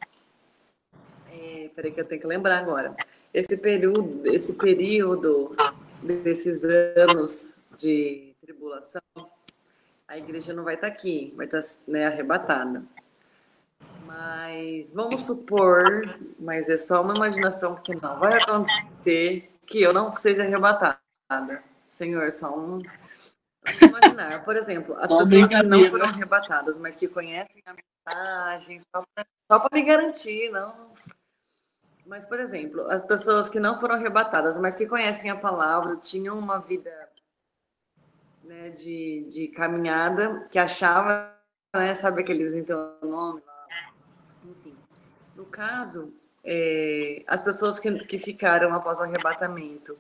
é, 1.31 1.71
peraí 1.75 1.93
que 1.93 2.01
eu 2.01 2.07
tenho 2.07 2.21
que 2.21 2.27
lembrar 2.27 2.59
agora. 2.59 2.97
Esse 3.35 3.57
período, 3.57 4.27
esse 4.27 4.55
período 4.55 5.55
desses 6.03 6.65
anos 6.65 7.57
de 7.77 8.35
tribulação, 8.41 9.03
a 10.07 10.17
igreja 10.17 10.53
não 10.53 10.65
vai 10.65 10.75
estar 10.75 10.87
aqui, 10.87 11.33
vai 11.37 11.47
estar 11.47 11.61
né, 11.89 12.07
arrebatada. 12.07 12.83
Mas 14.07 14.93
vamos 14.93 15.21
supor, 15.21 16.03
mas 16.39 16.69
é 16.69 16.77
só 16.77 17.03
uma 17.03 17.17
imaginação 17.17 17.77
que 17.77 17.95
não 17.95 18.19
vai 18.19 18.35
acontecer 18.35 19.52
que 19.67 19.81
eu 19.81 19.93
não 19.93 20.13
seja 20.13 20.43
arrebatada. 20.43 21.01
Senhor, 21.89 22.31
só 22.31 22.57
um 22.57 22.83
imaginar. 23.81 24.45
Por 24.45 24.57
exemplo, 24.57 24.97
as 24.99 25.13
pessoas 25.13 25.51
que 25.51 25.63
não 25.63 25.91
foram 25.91 26.07
arrebatadas, 26.07 26.79
mas 26.79 26.97
que 26.97 27.09
conhecem 27.09 27.63
a 27.67 27.75
mensagem, 27.75 28.79
só 29.51 29.59
para 29.59 29.69
me 29.73 29.83
garantir, 29.83 30.51
não. 30.51 30.93
Mas, 32.07 32.27
por 32.27 32.41
exemplo, 32.41 32.91
as 32.91 33.05
pessoas 33.05 33.49
que 33.49 33.61
não 33.61 33.77
foram 33.77 33.95
arrebatadas, 33.95 34.59
mas 34.59 34.75
que 34.75 34.87
conhecem 34.87 35.31
a 35.31 35.37
palavra, 35.37 35.97
tinham 35.97 36.39
uma 36.39 36.59
vida 36.59 36.91
né, 38.43 38.71
de, 38.71 39.27
de 39.29 39.49
caminhada 39.49 40.47
que 40.51 40.59
achava, 40.59 41.33
né, 41.75 41.95
sabe 41.95 42.23
aqueles 42.23 42.55
então 42.55 42.99
nome 43.03 43.43
lá, 43.47 43.67
enfim. 44.45 44.77
No 45.37 45.47
caso, 45.47 46.13
é, 46.45 47.23
as 47.27 47.43
pessoas 47.43 47.79
que, 47.79 47.91
que 48.07 48.19
ficaram 48.19 48.75
após 48.75 48.99
o 48.99 49.05
arrebatamento, 49.05 49.97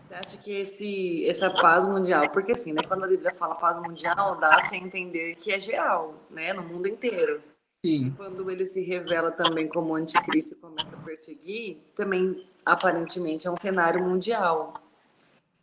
você 0.00 0.14
acha 0.14 0.38
que 0.38 0.52
esse, 0.52 1.26
essa 1.28 1.50
paz 1.50 1.86
mundial, 1.86 2.30
porque 2.30 2.52
assim, 2.52 2.72
né, 2.72 2.82
quando 2.82 3.04
a 3.04 3.08
Bíblia 3.08 3.30
fala 3.30 3.54
paz 3.54 3.78
mundial, 3.78 4.36
dá-se 4.36 4.74
a 4.74 4.78
entender 4.78 5.34
que 5.34 5.52
é 5.52 5.60
geral, 5.60 6.14
né, 6.30 6.54
no 6.54 6.62
mundo 6.62 6.88
inteiro. 6.88 7.42
Sim. 7.84 8.12
Quando 8.16 8.50
ele 8.50 8.64
se 8.64 8.82
revela 8.82 9.30
também 9.30 9.68
como 9.68 9.94
anticristo 9.94 10.54
e 10.54 10.56
começa 10.56 10.96
a 10.96 10.98
perseguir, 11.00 11.76
também 11.94 12.48
aparentemente 12.64 13.46
é 13.46 13.50
um 13.50 13.56
cenário 13.56 14.02
mundial. 14.02 14.74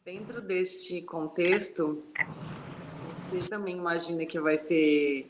Dentro 0.05 0.39
deste 0.39 1.01
contexto, 1.01 2.03
você 3.09 3.49
também 3.49 3.75
imagina 3.75 4.25
que 4.25 4.39
vai 4.39 4.57
ser 4.57 5.27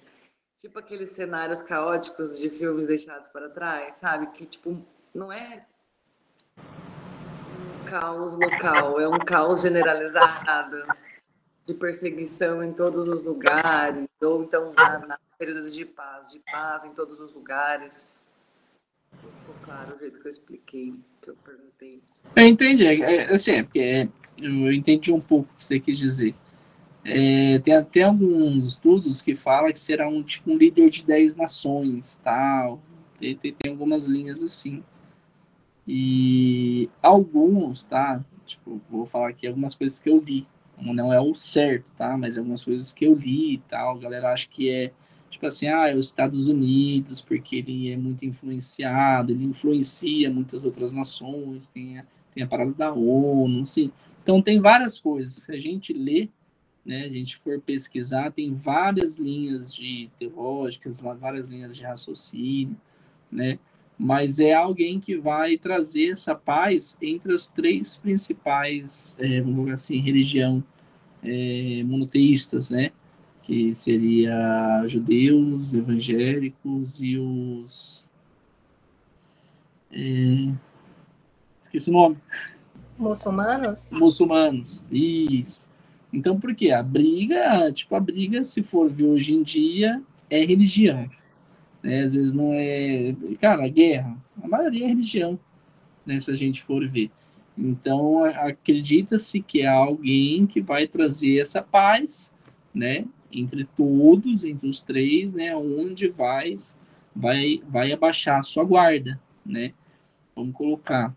tipo 0.57 0.79
aqueles 0.79 1.09
cenários 1.09 1.61
caóticos 1.61 2.39
de 2.39 2.49
filmes 2.49 2.87
deixados 2.87 3.27
para 3.27 3.49
trás, 3.49 3.95
sabe? 3.95 4.27
Que 4.27 4.45
tipo 4.45 4.81
não 5.13 5.31
é 5.31 5.65
um 6.57 7.85
caos 7.85 8.37
local, 8.37 8.99
é 8.99 9.07
um 9.07 9.19
caos 9.19 9.61
generalizado 9.61 10.85
de 11.65 11.73
perseguição 11.73 12.63
em 12.63 12.71
todos 12.71 13.07
os 13.07 13.23
lugares, 13.23 14.07
ou 14.21 14.43
então 14.43 14.73
na, 14.73 14.99
na 14.99 15.19
período 15.37 15.67
de 15.69 15.85
paz, 15.85 16.31
de 16.31 16.39
paz 16.39 16.85
em 16.85 16.91
todos 16.91 17.19
os 17.19 17.33
lugares. 17.33 18.17
Ficou 19.31 19.55
claro 19.63 19.95
o 19.95 19.97
jeito 19.97 20.19
que 20.19 20.27
eu 20.27 20.29
expliquei, 20.29 20.93
que 21.21 21.29
eu 21.29 21.35
perguntei. 21.37 22.01
Eu 22.35 22.43
entendi, 22.43 22.85
é, 22.85 23.15
é 23.15 23.33
assim, 23.33 23.51
é 23.53 23.63
porque 23.63 24.09
eu 24.37 24.71
entendi 24.71 25.11
um 25.11 25.21
pouco 25.21 25.49
o 25.51 25.57
que 25.57 25.63
você 25.63 25.79
quis 25.79 25.97
dizer. 25.97 26.35
É, 27.07 27.59
tem 27.59 27.75
até 27.75 28.01
alguns 28.01 28.71
estudos 28.71 29.21
que 29.21 29.35
falam 29.35 29.71
que 29.71 29.79
será 29.79 30.09
um 30.09 30.23
tipo 30.23 30.51
um 30.51 30.57
líder 30.57 30.89
de 30.89 31.05
10 31.05 31.35
nações, 31.35 32.19
tal. 32.23 32.81
Tem, 33.19 33.35
tem, 33.37 33.53
tem, 33.53 33.71
algumas 33.71 34.05
linhas 34.05 34.41
assim. 34.41 34.83
E 35.87 36.89
alguns, 37.03 37.83
tá? 37.83 38.25
Tipo, 38.45 38.81
vou 38.89 39.05
falar 39.05 39.29
aqui 39.29 39.47
algumas 39.47 39.75
coisas 39.75 39.99
que 39.99 40.09
eu 40.09 40.19
li. 40.19 40.47
Não 40.81 41.13
é 41.13 41.21
o 41.21 41.33
certo, 41.35 41.85
tá? 41.95 42.17
Mas 42.17 42.37
algumas 42.39 42.65
coisas 42.65 42.91
que 42.91 43.05
eu 43.05 43.13
li 43.13 43.53
e 43.53 43.57
tal. 43.59 43.97
A 43.97 43.99
galera 43.99 44.33
acha 44.33 44.47
que 44.49 44.69
é, 44.69 44.91
tipo 45.29 45.45
assim, 45.45 45.67
ah, 45.67 45.87
é 45.87 45.95
os 45.95 46.07
Estados 46.07 46.47
Unidos, 46.47 47.21
porque 47.21 47.57
ele 47.57 47.91
é 47.91 47.97
muito 47.97 48.25
influenciado, 48.25 49.31
ele 49.31 49.45
influencia 49.45 50.29
muitas 50.31 50.65
outras 50.65 50.91
nações, 50.91 51.67
tem 51.67 51.99
a, 51.99 52.05
tem 52.33 52.43
a 52.43 52.47
parada 52.47 52.73
da 52.73 52.91
ONU, 52.91 53.61
assim. 53.61 53.91
Então, 54.23 54.41
tem 54.41 54.59
várias 54.59 54.99
coisas. 54.99 55.43
Se 55.43 55.51
a 55.51 55.57
gente 55.57 55.93
lê, 55.93 56.29
né, 56.85 57.05
a 57.05 57.09
gente 57.09 57.37
for 57.37 57.59
pesquisar, 57.59 58.31
tem 58.31 58.53
várias 58.53 59.15
linhas 59.15 59.73
de 59.73 60.09
teológicas, 60.19 61.01
várias 61.01 61.49
linhas 61.49 61.75
de 61.75 61.83
raciocínio, 61.83 62.77
né? 63.31 63.57
mas 63.97 64.39
é 64.39 64.53
alguém 64.53 64.99
que 64.99 65.17
vai 65.17 65.57
trazer 65.57 66.11
essa 66.11 66.35
paz 66.35 66.97
entre 67.01 67.33
as 67.33 67.47
três 67.47 67.95
principais, 67.95 69.15
é, 69.17 69.39
vamos 69.39 69.55
colocar 69.55 69.73
assim, 69.73 69.99
religião 69.99 70.63
é, 71.23 71.81
monoteístas, 71.83 72.69
né? 72.69 72.91
Que 73.41 73.73
seria 73.73 74.83
judeus, 74.87 75.73
evangélicos 75.73 76.99
e 76.99 77.17
os 77.17 78.05
é, 79.91 80.51
esqueci 81.59 81.89
o 81.89 81.93
nome. 81.93 82.17
Muçulmanos? 82.97 83.91
Muçulmanos, 83.93 84.85
isso. 84.91 85.67
Então, 86.11 86.39
por 86.39 86.55
quê? 86.55 86.71
A 86.71 86.81
briga, 86.81 87.71
tipo, 87.71 87.95
a 87.95 87.99
briga, 87.99 88.43
se 88.43 88.63
for 88.63 88.89
ver 88.89 89.05
hoje 89.05 89.33
em 89.33 89.43
dia, 89.43 90.01
é 90.29 90.43
religião. 90.45 91.09
Né? 91.83 92.01
Às 92.01 92.15
vezes 92.15 92.33
não 92.33 92.51
é. 92.53 93.15
Cara, 93.39 93.65
a 93.65 93.67
guerra, 93.67 94.17
a 94.41 94.47
maioria 94.47 94.85
é 94.85 94.87
religião, 94.87 95.39
né? 96.05 96.19
Se 96.19 96.31
a 96.31 96.35
gente 96.35 96.63
for 96.63 96.87
ver. 96.87 97.11
Então, 97.57 98.23
acredita-se 98.25 99.41
que 99.41 99.61
é 99.61 99.67
alguém 99.67 100.45
que 100.45 100.59
vai 100.59 100.87
trazer 100.87 101.39
essa 101.39 101.61
paz, 101.61 102.33
né? 102.73 103.05
Entre 103.31 103.63
todos, 103.63 104.43
entre 104.43 104.67
os 104.67 104.81
três, 104.81 105.33
né? 105.33 105.55
Onde 105.55 106.07
vai, 106.07 106.55
vai, 107.15 107.61
vai 107.67 107.91
abaixar 107.91 108.39
a 108.39 108.41
sua 108.41 108.63
guarda, 108.63 109.19
né? 109.45 109.71
Vamos 110.35 110.55
colocar. 110.55 111.15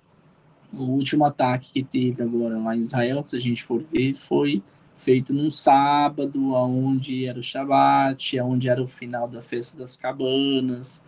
O 0.73 0.83
último 0.83 1.25
ataque 1.25 1.73
que 1.73 1.83
teve 1.83 2.23
agora 2.23 2.59
lá 2.59 2.77
em 2.77 2.83
Israel, 2.83 3.25
se 3.27 3.35
a 3.35 3.41
gente 3.41 3.65
for 3.65 3.83
ver, 3.83 4.13
foi 4.13 4.63
feito 4.99 5.33
num 5.33 5.51
sábado, 5.51 6.53
onde 6.53 7.25
era 7.25 7.39
o 7.39 7.43
Shabat, 7.43 8.39
onde 8.41 8.69
era 8.69 8.83
o 8.83 8.89
final 8.89 9.29
da 9.29 9.41
festa 9.41 9.79
das 9.79 9.97
cabanas, 9.97 11.03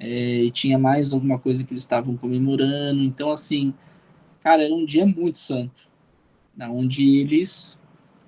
é, 0.00 0.44
e 0.44 0.50
tinha 0.50 0.78
mais 0.78 1.12
alguma 1.12 1.38
coisa 1.38 1.62
que 1.62 1.72
eles 1.72 1.82
estavam 1.82 2.16
comemorando. 2.16 3.02
Então, 3.02 3.30
assim, 3.30 3.72
cara, 4.40 4.64
era 4.64 4.74
um 4.74 4.84
dia 4.84 5.06
muito 5.06 5.38
santo, 5.38 5.88
onde 6.58 7.18
eles 7.18 7.78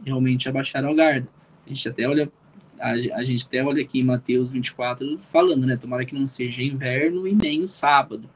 realmente 0.05 0.49
abaixaram 0.49 0.91
a 0.91 0.95
guarda. 0.95 1.29
A 1.65 1.69
gente 1.71 1.89
até 1.89 2.07
olha, 2.07 2.31
a, 2.79 2.91
a 2.91 3.23
gente 3.25 3.47
até 3.47 3.65
olha 3.65 3.83
aqui 3.83 4.01
em 4.01 4.05
Mateus 4.05 4.53
24 4.53 5.19
falando, 5.31 5.67
né? 5.67 5.77
Tomara 5.77 6.05
que 6.05 6.15
não 6.15 6.27
seja 6.27 6.63
inverno 6.63 7.27
e 7.27 7.35
nem 7.35 7.63
o 7.63 7.69
sábado, 7.69 8.29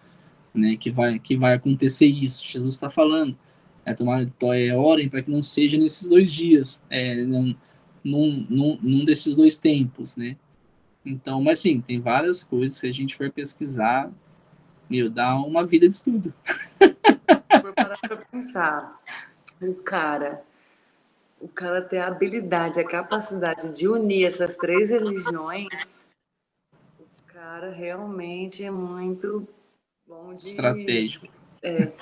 né? 0.55 0.77
Que 0.77 0.91
vai, 0.91 1.19
que 1.19 1.37
vai 1.37 1.55
acontecer 1.55 2.07
isso. 2.07 2.45
Jesus 2.47 2.75
está 2.75 2.91
falando. 2.91 3.37
É, 3.85 3.95
tomar, 3.95 4.27
é, 4.55 4.77
orem 4.77 5.09
para 5.09 5.23
que 5.23 5.31
não 5.31 5.43
seja 5.43 5.79
nesses 5.79 6.07
dois 6.07 6.33
dias, 6.33 6.81
é, 6.91 7.15
num, 7.25 7.55
num, 8.05 8.79
num, 8.81 9.05
desses 9.05 9.37
dois 9.37 9.59
tempos, 9.59 10.17
né? 10.17 10.37
Então, 11.05 11.43
mas 11.43 11.61
sim, 11.61 11.81
tem 11.81 12.01
várias 12.01 12.43
coisas 12.43 12.79
que 12.79 12.87
a 12.87 12.93
gente 12.93 13.17
for 13.17 13.31
pesquisar, 13.31 14.11
meu, 14.89 15.09
dá 15.09 15.35
uma 15.37 15.65
vida 15.67 15.89
de 15.89 15.95
estudo. 15.95 16.35
Vou 17.63 17.73
parar 17.73 17.99
para 17.99 18.17
pensar. 18.17 19.01
O 19.63 19.75
cara, 19.75 20.43
o 21.41 21.49
cara 21.49 21.81
ter 21.81 21.99
a 21.99 22.09
habilidade, 22.09 22.81
a 22.81 22.85
capacidade 22.85 23.71
de 23.71 23.89
unir 23.89 24.27
essas 24.27 24.57
três 24.57 24.91
religiões, 24.91 26.07
o 26.99 27.33
cara 27.33 27.71
realmente 27.71 28.63
é 28.63 28.71
muito 28.71 29.49
bom 30.07 30.33
de... 30.33 30.49
Estratégico. 30.49 31.29
É, 31.63 31.93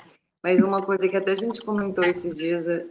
mas 0.43 0.59
uma 0.59 0.81
coisa 0.81 1.07
que 1.07 1.17
até 1.17 1.31
a 1.31 1.35
gente 1.35 1.61
comentou 1.61 2.03
esses 2.03 2.35
dias, 2.35 2.67
é 2.67 2.85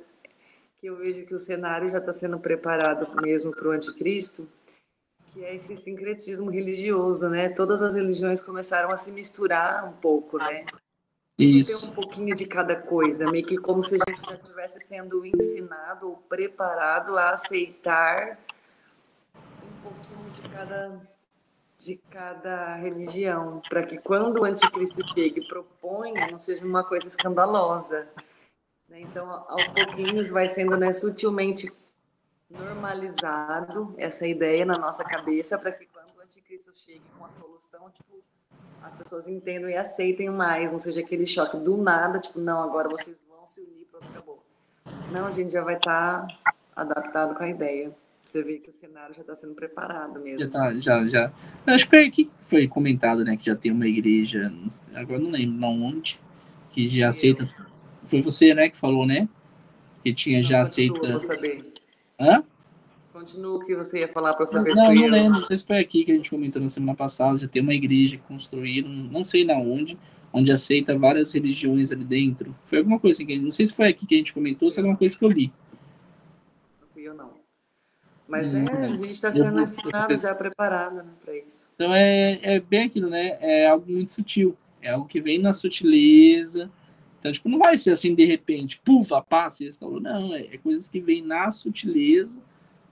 que 0.78 0.86
eu 0.86 0.96
vejo 0.96 1.26
que 1.26 1.34
o 1.34 1.38
cenário 1.38 1.88
já 1.88 1.98
está 1.98 2.12
sendo 2.12 2.38
preparado 2.38 3.10
mesmo 3.22 3.50
para 3.50 3.68
o 3.68 3.72
anticristo, 3.72 4.48
que 5.32 5.44
é 5.44 5.54
esse 5.54 5.74
sincretismo 5.76 6.50
religioso, 6.50 7.28
né? 7.28 7.48
Todas 7.48 7.82
as 7.82 7.94
religiões 7.94 8.40
começaram 8.40 8.90
a 8.90 8.96
se 8.96 9.10
misturar 9.12 9.88
um 9.88 9.92
pouco, 9.92 10.38
né? 10.38 10.64
Isso. 11.38 11.80
Tem 11.80 11.90
um 11.90 11.94
pouquinho 11.94 12.34
de 12.34 12.46
cada 12.46 12.74
coisa, 12.74 13.30
meio 13.30 13.46
que 13.46 13.56
como 13.56 13.82
se 13.82 13.94
a 13.94 13.98
gente 14.08 14.28
já 14.28 14.34
estivesse 14.34 14.80
sendo 14.80 15.24
ensinado 15.24 16.08
ou 16.08 16.16
preparado 16.16 17.16
a 17.16 17.30
aceitar 17.30 18.38
um 19.36 19.82
pouquinho 19.82 20.30
de 20.30 20.42
cada 20.50 21.00
de 21.78 21.96
cada 22.10 22.74
religião, 22.74 23.62
para 23.68 23.84
que 23.84 23.98
quando 23.98 24.40
o 24.40 24.44
anticristo 24.44 25.06
chegue 25.14 25.40
e 25.40 25.46
proponha, 25.46 26.26
não 26.28 26.36
seja 26.36 26.66
uma 26.66 26.82
coisa 26.82 27.06
escandalosa. 27.06 28.08
Né? 28.88 29.00
Então, 29.00 29.30
aos 29.48 29.68
pouquinhos 29.68 30.28
vai 30.28 30.48
sendo 30.48 30.76
né, 30.76 30.92
sutilmente 30.92 31.70
normalizado 32.50 33.94
essa 33.96 34.26
ideia 34.26 34.64
na 34.64 34.74
nossa 34.74 35.04
cabeça, 35.04 35.56
para 35.56 35.70
que 35.70 35.86
quando 35.86 36.16
o 36.16 36.20
anticristo 36.20 36.74
chegue 36.74 37.04
com 37.16 37.24
a 37.24 37.30
solução, 37.30 37.88
tipo, 37.90 38.24
as 38.82 38.96
pessoas 38.96 39.28
entendam 39.28 39.70
e 39.70 39.76
aceitem 39.76 40.30
mais, 40.30 40.72
não 40.72 40.80
seja 40.80 41.00
aquele 41.00 41.26
choque 41.26 41.56
do 41.58 41.76
nada, 41.76 42.18
tipo, 42.18 42.40
não, 42.40 42.60
agora 42.60 42.88
vocês 42.88 43.22
vão 43.28 43.46
se 43.46 43.60
unir, 43.60 43.86
pronto, 43.86 44.08
acabou. 44.08 44.42
Não, 45.16 45.26
a 45.26 45.30
gente 45.30 45.52
já 45.52 45.62
vai 45.62 45.76
estar 45.76 46.26
tá 46.26 46.54
adaptado 46.74 47.36
com 47.36 47.44
a 47.44 47.48
ideia. 47.48 47.94
Você 48.28 48.44
vê 48.44 48.58
que 48.58 48.68
o 48.68 48.72
cenário 48.72 49.14
já 49.14 49.22
está 49.22 49.34
sendo 49.34 49.54
preparado 49.54 50.20
mesmo. 50.20 50.40
Já 50.40 50.48
tá, 50.50 50.74
já, 50.74 51.08
já. 51.08 51.32
Acho 51.66 51.88
que 51.88 51.96
aqui 51.96 52.30
foi 52.42 52.68
comentado, 52.68 53.24
né, 53.24 53.38
que 53.38 53.46
já 53.46 53.56
tem 53.56 53.72
uma 53.72 53.86
igreja, 53.86 54.52
agora 54.94 55.18
não 55.18 55.30
lembro 55.30 55.56
não 55.56 55.82
onde, 55.82 56.20
que 56.70 56.86
já 56.90 57.08
aceita. 57.08 57.48
Foi 58.04 58.20
você, 58.20 58.52
né, 58.52 58.68
que 58.68 58.76
falou, 58.76 59.06
né? 59.06 59.26
Que 60.04 60.12
tinha 60.12 60.42
já 60.42 60.60
aceita. 60.60 61.00
Pra 61.00 61.20
saber. 61.20 61.72
Hã? 62.20 62.44
Continua 63.14 63.56
o 63.56 63.64
que 63.64 63.74
você 63.74 64.00
ia 64.00 64.08
falar 64.08 64.34
para 64.34 64.44
saber 64.44 64.74
não, 64.74 64.76
se 64.76 64.82
Não, 64.82 64.94
não 64.94 65.08
lembro, 65.08 65.40
não 65.40 65.46
sei 65.46 65.56
se 65.56 65.66
foi 65.66 65.78
aqui 65.78 66.04
que 66.04 66.12
a 66.12 66.14
gente 66.14 66.28
comentou 66.28 66.60
na 66.60 66.68
semana 66.68 66.94
passada, 66.94 67.38
já 67.38 67.48
tem 67.48 67.62
uma 67.62 67.72
igreja 67.72 68.20
construída, 68.28 68.86
não 68.86 69.24
sei 69.24 69.42
na 69.42 69.54
onde, 69.54 69.98
onde 70.34 70.52
aceita 70.52 70.98
várias 70.98 71.32
religiões 71.32 71.90
ali 71.90 72.04
dentro. 72.04 72.54
Foi 72.66 72.76
alguma 72.76 73.00
coisa 73.00 73.22
assim, 73.22 73.38
não 73.38 73.50
sei 73.50 73.66
se 73.66 73.74
foi 73.74 73.88
aqui 73.88 74.06
que 74.06 74.14
a 74.14 74.18
gente 74.18 74.34
comentou, 74.34 74.70
se 74.70 74.78
é 74.78 74.82
alguma 74.82 74.98
coisa 74.98 75.18
que 75.18 75.24
eu 75.24 75.30
li. 75.30 75.50
Mas 78.28 78.54
é, 78.54 78.60
a 78.60 78.92
gente 78.92 79.12
está 79.12 79.32
sendo 79.32 79.58
ensinado 79.58 80.14
já 80.18 80.34
preparado 80.34 80.96
né, 80.96 81.06
para 81.24 81.34
isso. 81.34 81.70
Então 81.74 81.94
é, 81.94 82.38
é 82.42 82.60
bem 82.60 82.84
aquilo, 82.84 83.08
né? 83.08 83.38
É 83.40 83.66
algo 83.66 83.90
muito 83.90 84.12
sutil. 84.12 84.54
É 84.82 84.90
algo 84.90 85.08
que 85.08 85.18
vem 85.18 85.38
na 85.38 85.50
sutileza. 85.50 86.70
Então, 87.18 87.32
tipo, 87.32 87.48
não 87.48 87.58
vai 87.58 87.78
ser 87.78 87.90
assim 87.90 88.14
de 88.14 88.26
repente, 88.26 88.78
pufa, 88.84 89.24
e 89.60 89.64
restaurou. 89.64 89.98
Não, 89.98 90.34
é, 90.34 90.42
é 90.42 90.58
coisas 90.58 90.90
que 90.90 91.00
vêm 91.00 91.22
na 91.22 91.50
sutileza, 91.50 92.38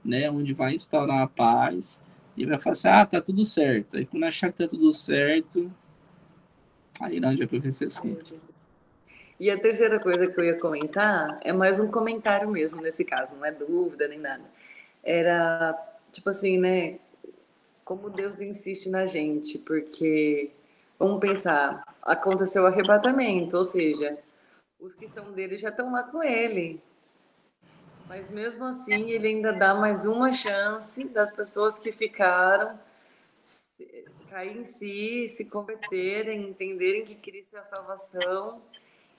né? 0.03 0.31
Onde 0.31 0.55
vai 0.55 0.75
instaurar 0.75 1.21
a 1.21 1.29
paz 1.29 2.01
e 2.35 2.47
vai 2.47 2.59
falar 2.59 2.73
assim, 2.73 2.89
ah, 2.89 3.05
tá 3.05 3.21
tudo 3.21 3.45
certo. 3.45 3.99
Aí 3.99 4.07
quando 4.07 4.25
achar 4.25 4.51
que 4.51 4.59
tá 4.59 4.67
tudo 4.67 4.91
certo, 4.91 5.71
aí 6.99 7.21
não, 7.21 7.37
já 7.37 7.47
professor 7.47 7.87
as 7.87 7.97
coisas. 7.99 8.49
E 9.39 9.51
a 9.51 9.59
terceira 9.59 10.01
coisa 10.01 10.27
que 10.27 10.41
eu 10.41 10.45
ia 10.45 10.59
comentar 10.59 11.39
é 11.43 11.53
mais 11.53 11.79
um 11.79 11.89
comentário 11.89 12.51
mesmo 12.51 12.81
nesse 12.81 13.05
caso, 13.05 13.37
não 13.37 13.45
é 13.45 13.53
dúvida 13.53 14.09
nem 14.09 14.19
nada 14.19 14.56
era 15.07 15.75
tipo 16.11 16.29
assim, 16.29 16.59
né? 16.59 16.99
Como 17.85 18.11
Deus 18.11 18.41
insiste 18.41 18.91
na 18.91 19.07
gente, 19.07 19.59
porque 19.61 20.51
vamos 20.99 21.21
pensar, 21.21 21.85
aconteceu 22.03 22.65
o 22.65 22.67
arrebatamento, 22.67 23.57
ou 23.57 23.65
seja, 23.65 24.19
os 24.81 24.95
que 24.95 25.07
são 25.07 25.33
dele 25.33 25.57
já 25.57 25.69
estão 25.69 25.93
lá 25.93 26.03
com 26.03 26.23
ele. 26.23 26.83
Mas 28.09 28.31
mesmo 28.31 28.65
assim, 28.65 29.11
ele 29.11 29.29
ainda 29.29 29.53
dá 29.53 29.75
mais 29.75 30.05
uma 30.05 30.33
chance 30.33 31.05
das 31.05 31.31
pessoas 31.31 31.79
que 31.79 31.93
ficaram 31.93 32.79
cair 34.29 34.57
em 34.57 34.65
si, 34.65 35.27
se 35.29 35.49
converterem, 35.49 36.51
entenderem 36.51 37.05
que 37.05 37.15
Cristo 37.15 37.57
é 37.57 37.61
a 37.61 37.65
salvação 37.65 38.61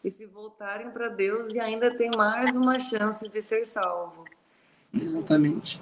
e 0.04 0.10
se 0.10 0.26
voltarem 0.26 0.92
para 0.92 1.08
Deus 1.08 1.56
e 1.56 1.60
ainda 1.60 1.96
tem 1.96 2.12
mais 2.16 2.56
uma 2.58 2.78
chance 2.78 3.28
de 3.30 3.42
ser 3.42 3.66
salvo. 3.66 4.26
Exatamente. 4.94 5.82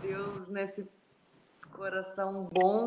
Deus, 0.00 0.48
nesse 0.48 0.88
coração 1.70 2.48
bom, 2.52 2.86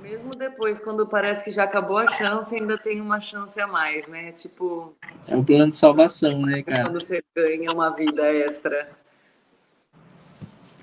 mesmo 0.00 0.30
depois, 0.30 0.78
quando 0.78 1.06
parece 1.06 1.44
que 1.44 1.50
já 1.50 1.64
acabou 1.64 1.98
a 1.98 2.06
chance, 2.06 2.54
ainda 2.54 2.78
tem 2.78 3.00
uma 3.00 3.18
chance 3.20 3.60
a 3.60 3.66
mais, 3.66 4.08
né? 4.08 4.30
Tipo. 4.32 4.94
É 5.26 5.36
um 5.36 5.44
plano 5.44 5.70
de 5.70 5.76
salvação, 5.76 6.42
né, 6.42 6.62
cara? 6.62 6.84
Quando 6.84 7.00
você 7.00 7.22
ganha 7.34 7.72
uma 7.72 7.90
vida 7.90 8.22
extra. 8.24 8.88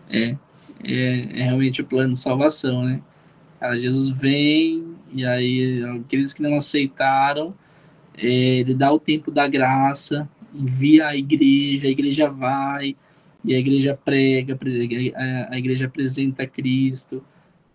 É, 0.09 0.35
é, 0.83 1.39
é 1.39 1.43
realmente 1.43 1.81
o 1.81 1.85
plano 1.85 2.13
de 2.13 2.19
salvação, 2.19 2.83
né? 2.83 3.01
Cara, 3.59 3.77
Jesus 3.77 4.09
vem 4.09 4.97
e 5.13 5.25
aí 5.25 5.83
aqueles 6.01 6.33
que 6.33 6.41
não 6.41 6.57
aceitaram, 6.57 7.53
é, 8.17 8.25
ele 8.25 8.73
dá 8.73 8.91
o 8.91 8.99
tempo 8.99 9.31
da 9.31 9.47
graça, 9.47 10.27
envia 10.53 11.07
a 11.07 11.15
igreja, 11.15 11.87
a 11.87 11.89
igreja 11.89 12.29
vai, 12.29 12.95
e 13.43 13.53
a 13.53 13.59
igreja 13.59 13.99
prega, 14.03 14.57
a 15.49 15.57
igreja 15.57 15.85
apresenta 15.85 16.47
Cristo, 16.47 17.23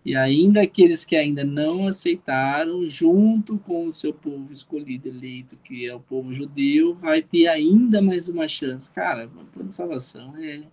e 0.03 0.15
ainda 0.15 0.61
aqueles 0.61 1.03
que 1.05 1.15
ainda 1.15 1.43
não 1.43 1.87
aceitaram, 1.87 2.87
junto 2.89 3.57
com 3.59 3.85
o 3.85 3.91
seu 3.91 4.13
povo 4.13 4.51
escolhido, 4.51 5.07
eleito, 5.07 5.57
que 5.57 5.85
é 5.85 5.93
o 5.93 5.99
povo 5.99 6.33
judeu, 6.33 6.95
vai 6.95 7.21
ter 7.21 7.47
ainda 7.47 8.01
mais 8.01 8.29
uma 8.29 8.47
chance. 8.47 8.91
Cara, 8.91 9.27
o 9.27 9.45
plano 9.45 9.69
de 9.69 9.75
salvação 9.75 10.35
é, 10.37 10.63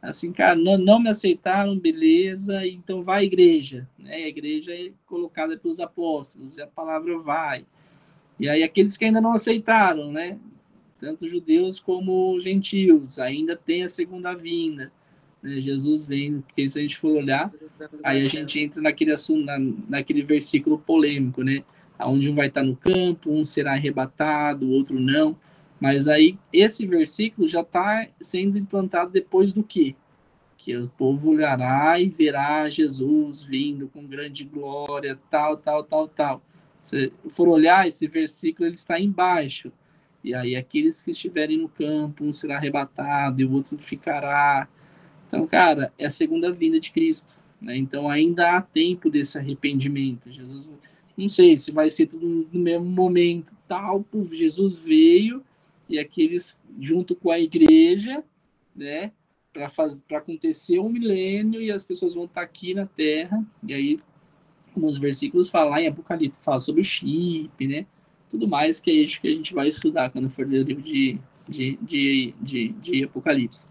Assim, 0.00 0.32
cara, 0.32 0.54
não, 0.54 0.78
não 0.78 1.00
me 1.00 1.08
aceitaram, 1.08 1.76
beleza, 1.76 2.64
então 2.66 3.02
vai 3.02 3.20
à 3.20 3.24
igreja. 3.24 3.88
Né? 3.98 4.14
A 4.14 4.28
igreja 4.28 4.72
é 4.72 4.92
colocada 5.06 5.56
pelos 5.56 5.80
apóstolos, 5.80 6.56
e 6.56 6.62
a 6.62 6.66
palavra 6.68 7.18
vai. 7.18 7.66
E 8.38 8.48
aí 8.48 8.62
aqueles 8.62 8.96
que 8.96 9.04
ainda 9.04 9.20
não 9.20 9.32
aceitaram, 9.32 10.12
né? 10.12 10.38
Tanto 10.98 11.28
judeus 11.28 11.78
como 11.78 12.38
gentios, 12.40 13.18
ainda 13.18 13.56
tem 13.56 13.84
a 13.84 13.88
segunda 13.88 14.34
vinda. 14.34 14.90
Né? 15.42 15.60
Jesus 15.60 16.04
vem, 16.04 16.40
porque 16.40 16.68
se 16.68 16.78
a 16.78 16.82
gente 16.82 16.98
for 16.98 17.16
olhar, 17.16 17.52
aí 18.02 18.20
a 18.20 18.28
gente 18.28 18.60
entra 18.60 18.82
naquele 18.82 19.12
assunto, 19.12 19.44
na, 19.44 19.58
naquele 19.88 20.22
versículo 20.22 20.78
polêmico, 20.78 21.42
né? 21.42 21.62
Onde 22.00 22.30
um 22.30 22.34
vai 22.34 22.46
estar 22.46 22.62
no 22.62 22.76
campo, 22.76 23.30
um 23.30 23.44
será 23.44 23.72
arrebatado, 23.72 24.66
o 24.66 24.70
outro 24.70 24.98
não. 24.98 25.36
Mas 25.80 26.08
aí 26.08 26.38
esse 26.52 26.86
versículo 26.86 27.46
já 27.46 27.60
está 27.60 28.08
sendo 28.20 28.58
implantado 28.58 29.10
depois 29.10 29.52
do 29.52 29.62
quê? 29.62 29.94
Que 30.56 30.76
o 30.76 30.88
povo 30.88 31.30
olhará 31.30 32.00
e 32.00 32.08
verá 32.08 32.68
Jesus 32.68 33.42
vindo 33.42 33.88
com 33.88 34.04
grande 34.04 34.44
glória, 34.44 35.18
tal, 35.30 35.56
tal, 35.56 35.84
tal, 35.84 36.08
tal. 36.08 36.42
Se 36.82 37.12
for 37.28 37.48
olhar, 37.48 37.86
esse 37.86 38.06
versículo 38.06 38.68
ele 38.68 38.74
está 38.74 38.98
embaixo. 38.98 39.72
E 40.28 40.34
aí 40.34 40.56
aqueles 40.56 41.00
que 41.00 41.10
estiverem 41.10 41.56
no 41.56 41.70
campo, 41.70 42.22
um 42.22 42.30
será 42.32 42.56
arrebatado 42.56 43.40
e 43.40 43.46
o 43.46 43.52
outro 43.54 43.78
ficará. 43.78 44.68
Então, 45.26 45.46
cara, 45.46 45.90
é 45.98 46.04
a 46.04 46.10
segunda 46.10 46.52
vinda 46.52 46.78
de 46.78 46.92
Cristo. 46.92 47.38
Né? 47.58 47.78
Então 47.78 48.10
ainda 48.10 48.54
há 48.54 48.60
tempo 48.60 49.08
desse 49.08 49.38
arrependimento. 49.38 50.30
Jesus, 50.30 50.70
não 51.16 51.28
sei 51.30 51.56
se 51.56 51.72
vai 51.72 51.88
ser 51.88 52.08
tudo 52.08 52.46
no 52.52 52.60
mesmo 52.60 52.84
momento, 52.84 53.56
tal. 53.66 54.04
Jesus 54.30 54.78
veio 54.78 55.42
e 55.88 55.98
aqueles 55.98 56.60
junto 56.78 57.16
com 57.16 57.30
a 57.30 57.40
igreja, 57.40 58.22
né, 58.76 59.12
para 59.50 60.18
acontecer 60.18 60.78
um 60.78 60.90
milênio 60.90 61.62
e 61.62 61.72
as 61.72 61.86
pessoas 61.86 62.14
vão 62.14 62.26
estar 62.26 62.42
tá 62.42 62.44
aqui 62.44 62.74
na 62.74 62.84
Terra. 62.84 63.42
E 63.66 63.72
aí 63.72 63.98
alguns 64.76 64.98
versículos 64.98 65.48
falam 65.48 65.74
em 65.78 65.86
Apocalipse, 65.86 66.44
fala 66.44 66.60
sobre 66.60 66.82
o 66.82 66.84
chip, 66.84 67.66
né? 67.66 67.86
Tudo 68.30 68.46
mais 68.46 68.80
que 68.80 68.90
é 68.90 68.94
isso 68.94 69.20
que 69.20 69.28
a 69.28 69.34
gente 69.34 69.54
vai 69.54 69.68
estudar 69.68 70.10
quando 70.10 70.28
for 70.28 70.46
ler 70.46 70.64
o 70.64 70.64
livro 70.64 70.82
de, 70.82 71.18
de, 71.48 71.78
de, 71.82 72.34
de, 72.40 72.68
de 72.68 73.04
Apocalipse. 73.04 73.66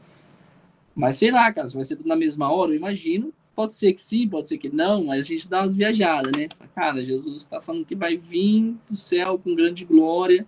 Mas 0.95 1.17
sei 1.17 1.31
lá, 1.31 1.51
cara, 1.53 1.67
se 1.67 1.75
vai 1.75 1.83
ser 1.83 1.95
tudo 1.95 2.09
na 2.09 2.15
mesma 2.15 2.51
hora, 2.51 2.71
eu 2.71 2.75
imagino. 2.75 3.33
Pode 3.55 3.73
ser 3.73 3.93
que 3.93 4.01
sim, 4.01 4.27
pode 4.27 4.47
ser 4.47 4.57
que 4.57 4.69
não, 4.69 5.05
mas 5.05 5.25
a 5.25 5.27
gente 5.27 5.47
dá 5.47 5.61
umas 5.61 5.73
viajadas, 5.75 6.31
né? 6.31 6.47
Cara, 6.75 7.03
Jesus 7.03 7.37
está 7.37 7.59
falando 7.59 7.85
que 7.85 7.95
vai 7.95 8.15
vir 8.15 8.75
do 8.87 8.95
céu 8.95 9.39
com 9.39 9.55
grande 9.55 9.83
glória 9.83 10.45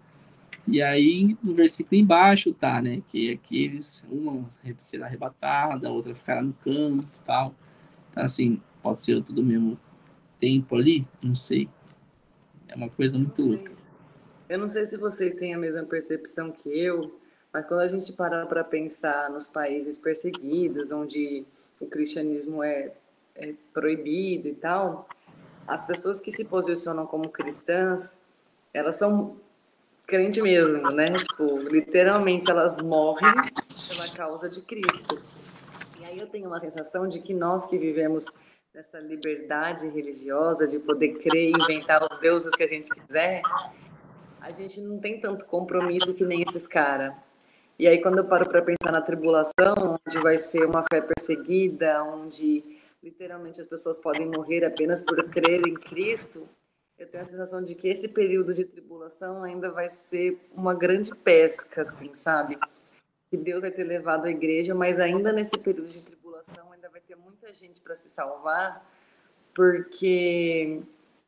e 0.72 0.84
aí, 0.84 1.36
no 1.44 1.56
versículo 1.56 2.00
embaixo, 2.00 2.54
tá, 2.54 2.80
né? 2.80 3.02
Que 3.08 3.32
aqueles, 3.32 4.06
uma 4.08 4.48
será 4.78 5.08
arrebatada, 5.08 5.88
a 5.88 5.92
outra 5.92 6.14
ficará 6.14 6.44
no 6.44 6.54
campo 6.54 7.04
tal. 7.26 7.56
Então, 8.12 8.24
assim, 8.24 8.62
pode 8.84 9.00
ser 9.00 9.24
tudo 9.24 9.44
mesmo 9.44 9.80
tempo 10.40 10.76
ali, 10.76 11.08
não 11.24 11.34
sei. 11.34 11.68
É 12.68 12.76
uma 12.76 12.88
coisa 12.88 13.18
muito 13.18 13.44
louca. 13.44 13.79
Eu 14.50 14.58
não 14.58 14.68
sei 14.68 14.84
se 14.84 14.98
vocês 14.98 15.36
têm 15.36 15.54
a 15.54 15.60
mesma 15.60 15.84
percepção 15.84 16.52
que 16.52 16.68
eu, 16.70 17.16
mas 17.54 17.68
quando 17.68 17.82
a 17.82 17.88
gente 17.88 18.12
parar 18.14 18.48
para 18.48 18.64
pensar 18.64 19.30
nos 19.30 19.48
países 19.48 20.00
perseguidos, 20.00 20.92
onde 20.92 21.46
o 21.80 21.86
cristianismo 21.86 22.64
é, 22.64 22.92
é 23.36 23.54
proibido 23.72 24.48
e 24.48 24.56
tal, 24.56 25.08
as 25.68 25.84
pessoas 25.84 26.20
que 26.20 26.32
se 26.32 26.46
posicionam 26.46 27.06
como 27.06 27.30
cristãs, 27.30 28.18
elas 28.74 28.96
são 28.96 29.38
crente 30.08 30.42
mesmo, 30.42 30.90
né? 30.90 31.06
Tipo, 31.06 31.60
literalmente 31.60 32.50
elas 32.50 32.80
morrem 32.80 33.32
pela 33.88 34.10
causa 34.10 34.50
de 34.50 34.62
Cristo. 34.62 35.22
E 36.00 36.06
aí 36.06 36.18
eu 36.18 36.26
tenho 36.26 36.48
uma 36.48 36.60
sensação 36.60 37.08
de 37.08 37.22
que 37.22 37.36
nós 37.36 37.68
que 37.68 37.78
vivemos 37.78 38.26
nessa 38.74 39.00
liberdade 39.00 39.88
religiosa 39.88 40.66
de 40.66 40.80
poder 40.80 41.20
crer 41.20 41.52
e 41.52 41.62
inventar 41.62 42.04
os 42.04 42.18
deuses 42.18 42.50
que 42.56 42.64
a 42.64 42.68
gente 42.68 42.90
quiser, 42.90 43.44
a 44.42 44.52
gente 44.52 44.82
não 44.82 45.00
tem 45.00 45.20
tanto 45.20 45.46
compromisso 45.46 46.14
que 46.14 46.26
nem 46.26 46.42
esses 46.42 46.66
caras. 46.68 47.14
E 47.78 47.88
aí 47.88 48.02
quando 48.02 48.18
eu 48.18 48.26
paro 48.26 48.48
para 48.48 48.62
pensar 48.62 48.92
na 48.92 49.02
tribulação, 49.02 50.00
onde 50.06 50.20
vai 50.20 50.38
ser 50.38 50.66
uma 50.66 50.84
fé 50.92 51.02
perseguida, 51.02 52.04
onde 52.04 52.64
literalmente 53.02 53.62
as 53.62 53.68
pessoas 53.68 53.98
podem 53.98 54.26
morrer 54.26 54.66
apenas 54.66 55.02
por 55.02 55.24
crer 55.30 55.62
em 55.68 55.74
Cristo, 55.74 56.48
eu 56.98 57.08
tenho 57.08 57.24
a 57.24 57.26
sensação 57.26 57.64
de 57.64 57.76
que 57.76 57.88
esse 57.88 58.10
período 58.10 58.54
de 58.54 58.66
tribulação 58.66 59.44
ainda 59.44 59.72
vai 59.72 59.88
ser 59.88 60.38
uma 60.54 60.74
grande 60.74 61.16
pesca, 61.16 61.82
assim, 61.82 62.14
sabe? 62.14 62.60
Que 63.30 63.38
Deus 63.38 63.62
vai 63.62 63.72
ter 63.72 63.86
levado 63.86 64.26
a 64.26 64.30
igreja, 64.30 64.76
mas 64.76 65.00
ainda 65.00 65.32
nesse 65.32 65.58
período 65.58 65.90
de 65.90 66.04
tribulação 66.04 66.74
ainda 66.74 66.90
vai 66.90 67.00
ter 67.00 67.16
muita 67.16 67.54
gente 67.54 67.80
para 67.80 67.96
se 67.96 68.10
salvar, 68.10 68.86
porque 69.54 70.82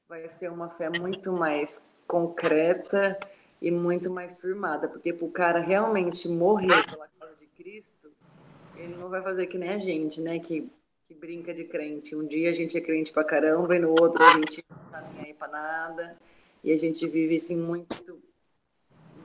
vai 0.09 0.27
ser 0.27 0.51
uma 0.51 0.69
fé 0.69 0.89
muito 0.89 1.31
mais 1.31 1.89
concreta 2.11 3.17
e 3.61 3.71
muito 3.71 4.11
mais 4.11 4.37
firmada, 4.41 4.89
porque 4.89 5.13
para 5.13 5.25
o 5.25 5.31
cara 5.31 5.59
realmente 5.61 6.27
morrer 6.27 6.85
pela 6.89 7.07
causa 7.17 7.35
de 7.35 7.45
Cristo, 7.45 8.11
ele 8.75 8.97
não 8.97 9.07
vai 9.07 9.21
fazer 9.21 9.45
que 9.45 9.57
nem 9.57 9.69
a 9.69 9.77
gente, 9.77 10.19
né? 10.19 10.37
Que 10.39 10.69
que 11.11 11.13
brinca 11.13 11.53
de 11.53 11.65
crente. 11.65 12.15
Um 12.15 12.25
dia 12.25 12.49
a 12.49 12.53
gente 12.53 12.77
é 12.77 12.81
crente 12.81 13.11
pra 13.11 13.23
caramba 13.23 13.75
e 13.75 13.79
no 13.79 13.89
outro 13.89 14.23
a 14.23 14.31
gente 14.31 14.63
não 14.69 14.77
tá 14.89 15.01
nem 15.01 15.25
aí 15.25 15.33
pra 15.33 15.49
nada. 15.49 16.17
E 16.63 16.71
a 16.71 16.77
gente 16.77 17.05
vive 17.05 17.35
assim 17.35 17.61
muito 17.61 18.17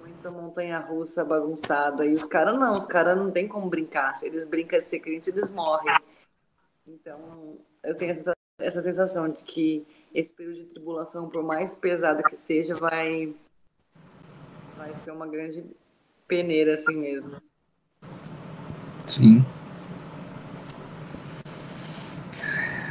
muita 0.01 0.29
montanha 0.31 0.81
russa 0.81 1.25
bagunçada. 1.25 2.05
E 2.05 2.13
os 2.13 2.27
caras 2.27 2.59
não, 2.59 2.73
os 2.73 2.87
caras 2.87 3.17
não 3.17 3.31
tem 3.31 3.47
como 3.47 3.71
brincar. 3.71 4.15
Se 4.15 4.27
eles 4.27 4.45
brincam 4.45 4.79
de 4.79 4.85
ser 4.85 4.99
crente, 4.99 5.31
eles 5.31 5.53
morrem. 5.53 5.95
Então, 6.87 7.57
eu 7.85 7.97
tenho 7.97 8.11
essa, 8.11 8.33
essa 8.59 8.81
sensação 8.81 9.29
de 9.29 9.43
que 9.43 9.87
esse 10.17 10.33
período 10.33 10.57
de 10.57 10.65
tribulação, 10.65 11.29
por 11.29 11.43
mais 11.43 11.75
pesado 11.75 12.23
que 12.23 12.35
seja, 12.35 12.73
vai 12.73 13.35
vai 14.75 14.95
ser 14.95 15.11
uma 15.11 15.27
grande 15.27 15.63
peneira 16.27 16.73
assim 16.73 16.97
mesmo. 16.97 17.33
Sim. 19.07 19.45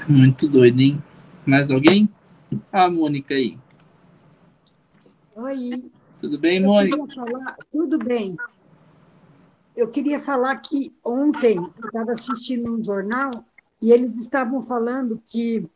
Muito 0.08 0.48
doido, 0.48 0.80
hein? 0.80 1.04
Mais 1.48 1.72
alguém? 1.72 2.08
Ah, 2.72 2.90
Mônica 2.92 3.34
aí. 3.34 3.58
Oi. 5.36 5.92
Tudo 6.20 6.38
bem, 6.38 6.60
eu 6.60 6.68
Mônica? 6.68 6.98
Falar... 7.16 7.58
Tudo 7.72 7.98
bem. 7.98 8.38
Eu 9.76 9.88
queria 9.88 10.20
falar 10.20 10.58
que 10.58 10.96
ontem 11.04 11.58
eu 11.58 11.86
estava 11.88 12.12
assistindo 12.12 12.72
um 12.72 12.84
jornal 12.84 13.32
e 13.82 13.92
eles 13.92 14.16
estavam 14.16 14.62
falando 14.62 15.22
que 15.28 15.68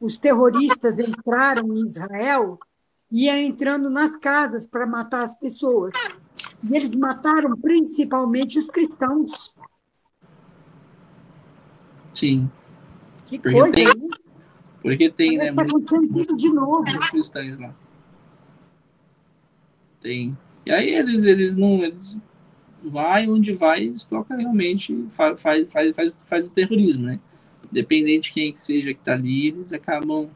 os 0.00 0.18
terroristas 0.18 0.98
entraram 0.98 1.76
em 1.76 1.84
Israel 1.84 2.58
e 3.10 3.26
iam 3.26 3.36
entrando 3.36 3.88
nas 3.88 4.16
casas 4.16 4.66
para 4.66 4.86
matar 4.86 5.22
as 5.22 5.36
pessoas. 5.36 5.94
E 6.62 6.76
eles 6.76 6.90
mataram 6.90 7.56
principalmente 7.56 8.58
os 8.58 8.68
cristãos. 8.68 9.54
Sim. 12.12 12.50
Que 13.26 13.38
porque 13.38 13.58
coisa, 13.58 13.72
tem, 13.72 13.84
né? 13.84 14.08
Porque 14.82 15.10
tem, 15.10 15.38
né? 15.38 15.50
Está 15.50 15.62
acontecendo 15.62 16.12
tudo 16.12 16.36
de 16.36 16.52
novo. 16.52 16.84
cristãos 17.10 17.58
lá. 17.58 17.74
Tem. 20.00 20.36
E 20.64 20.70
aí 20.72 20.90
eles, 20.90 21.24
eles 21.24 21.56
não. 21.56 21.82
Eles 21.82 22.18
vai 22.82 23.28
onde 23.28 23.52
vai, 23.52 23.84
eles 23.84 24.08
realmente, 24.30 25.06
faz, 25.10 25.40
faz, 25.40 25.94
faz, 25.94 26.24
faz 26.24 26.46
o 26.46 26.52
terrorismo, 26.52 27.06
né? 27.06 27.20
Independente 27.76 28.28
de 28.28 28.32
quem 28.32 28.52
que 28.54 28.58
seja 28.58 28.94
que 28.94 29.00
tá 29.00 29.12
ali, 29.12 29.48
eles 29.48 29.70
acabam, 29.70 30.30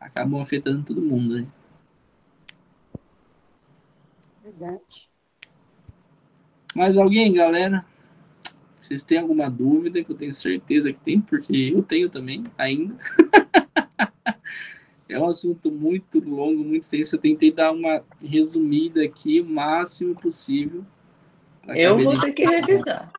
acabam 0.00 0.40
afetando 0.40 0.82
todo 0.82 1.02
mundo, 1.02 1.34
né? 1.34 1.46
Verdade. 4.42 5.10
Mais 6.74 6.96
alguém, 6.96 7.34
galera? 7.34 7.84
Vocês 8.80 9.02
têm 9.02 9.18
alguma 9.18 9.50
dúvida, 9.50 10.02
que 10.02 10.10
eu 10.10 10.16
tenho 10.16 10.32
certeza 10.32 10.90
que 10.90 10.98
tem, 11.00 11.20
porque 11.20 11.54
eu 11.54 11.82
tenho 11.82 12.08
também, 12.08 12.42
ainda. 12.56 12.96
é 15.06 15.18
um 15.18 15.26
assunto 15.26 15.70
muito 15.70 16.18
longo, 16.18 16.64
muito 16.64 16.84
extenso. 16.84 17.16
Eu 17.16 17.20
tentei 17.20 17.52
dar 17.52 17.72
uma 17.72 18.02
resumida 18.22 19.04
aqui 19.04 19.38
o 19.38 19.44
máximo 19.44 20.14
possível. 20.14 20.82
Eu 21.68 22.02
vou 22.02 22.18
ter 22.18 22.32
que 22.32 22.46
revisar. 22.46 23.12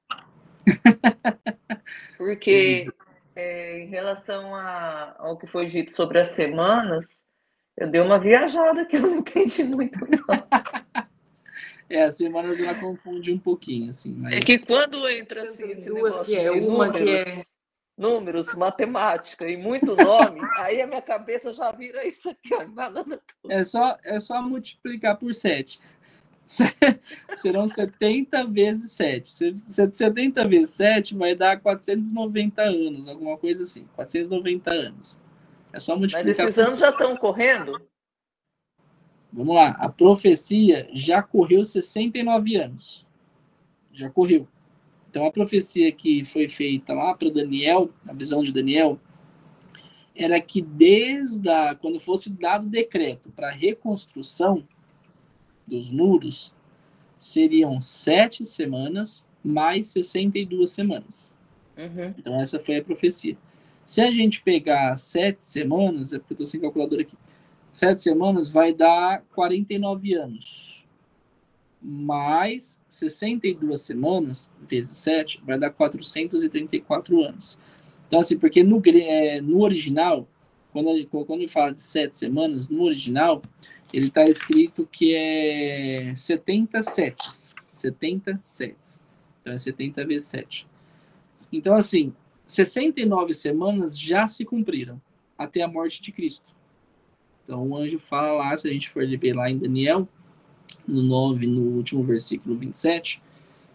porque 2.17 2.87
é, 3.35 3.79
em 3.79 3.87
relação 3.87 4.55
a, 4.55 5.15
ao 5.19 5.37
que 5.37 5.45
foi 5.45 5.67
dito 5.67 5.91
sobre 5.91 6.19
as 6.19 6.29
semanas, 6.29 7.23
eu 7.77 7.89
dei 7.89 7.99
uma 7.99 8.17
viajada 8.17 8.85
que 8.85 8.95
eu 8.95 9.01
não 9.01 9.17
entendi 9.17 9.63
muito, 9.63 9.99
não. 9.99 10.25
É, 11.87 12.01
as 12.01 12.17
semanas 12.17 12.59
ela 12.59 12.73
confunde 12.73 13.31
um 13.31 13.37
pouquinho, 13.37 13.91
assim. 13.91 14.11
Mas... 14.17 14.37
É 14.37 14.39
que 14.39 14.57
quando 14.57 15.07
entra 15.07 15.43
assim, 15.43 15.81
duas 15.81 16.17
que 16.25 16.35
é 16.35 16.49
uma 16.49 16.87
números, 16.87 16.97
que 16.97 17.29
é 17.29 17.43
números, 17.95 18.55
matemática 18.55 19.47
e 19.47 19.55
muito 19.55 19.95
nome, 19.95 20.39
aí 20.59 20.81
a 20.81 20.87
minha 20.87 21.01
cabeça 21.01 21.53
já 21.53 21.71
vira 21.71 22.05
isso 22.05 22.29
aqui, 22.29 22.55
ó, 22.55 22.65
É 23.49 23.63
só, 23.63 23.97
é 24.03 24.19
só 24.19 24.41
multiplicar 24.41 25.17
por 25.17 25.31
7. 25.31 25.79
serão 27.37 27.67
70 27.67 28.45
vezes 28.45 28.91
7. 28.91 29.61
70 29.91 30.47
vezes 30.47 30.73
7 30.75 31.15
vai 31.15 31.35
dar 31.35 31.59
490 31.59 32.61
anos, 32.61 33.07
alguma 33.07 33.37
coisa 33.37 33.63
assim. 33.63 33.87
490 33.95 34.73
anos. 34.73 35.17
É 35.73 35.79
só 35.79 35.97
multiplicar. 35.97 36.25
Mas 36.25 36.39
esses 36.39 36.59
anos 36.59 36.79
já 36.79 36.89
estão 36.89 37.17
correndo? 37.17 37.73
Vamos 39.31 39.55
lá. 39.55 39.69
A 39.71 39.89
profecia 39.89 40.87
já 40.93 41.21
correu 41.21 41.65
69 41.65 42.55
anos. 42.55 43.05
Já 43.91 44.09
correu. 44.09 44.47
Então, 45.09 45.25
a 45.25 45.31
profecia 45.31 45.91
que 45.91 46.23
foi 46.23 46.47
feita 46.47 46.93
lá 46.93 47.13
para 47.13 47.29
Daniel, 47.29 47.89
a 48.07 48.13
visão 48.13 48.43
de 48.43 48.51
Daniel, 48.51 48.99
era 50.15 50.39
que 50.39 50.61
desde 50.61 51.49
a, 51.49 51.75
quando 51.75 51.99
fosse 51.99 52.29
dado 52.29 52.65
o 52.65 52.69
decreto 52.69 53.29
para 53.31 53.51
reconstrução 53.51 54.65
dos 55.67 55.89
muros, 55.89 56.53
seriam 57.17 57.79
sete 57.81 58.45
semanas 58.45 59.25
mais 59.43 59.87
62 59.87 60.69
semanas. 60.69 61.33
Uhum. 61.77 62.13
Então, 62.17 62.41
essa 62.41 62.59
foi 62.59 62.77
a 62.77 62.83
profecia. 62.83 63.37
Se 63.85 64.01
a 64.01 64.09
gente 64.09 64.41
pegar 64.41 64.95
sete 64.97 65.43
semanas, 65.43 66.11
é 66.11 66.17
porque 66.17 66.33
eu 66.33 66.35
estou 66.35 66.47
sem 66.47 66.59
calculadora 66.59 67.03
aqui, 67.03 67.15
sete 67.71 68.01
semanas 68.01 68.49
vai 68.49 68.73
dar 68.73 69.23
49 69.35 70.13
anos. 70.15 70.87
Mais 71.81 72.81
62 72.89 73.79
semanas, 73.79 74.51
vezes 74.67 74.97
7, 74.97 75.43
vai 75.45 75.59
dar 75.59 75.69
434 75.69 77.21
anos. 77.21 77.59
Então, 78.07 78.19
assim, 78.19 78.37
porque 78.37 78.63
no, 78.63 78.81
é, 78.87 79.39
no 79.39 79.61
original, 79.61 80.27
quando 80.75 80.89
ele, 80.89 81.05
quando 81.05 81.39
ele 81.39 81.47
fala 81.47 81.73
de 81.73 81.79
sete 81.79 82.17
semanas, 82.17 82.67
no 82.67 82.83
original, 82.83 83.41
ele 83.93 84.07
está 84.07 84.25
escrito 84.25 84.85
que 84.85 85.15
é 85.15 86.13
70 86.13 86.81
setes. 86.81 87.55
70 87.73 88.41
setes. 88.43 89.01
Então, 89.39 89.53
é 89.53 89.57
70 89.57 90.05
vezes 90.05 90.27
7. 90.27 90.67
Então, 91.49 91.77
assim, 91.77 92.13
69 92.45 93.33
semanas 93.33 93.97
já 93.97 94.27
se 94.27 94.43
cumpriram 94.43 95.01
até 95.37 95.61
a 95.61 95.67
morte 95.69 96.01
de 96.01 96.11
Cristo. 96.11 96.53
Então, 97.45 97.69
o 97.69 97.77
anjo 97.77 97.97
fala 97.97 98.33
lá, 98.33 98.57
se 98.57 98.67
a 98.67 98.73
gente 98.73 98.89
for 98.89 99.07
ver 99.07 99.33
lá 99.33 99.49
em 99.49 99.57
Daniel, 99.57 100.05
no 100.85 101.03
9, 101.03 101.47
no 101.47 101.61
último 101.77 102.03
versículo 102.03 102.57
27, 102.57 103.23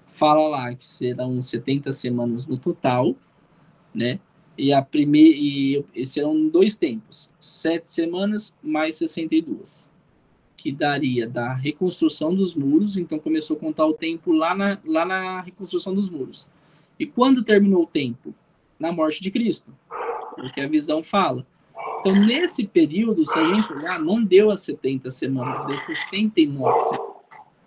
fala 0.06 0.46
lá 0.48 0.74
que 0.74 0.84
serão 0.84 1.40
70 1.40 1.92
semanas 1.92 2.46
no 2.46 2.58
total, 2.58 3.16
né? 3.94 4.20
E 4.60 4.74
a 4.74 4.82
primeira 4.82 5.38
e, 5.38 6.06
serão 6.06 6.48
dois 6.48 6.76
tempos, 6.76 7.30
sete 7.40 7.88
semanas 7.88 8.54
mais 8.62 8.96
62, 8.96 9.88
que 10.54 10.70
daria 10.70 11.26
da 11.26 11.54
reconstrução 11.54 12.34
dos 12.34 12.54
muros. 12.54 12.98
Então 12.98 13.18
começou 13.18 13.56
a 13.56 13.60
contar 13.60 13.86
o 13.86 13.94
tempo 13.94 14.32
lá 14.32 14.54
na, 14.54 14.78
lá 14.84 15.06
na 15.06 15.40
reconstrução 15.40 15.94
dos 15.94 16.10
muros. 16.10 16.46
E 16.98 17.06
quando 17.06 17.42
terminou 17.42 17.84
o 17.84 17.86
tempo? 17.86 18.34
Na 18.78 18.92
morte 18.92 19.22
de 19.22 19.30
Cristo, 19.30 19.72
porque 20.36 20.60
a 20.60 20.68
visão 20.68 21.02
fala. 21.02 21.46
Então, 22.00 22.14
nesse 22.14 22.66
período, 22.66 23.26
se 23.26 23.38
a 23.38 23.44
gente 23.44 23.70
olhar, 23.72 23.98
não 23.98 24.22
deu 24.22 24.50
as 24.50 24.60
70 24.60 25.10
semanas, 25.10 25.66
deu 25.66 25.76
69 25.76 26.78
semanas. 26.80 27.10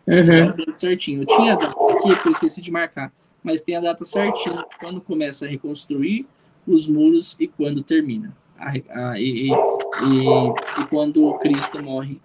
Uhum. 0.08 0.76
Certinho. 0.76 1.22
Eu 1.22 1.26
tinha 1.26 1.54
a 1.54 1.56
data 1.56 1.76
aqui, 1.92 2.10
eu 2.28 2.32
esqueci 2.32 2.62
de 2.62 2.72
marcar 2.72 3.12
mas 3.44 3.62
tem 3.62 3.76
a 3.76 3.82
data 3.82 4.06
certinha 4.06 4.66
quando 4.80 5.02
começa 5.02 5.46
a 5.46 5.50
reconstruir 5.50 6.26
os 6.66 6.88
muros 6.88 7.36
e 7.40 7.48
quando 7.48 7.84
termina. 7.84 8.36
A, 8.58 8.72
a, 9.10 9.20
e, 9.20 9.50
e, 9.50 9.52
e, 9.52 10.86
quando 10.90 11.34
Cristo 11.40 11.82
morre 11.82 12.20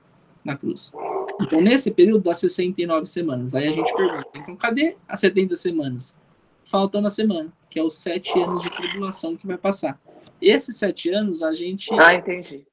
na 0.45 0.57
cruz. 0.57 0.93
Então, 1.41 1.61
nesse 1.61 1.91
período 1.91 2.25
dá 2.25 2.35
69 2.35 3.07
semanas. 3.07 3.55
Aí 3.55 3.69
a 3.69 3.73
gente 3.73 3.93
pergunta, 3.95 4.29
então 4.35 4.57
cadê 4.57 4.97
as 5.09 5.21
70 5.21 5.57
semanas? 5.57 6.17
Falta 6.65 6.99
uma 6.99 7.11
semana, 7.11 7.53
que 7.71 7.79
é 7.79 7.83
os 7.83 7.95
sete 7.95 8.39
anos 8.39 8.63
de 8.63 8.71
tribulação 8.71 9.37
que 9.37 9.47
vai 9.47 9.57
passar. 9.57 10.01
Esses 10.41 10.77
sete 10.77 11.11
anos 11.11 11.43
a 11.43 11.53
gente 11.53 11.89
ah, 11.95 12.23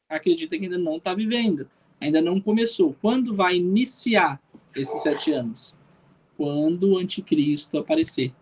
acredita 0.10 0.58
que 0.58 0.66
ainda 0.66 0.78
não 0.78 0.98
está 0.98 1.14
vivendo, 1.14 1.68
ainda 2.00 2.22
não 2.22 2.40
começou. 2.40 2.96
Quando 3.02 3.34
vai 3.34 3.56
iniciar 3.56 4.42
esses 4.76 5.02
sete 5.02 5.32
anos? 5.32 5.74
quando 6.38 6.92
o 6.92 6.98
anticristo 6.98 7.78
aparecer. 7.78 8.34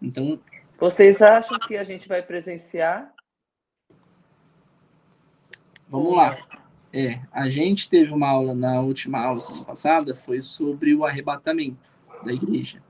Então, 0.00 0.38
vocês 0.78 1.22
acham 1.22 1.58
que 1.58 1.76
a 1.76 1.84
gente 1.84 2.08
vai 2.08 2.22
presenciar? 2.22 3.12
Vamos 5.88 6.16
lá. 6.16 6.36
É, 6.92 7.20
a 7.32 7.48
gente 7.48 7.88
teve 7.88 8.12
uma 8.12 8.28
aula 8.28 8.54
na 8.54 8.80
última 8.80 9.18
aula 9.18 9.36
semana 9.36 9.64
passada, 9.64 10.14
foi 10.14 10.40
sobre 10.40 10.94
o 10.94 11.04
arrebatamento 11.04 11.90
da 12.24 12.32
igreja. 12.32 12.82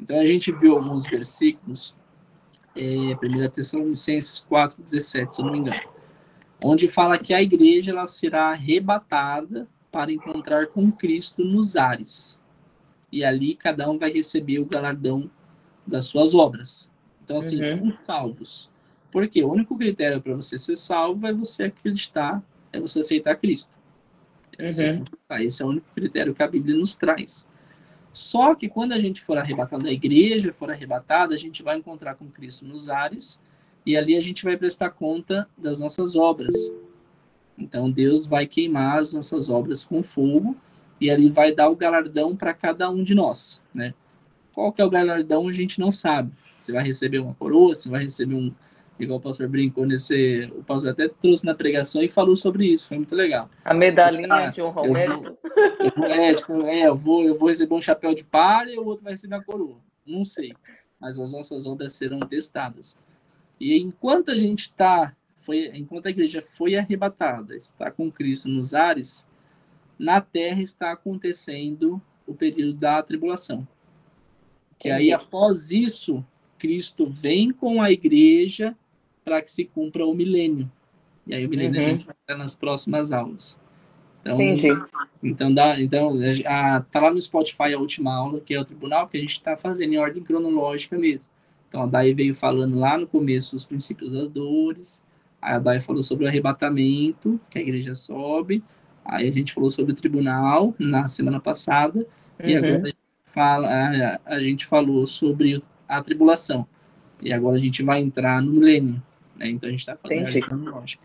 Então 0.00 0.18
a 0.18 0.24
gente 0.24 0.50
viu 0.52 0.76
alguns 0.76 1.06
versículos, 1.06 1.96
é, 2.74 2.80
1 2.80 3.50
Tessalonicenses 3.50 4.38
4, 4.40 4.82
17, 4.82 5.34
se 5.34 5.40
eu 5.40 5.44
não 5.46 5.52
me 5.52 5.58
engano, 5.58 5.80
onde 6.62 6.88
fala 6.88 7.18
que 7.18 7.34
a 7.34 7.42
igreja 7.42 7.90
ela 7.90 8.06
será 8.06 8.50
arrebatada 8.50 9.68
para 9.90 10.12
encontrar 10.12 10.66
com 10.68 10.90
Cristo 10.90 11.44
nos 11.44 11.76
ares 11.76 12.40
e 13.10 13.24
ali 13.24 13.54
cada 13.54 13.88
um 13.90 13.98
vai 13.98 14.12
receber 14.12 14.58
o 14.58 14.66
galardão 14.66 15.30
das 15.86 16.06
suas 16.06 16.34
obras. 16.34 16.90
Então, 17.26 17.38
assim, 17.38 17.60
uhum. 17.60 17.90
salvos. 17.90 18.70
Porque 19.10 19.42
o 19.42 19.50
único 19.50 19.76
critério 19.76 20.22
para 20.22 20.32
você 20.34 20.56
ser 20.56 20.76
salvo 20.76 21.26
é 21.26 21.32
você 21.32 21.64
acreditar, 21.64 22.40
é 22.72 22.78
você 22.78 23.00
aceitar 23.00 23.34
Cristo. 23.34 23.68
É 24.56 24.66
uhum. 24.66 25.04
Esse 25.40 25.60
é 25.60 25.66
o 25.66 25.68
único 25.70 25.86
critério 25.92 26.32
que 26.32 26.42
a 26.42 26.46
Bíblia 26.46 26.76
nos 26.76 26.94
traz. 26.94 27.44
Só 28.12 28.54
que 28.54 28.68
quando 28.68 28.92
a 28.92 28.98
gente 28.98 29.20
for 29.20 29.36
arrebatado 29.36 29.82
da 29.82 29.90
igreja, 29.90 30.52
for 30.52 30.70
arrebatado, 30.70 31.34
a 31.34 31.36
gente 31.36 31.64
vai 31.64 31.76
encontrar 31.76 32.14
com 32.14 32.30
Cristo 32.30 32.64
nos 32.64 32.88
ares, 32.88 33.42
e 33.84 33.96
ali 33.96 34.16
a 34.16 34.20
gente 34.20 34.44
vai 34.44 34.56
prestar 34.56 34.90
conta 34.90 35.48
das 35.58 35.80
nossas 35.80 36.14
obras. 36.14 36.54
Então 37.58 37.90
Deus 37.90 38.24
vai 38.24 38.46
queimar 38.46 39.00
as 39.00 39.12
nossas 39.12 39.50
obras 39.50 39.84
com 39.84 40.00
fogo, 40.00 40.56
e 41.00 41.10
ali 41.10 41.28
vai 41.28 41.52
dar 41.52 41.68
o 41.68 41.76
galardão 41.76 42.36
para 42.36 42.54
cada 42.54 42.88
um 42.88 43.02
de 43.02 43.16
nós, 43.16 43.60
né? 43.74 43.92
Qual 44.54 44.72
que 44.72 44.80
é 44.80 44.84
o 44.84 44.90
galardão 44.90 45.48
a 45.48 45.52
gente 45.52 45.80
não 45.80 45.90
sabe. 45.90 46.32
Você 46.66 46.72
vai 46.72 46.82
receber 46.82 47.20
uma 47.20 47.32
coroa, 47.32 47.76
você 47.76 47.88
vai 47.88 48.02
receber 48.02 48.34
um, 48.34 48.52
igual 48.98 49.20
o 49.20 49.22
pastor 49.22 49.48
brincou 49.48 49.86
nesse, 49.86 50.50
o 50.52 50.64
pastor 50.64 50.90
até 50.90 51.06
trouxe 51.08 51.46
na 51.46 51.54
pregação 51.54 52.02
e 52.02 52.08
falou 52.08 52.34
sobre 52.34 52.66
isso, 52.66 52.88
foi 52.88 52.96
muito 52.96 53.14
legal. 53.14 53.48
A 53.64 53.72
medalhinha 53.72 54.34
ah, 54.34 54.48
de 54.48 54.60
honra 54.60 54.80
ao 54.80 54.90
mérito. 54.90 55.38
É, 56.10 56.34
tipo, 56.34 56.66
é, 56.66 56.88
eu 56.88 56.96
vou, 56.96 57.22
eu 57.22 57.38
vou 57.38 57.48
receber 57.48 57.72
um 57.72 57.80
chapéu 57.80 58.12
de 58.14 58.24
palha 58.24 58.72
e 58.72 58.78
o 58.78 58.84
outro 58.84 59.04
vai 59.04 59.12
receber 59.12 59.36
a 59.36 59.44
coroa. 59.44 59.78
Não 60.04 60.24
sei, 60.24 60.52
mas 60.98 61.20
as 61.20 61.32
nossas 61.32 61.66
obras 61.66 61.92
serão 61.92 62.18
testadas. 62.18 62.98
E 63.60 63.78
enquanto 63.78 64.32
a 64.32 64.36
gente 64.36 64.62
está, 64.62 65.14
foi, 65.36 65.70
enquanto 65.72 66.06
a 66.06 66.10
igreja 66.10 66.42
foi 66.42 66.74
arrebatada, 66.74 67.56
está 67.56 67.92
com 67.92 68.10
Cristo 68.10 68.48
nos 68.48 68.74
ares, 68.74 69.24
na 69.96 70.20
terra 70.20 70.60
está 70.60 70.90
acontecendo 70.90 72.02
o 72.26 72.34
período 72.34 72.74
da 72.74 73.00
tribulação. 73.04 73.66
Que 74.78 74.90
aí, 74.90 75.12
após 75.12 75.70
isso, 75.70 76.24
Cristo 76.66 77.06
vem 77.08 77.52
com 77.52 77.80
a 77.80 77.90
igreja 77.90 78.76
para 79.24 79.40
que 79.40 79.50
se 79.50 79.64
cumpra 79.64 80.04
o 80.04 80.14
milênio. 80.14 80.70
E 81.26 81.34
aí 81.34 81.46
o 81.46 81.48
milênio 81.48 81.80
uhum. 81.80 81.86
a 81.86 81.90
gente 81.90 82.06
vai 82.06 82.14
estar 82.20 82.36
nas 82.36 82.56
próximas 82.56 83.12
aulas. 83.12 83.60
Então, 84.20 84.40
Entendi. 84.40 84.68
Então, 85.22 85.54
dá, 85.54 85.80
então 85.80 86.18
a, 86.44 86.80
tá 86.80 87.00
lá 87.00 87.12
no 87.12 87.20
Spotify 87.20 87.74
a 87.74 87.78
última 87.78 88.14
aula, 88.14 88.40
que 88.40 88.54
é 88.54 88.60
o 88.60 88.64
tribunal, 88.64 89.06
que 89.08 89.16
a 89.16 89.20
gente 89.20 89.32
está 89.32 89.56
fazendo 89.56 89.92
em 89.92 89.98
ordem 89.98 90.22
cronológica 90.22 90.98
mesmo. 90.98 91.30
Então, 91.68 91.82
a 91.82 91.86
Dai 91.86 92.12
veio 92.12 92.34
falando 92.34 92.78
lá 92.78 92.98
no 92.98 93.06
começo 93.06 93.56
os 93.56 93.64
princípios 93.64 94.12
das 94.12 94.30
dores, 94.30 95.02
a 95.40 95.58
Dai 95.58 95.78
falou 95.78 96.02
sobre 96.02 96.24
o 96.24 96.28
arrebatamento, 96.28 97.40
que 97.48 97.58
a 97.58 97.62
igreja 97.62 97.94
sobe, 97.94 98.62
Aí 99.08 99.28
a 99.28 99.32
gente 99.32 99.52
falou 99.52 99.70
sobre 99.70 99.92
o 99.92 99.94
tribunal 99.94 100.74
na 100.78 101.06
semana 101.06 101.38
passada, 101.38 102.00
uhum. 102.40 102.48
e 102.48 102.56
agora 102.56 102.82
a 102.82 102.86
gente, 102.86 102.96
fala, 103.22 103.68
a, 103.68 104.20
a 104.34 104.40
gente 104.40 104.66
falou 104.66 105.06
sobre 105.06 105.62
a 105.88 106.02
tribulação. 106.02 106.66
E 107.22 107.32
agora 107.32 107.56
a 107.56 107.60
gente 107.60 107.82
vai 107.82 108.00
entrar 108.00 108.42
no 108.42 108.52
milênio. 108.52 109.02
Né? 109.36 109.48
Então 109.48 109.68
a 109.68 109.70
gente 109.70 109.80
está 109.80 109.96
falando 109.96 110.30
de 110.30 110.40
cronológica. 110.40 111.02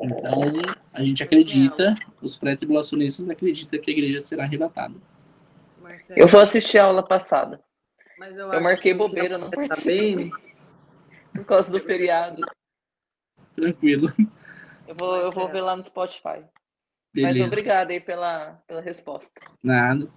Então, 0.00 0.62
a 0.92 1.02
gente 1.02 1.22
acredita, 1.22 1.94
os 2.20 2.36
pré-tribulacionistas 2.36 3.28
acreditam 3.28 3.78
que 3.78 3.90
a 3.90 3.94
igreja 3.94 4.20
será 4.20 4.44
arrebatada. 4.44 4.94
Marcelo, 5.80 6.18
eu 6.18 6.26
vou 6.26 6.40
assistir 6.40 6.78
a 6.78 6.84
aula 6.84 7.02
passada. 7.02 7.60
Mas 8.18 8.38
eu, 8.38 8.50
eu 8.50 8.62
marquei 8.62 8.94
bobeira, 8.94 9.36
não 9.36 9.50
participei. 9.50 10.30
Por 11.34 11.44
causa 11.44 11.70
do 11.70 11.80
feriado. 11.80 12.40
Tranquilo. 13.54 14.12
Eu 14.86 14.94
vou, 14.98 15.16
eu 15.16 15.30
vou 15.32 15.48
ver 15.48 15.60
lá 15.60 15.76
no 15.76 15.84
Spotify. 15.84 16.44
Beleza. 17.14 17.40
Mas 17.40 17.52
obrigada 17.52 17.92
aí 17.92 18.00
pela, 18.00 18.62
pela 18.66 18.80
resposta. 18.80 19.40
Nada. 19.62 20.08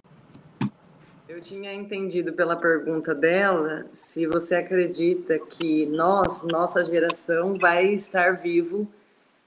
Eu 1.28 1.40
tinha 1.40 1.74
entendido 1.74 2.32
pela 2.32 2.54
pergunta 2.54 3.12
dela 3.12 3.86
se 3.92 4.26
você 4.28 4.54
acredita 4.54 5.38
que 5.38 5.84
nós, 5.86 6.46
nossa 6.46 6.84
geração, 6.84 7.58
vai 7.58 7.86
estar 7.88 8.36
vivo 8.36 8.86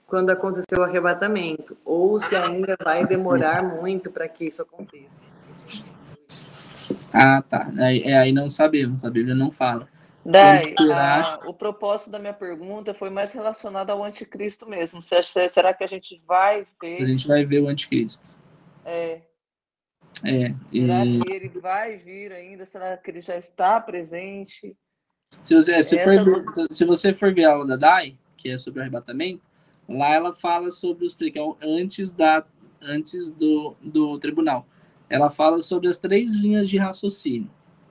quando 0.05 0.29
acontecer 0.29 0.77
o 0.77 0.83
arrebatamento, 0.83 1.77
ou 1.85 2.19
se 2.19 2.35
ainda 2.35 2.75
vai 2.83 3.05
demorar 3.05 3.63
muito 3.63 4.11
para 4.11 4.27
que 4.27 4.45
isso 4.45 4.61
aconteça. 4.61 5.27
Ah, 7.13 7.41
tá. 7.41 7.71
Aí, 7.77 8.01
é, 8.03 8.17
aí 8.17 8.33
não 8.33 8.49
sabemos, 8.49 9.05
a 9.05 9.09
Bíblia 9.09 9.35
não 9.35 9.51
fala. 9.51 9.87
Dai, 10.25 10.75
a, 10.91 11.39
o 11.47 11.53
propósito 11.53 12.11
da 12.11 12.19
minha 12.19 12.33
pergunta 12.33 12.93
foi 12.93 13.09
mais 13.09 13.31
relacionado 13.31 13.89
ao 13.89 14.03
anticristo 14.03 14.67
mesmo. 14.67 14.99
Será 15.01 15.73
que 15.73 15.83
a 15.83 15.87
gente 15.87 16.21
vai 16.27 16.67
ver? 16.81 17.01
A 17.01 17.05
gente 17.05 17.27
vai 17.27 17.45
ver 17.45 17.61
o 17.61 17.69
anticristo. 17.69 18.27
É. 18.83 19.21
É. 20.23 20.53
Será 20.71 21.05
e... 21.05 21.19
que 21.19 21.31
ele 21.31 21.49
vai 21.61 21.97
vir 21.97 22.31
ainda? 22.31 22.65
Será 22.65 22.97
que 22.97 23.11
ele 23.11 23.21
já 23.21 23.37
está 23.37 23.79
presente? 23.79 24.75
Se 25.43 25.55
você, 25.55 25.81
se, 25.83 25.97
Essa... 25.97 26.23
for, 26.23 26.67
se 26.71 26.85
você 26.85 27.13
for 27.13 27.33
ver 27.33 27.45
a 27.45 27.53
aula 27.53 27.67
da 27.67 27.75
Dai, 27.75 28.17
que 28.35 28.49
é 28.49 28.57
sobre 28.57 28.81
arrebatamento, 28.81 29.41
lá 29.87 30.13
ela 30.13 30.33
fala 30.33 30.71
sobre 30.71 31.05
os 31.05 31.15
que 31.15 31.33
é 31.37 31.43
antes 31.61 32.11
da 32.11 32.45
antes 32.81 33.29
do, 33.29 33.75
do 33.81 34.17
tribunal. 34.19 34.65
Ela 35.09 35.29
fala 35.29 35.61
sobre 35.61 35.89
as 35.89 35.97
três 35.97 36.35
linhas 36.35 36.69
de 36.69 36.77
raciocínio, 36.77 37.49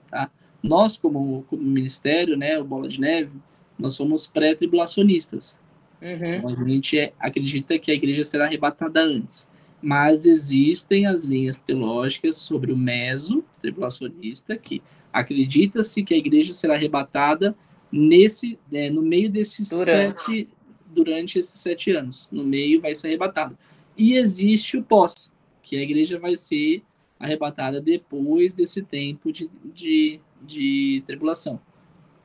tá? 0.08 0.30
Nós, 0.62 0.96
como, 0.96 1.44
como 1.44 1.62
ministério, 1.62 2.36
né, 2.36 2.58
o 2.58 2.64
Bola 2.64 2.88
de 2.88 3.00
Neve, 3.00 3.32
nós 3.78 3.94
somos 3.94 4.26
pré-tribulacionistas. 4.26 5.58
Uhum. 6.00 6.34
Então, 6.34 6.50
a 6.50 6.68
gente 6.68 6.98
é, 6.98 7.12
acredita 7.18 7.78
que 7.78 7.90
a 7.90 7.94
igreja 7.94 8.24
será 8.24 8.46
arrebatada 8.46 9.00
antes. 9.00 9.47
Mas 9.80 10.26
existem 10.26 11.06
as 11.06 11.24
linhas 11.24 11.58
teológicas 11.58 12.36
sobre 12.36 12.72
o 12.72 12.76
meso 12.76 13.44
tribulacionista, 13.62 14.56
que 14.56 14.82
acredita-se 15.12 16.02
que 16.02 16.14
a 16.14 16.18
igreja 16.18 16.52
será 16.52 16.74
arrebatada 16.74 17.56
nesse, 17.90 18.58
né, 18.70 18.90
no 18.90 19.02
meio 19.02 19.30
desses 19.30 19.70
durante. 19.70 20.24
sete, 20.24 20.48
durante 20.92 21.38
esses 21.38 21.60
sete 21.60 21.92
anos. 21.92 22.28
No 22.32 22.44
meio 22.44 22.80
vai 22.80 22.94
ser 22.94 23.08
arrebatada. 23.08 23.56
E 23.96 24.14
existe 24.14 24.76
o 24.76 24.82
pós, 24.82 25.32
que 25.62 25.76
a 25.76 25.82
igreja 25.82 26.18
vai 26.18 26.36
ser 26.36 26.82
arrebatada 27.18 27.80
depois 27.80 28.54
desse 28.54 28.82
tempo 28.82 29.32
de, 29.32 29.50
de, 29.74 30.20
de 30.42 31.02
tribulação. 31.06 31.60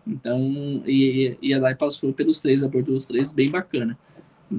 Então, 0.06 0.84
e, 0.86 1.38
e 1.42 1.54
Adai 1.54 1.76
passou 1.76 2.14
pelos 2.14 2.40
três, 2.42 2.64
abordou 2.64 2.96
os 2.96 3.08
três, 3.08 3.32
bem 3.32 3.50
bacana. 3.50 3.98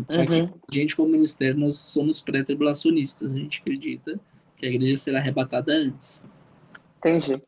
Só 0.09 0.21
uhum. 0.21 0.27
que 0.27 0.35
a 0.71 0.75
gente, 0.75 0.97
como 0.97 1.11
ministério, 1.11 1.59
nós 1.59 1.77
somos 1.77 2.21
pré-tribulacionistas. 2.21 3.31
A 3.31 3.37
gente 3.37 3.61
acredita 3.61 4.19
que 4.57 4.67
a 4.67 4.69
igreja 4.69 4.97
será 4.97 5.19
arrebatada 5.19 5.73
antes. 5.73 6.23
Entendi. 6.99 7.41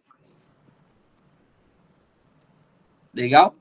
Legal? 3.12 3.54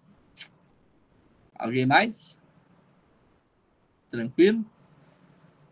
Alguém 1.57 1.85
mais? 1.85 2.37
Tranquilo? 4.11 4.65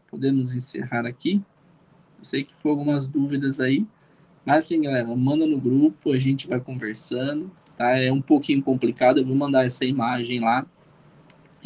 Podemos 0.08 0.56
encerrar 0.56 1.06
aqui. 1.06 1.42
Eu 2.18 2.24
sei 2.24 2.44
que 2.44 2.56
foram 2.56 2.80
algumas 2.80 3.08
dúvidas 3.08 3.60
aí. 3.60 3.86
Mas 4.46 4.66
assim, 4.66 4.82
galera, 4.82 5.14
manda 5.16 5.46
no 5.46 5.60
grupo, 5.60 6.12
a 6.12 6.18
gente 6.18 6.48
vai 6.48 6.60
conversando, 6.60 7.52
tá? 7.78 7.98
É 7.98 8.12
um 8.12 8.22
pouquinho 8.22 8.62
complicado, 8.62 9.20
eu 9.20 9.26
vou 9.26 9.36
mandar 9.36 9.66
essa 9.66 9.86
imagem 9.86 10.40
lá 10.40 10.66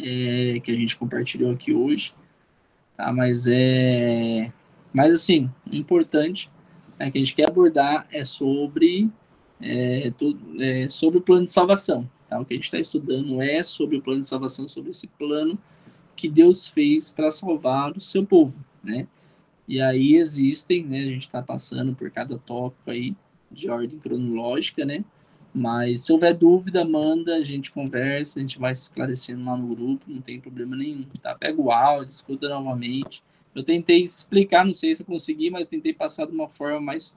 é, 0.00 0.60
que 0.60 0.70
a 0.70 0.74
gente 0.74 0.96
compartilhou 0.96 1.52
aqui 1.52 1.72
hoje, 1.72 2.14
tá? 2.96 3.12
Mas 3.12 3.46
é, 3.46 4.52
mas 4.92 5.12
assim, 5.12 5.50
importante 5.70 6.50
é 6.98 7.10
que 7.10 7.18
a 7.18 7.20
gente 7.20 7.34
quer 7.34 7.48
abordar 7.48 8.06
é 8.12 8.24
sobre 8.24 9.10
é, 9.60 10.12
é, 10.60 10.88
sobre 10.88 11.18
o 11.18 11.22
plano 11.22 11.44
de 11.44 11.50
salvação, 11.50 12.08
tá? 12.28 12.40
O 12.40 12.44
que 12.44 12.54
a 12.54 12.56
gente 12.56 12.64
está 12.64 12.78
estudando 12.78 13.40
é 13.42 13.62
sobre 13.62 13.96
o 13.96 14.02
plano 14.02 14.20
de 14.20 14.28
salvação, 14.28 14.68
sobre 14.68 14.90
esse 14.90 15.06
plano 15.06 15.58
que 16.14 16.28
Deus 16.28 16.68
fez 16.68 17.10
para 17.10 17.30
salvar 17.30 17.96
o 17.96 18.00
seu 18.00 18.24
povo, 18.24 18.58
né? 18.82 19.06
E 19.66 19.80
aí 19.80 20.16
existem, 20.16 20.84
né, 20.84 21.00
a 21.00 21.08
gente 21.08 21.26
está 21.26 21.42
passando 21.42 21.94
por 21.94 22.10
cada 22.10 22.38
tópico 22.38 22.90
aí 22.90 23.14
de 23.50 23.68
ordem 23.68 23.98
cronológica, 23.98 24.84
né? 24.84 25.04
Mas 25.58 26.02
se 26.02 26.12
houver 26.12 26.34
dúvida, 26.34 26.84
manda, 26.84 27.34
a 27.34 27.42
gente 27.42 27.72
conversa, 27.72 28.38
a 28.38 28.42
gente 28.42 28.60
vai 28.60 28.70
esclarecendo 28.70 29.44
lá 29.44 29.56
no 29.56 29.74
grupo, 29.74 30.04
não 30.06 30.20
tem 30.20 30.38
problema 30.40 30.76
nenhum, 30.76 31.04
tá? 31.20 31.34
Pega 31.34 31.60
o 31.60 31.72
áudio, 31.72 32.12
escuta 32.12 32.48
novamente. 32.48 33.24
Eu 33.52 33.64
tentei 33.64 34.04
explicar, 34.04 34.64
não 34.64 34.72
sei 34.72 34.94
se 34.94 35.02
eu 35.02 35.06
consegui, 35.06 35.50
mas 35.50 35.66
tentei 35.66 35.92
passar 35.92 36.26
de 36.26 36.32
uma 36.32 36.48
forma 36.48 36.80
mais 36.80 37.12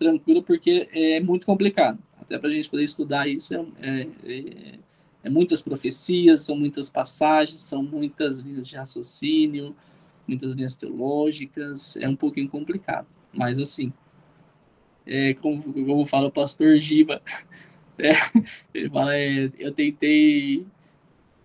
tranquila, 0.00 0.42
porque 0.42 0.88
é 0.92 1.20
muito 1.20 1.46
complicado. 1.46 2.00
Até 2.20 2.36
para 2.40 2.48
a 2.48 2.52
gente 2.52 2.68
poder 2.68 2.82
estudar 2.82 3.28
isso, 3.28 3.54
é, 3.54 3.60
é, 3.80 4.08
é, 4.24 4.78
é 5.22 5.30
muitas 5.30 5.62
profecias, 5.62 6.40
são 6.40 6.56
muitas 6.56 6.90
passagens, 6.90 7.60
são 7.60 7.84
muitas 7.84 8.40
linhas 8.40 8.66
de 8.66 8.74
raciocínio, 8.74 9.76
muitas 10.26 10.54
linhas 10.54 10.74
teológicas, 10.74 11.96
é 11.98 12.08
um 12.08 12.16
pouquinho 12.16 12.48
complicado. 12.48 13.06
Mas, 13.32 13.60
assim, 13.60 13.92
é, 15.06 15.34
como, 15.34 15.62
como 15.62 16.04
fala 16.04 16.26
o 16.26 16.32
pastor 16.32 16.80
Giba, 16.80 17.22
é, 17.98 18.12
ele 18.74 18.90
fala, 18.90 19.16
é, 19.16 19.50
eu 19.58 19.72
tentei. 19.72 20.66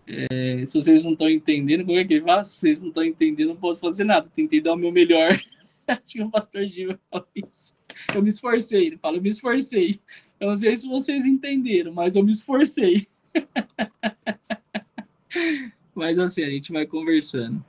É, 0.07 0.65
se 0.65 0.73
vocês 0.73 1.05
não 1.05 1.13
estão 1.13 1.29
entendendo, 1.29 1.85
como 1.85 1.97
é 1.97 2.03
que 2.03 2.15
ele 2.15 2.25
fala? 2.25 2.43
Se 2.43 2.57
vocês 2.57 2.81
não 2.81 2.89
estão 2.89 3.03
entendendo, 3.03 3.49
não 3.49 3.55
posso 3.55 3.79
fazer 3.79 4.03
nada. 4.03 4.29
Tentei 4.35 4.59
dar 4.59 4.73
o 4.73 4.77
meu 4.77 4.91
melhor. 4.91 5.39
Acho 5.87 6.01
que 6.05 6.21
o 6.21 6.29
pastor 6.29 6.65
Giba 6.65 6.99
fala 7.09 7.27
isso. 7.35 7.75
Eu 8.13 8.21
me 8.21 8.29
esforcei. 8.29 8.87
Ele 8.87 8.97
fala, 8.97 9.17
eu 9.17 9.21
me 9.21 9.29
esforcei. 9.29 9.99
Eu 10.39 10.49
não 10.49 10.55
sei 10.55 10.75
se 10.75 10.87
vocês 10.87 11.25
entenderam, 11.25 11.93
mas 11.93 12.15
eu 12.15 12.23
me 12.23 12.31
esforcei. 12.31 13.07
mas 15.95 16.19
assim, 16.19 16.43
a 16.43 16.49
gente 16.49 16.71
vai 16.71 16.85
conversando. 16.85 17.63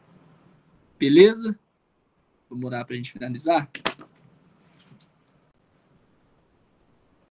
Beleza? 0.98 1.56
Vamos 2.48 2.64
orar 2.64 2.84
para 2.84 2.94
a 2.94 2.96
gente 2.96 3.12
finalizar? 3.12 3.70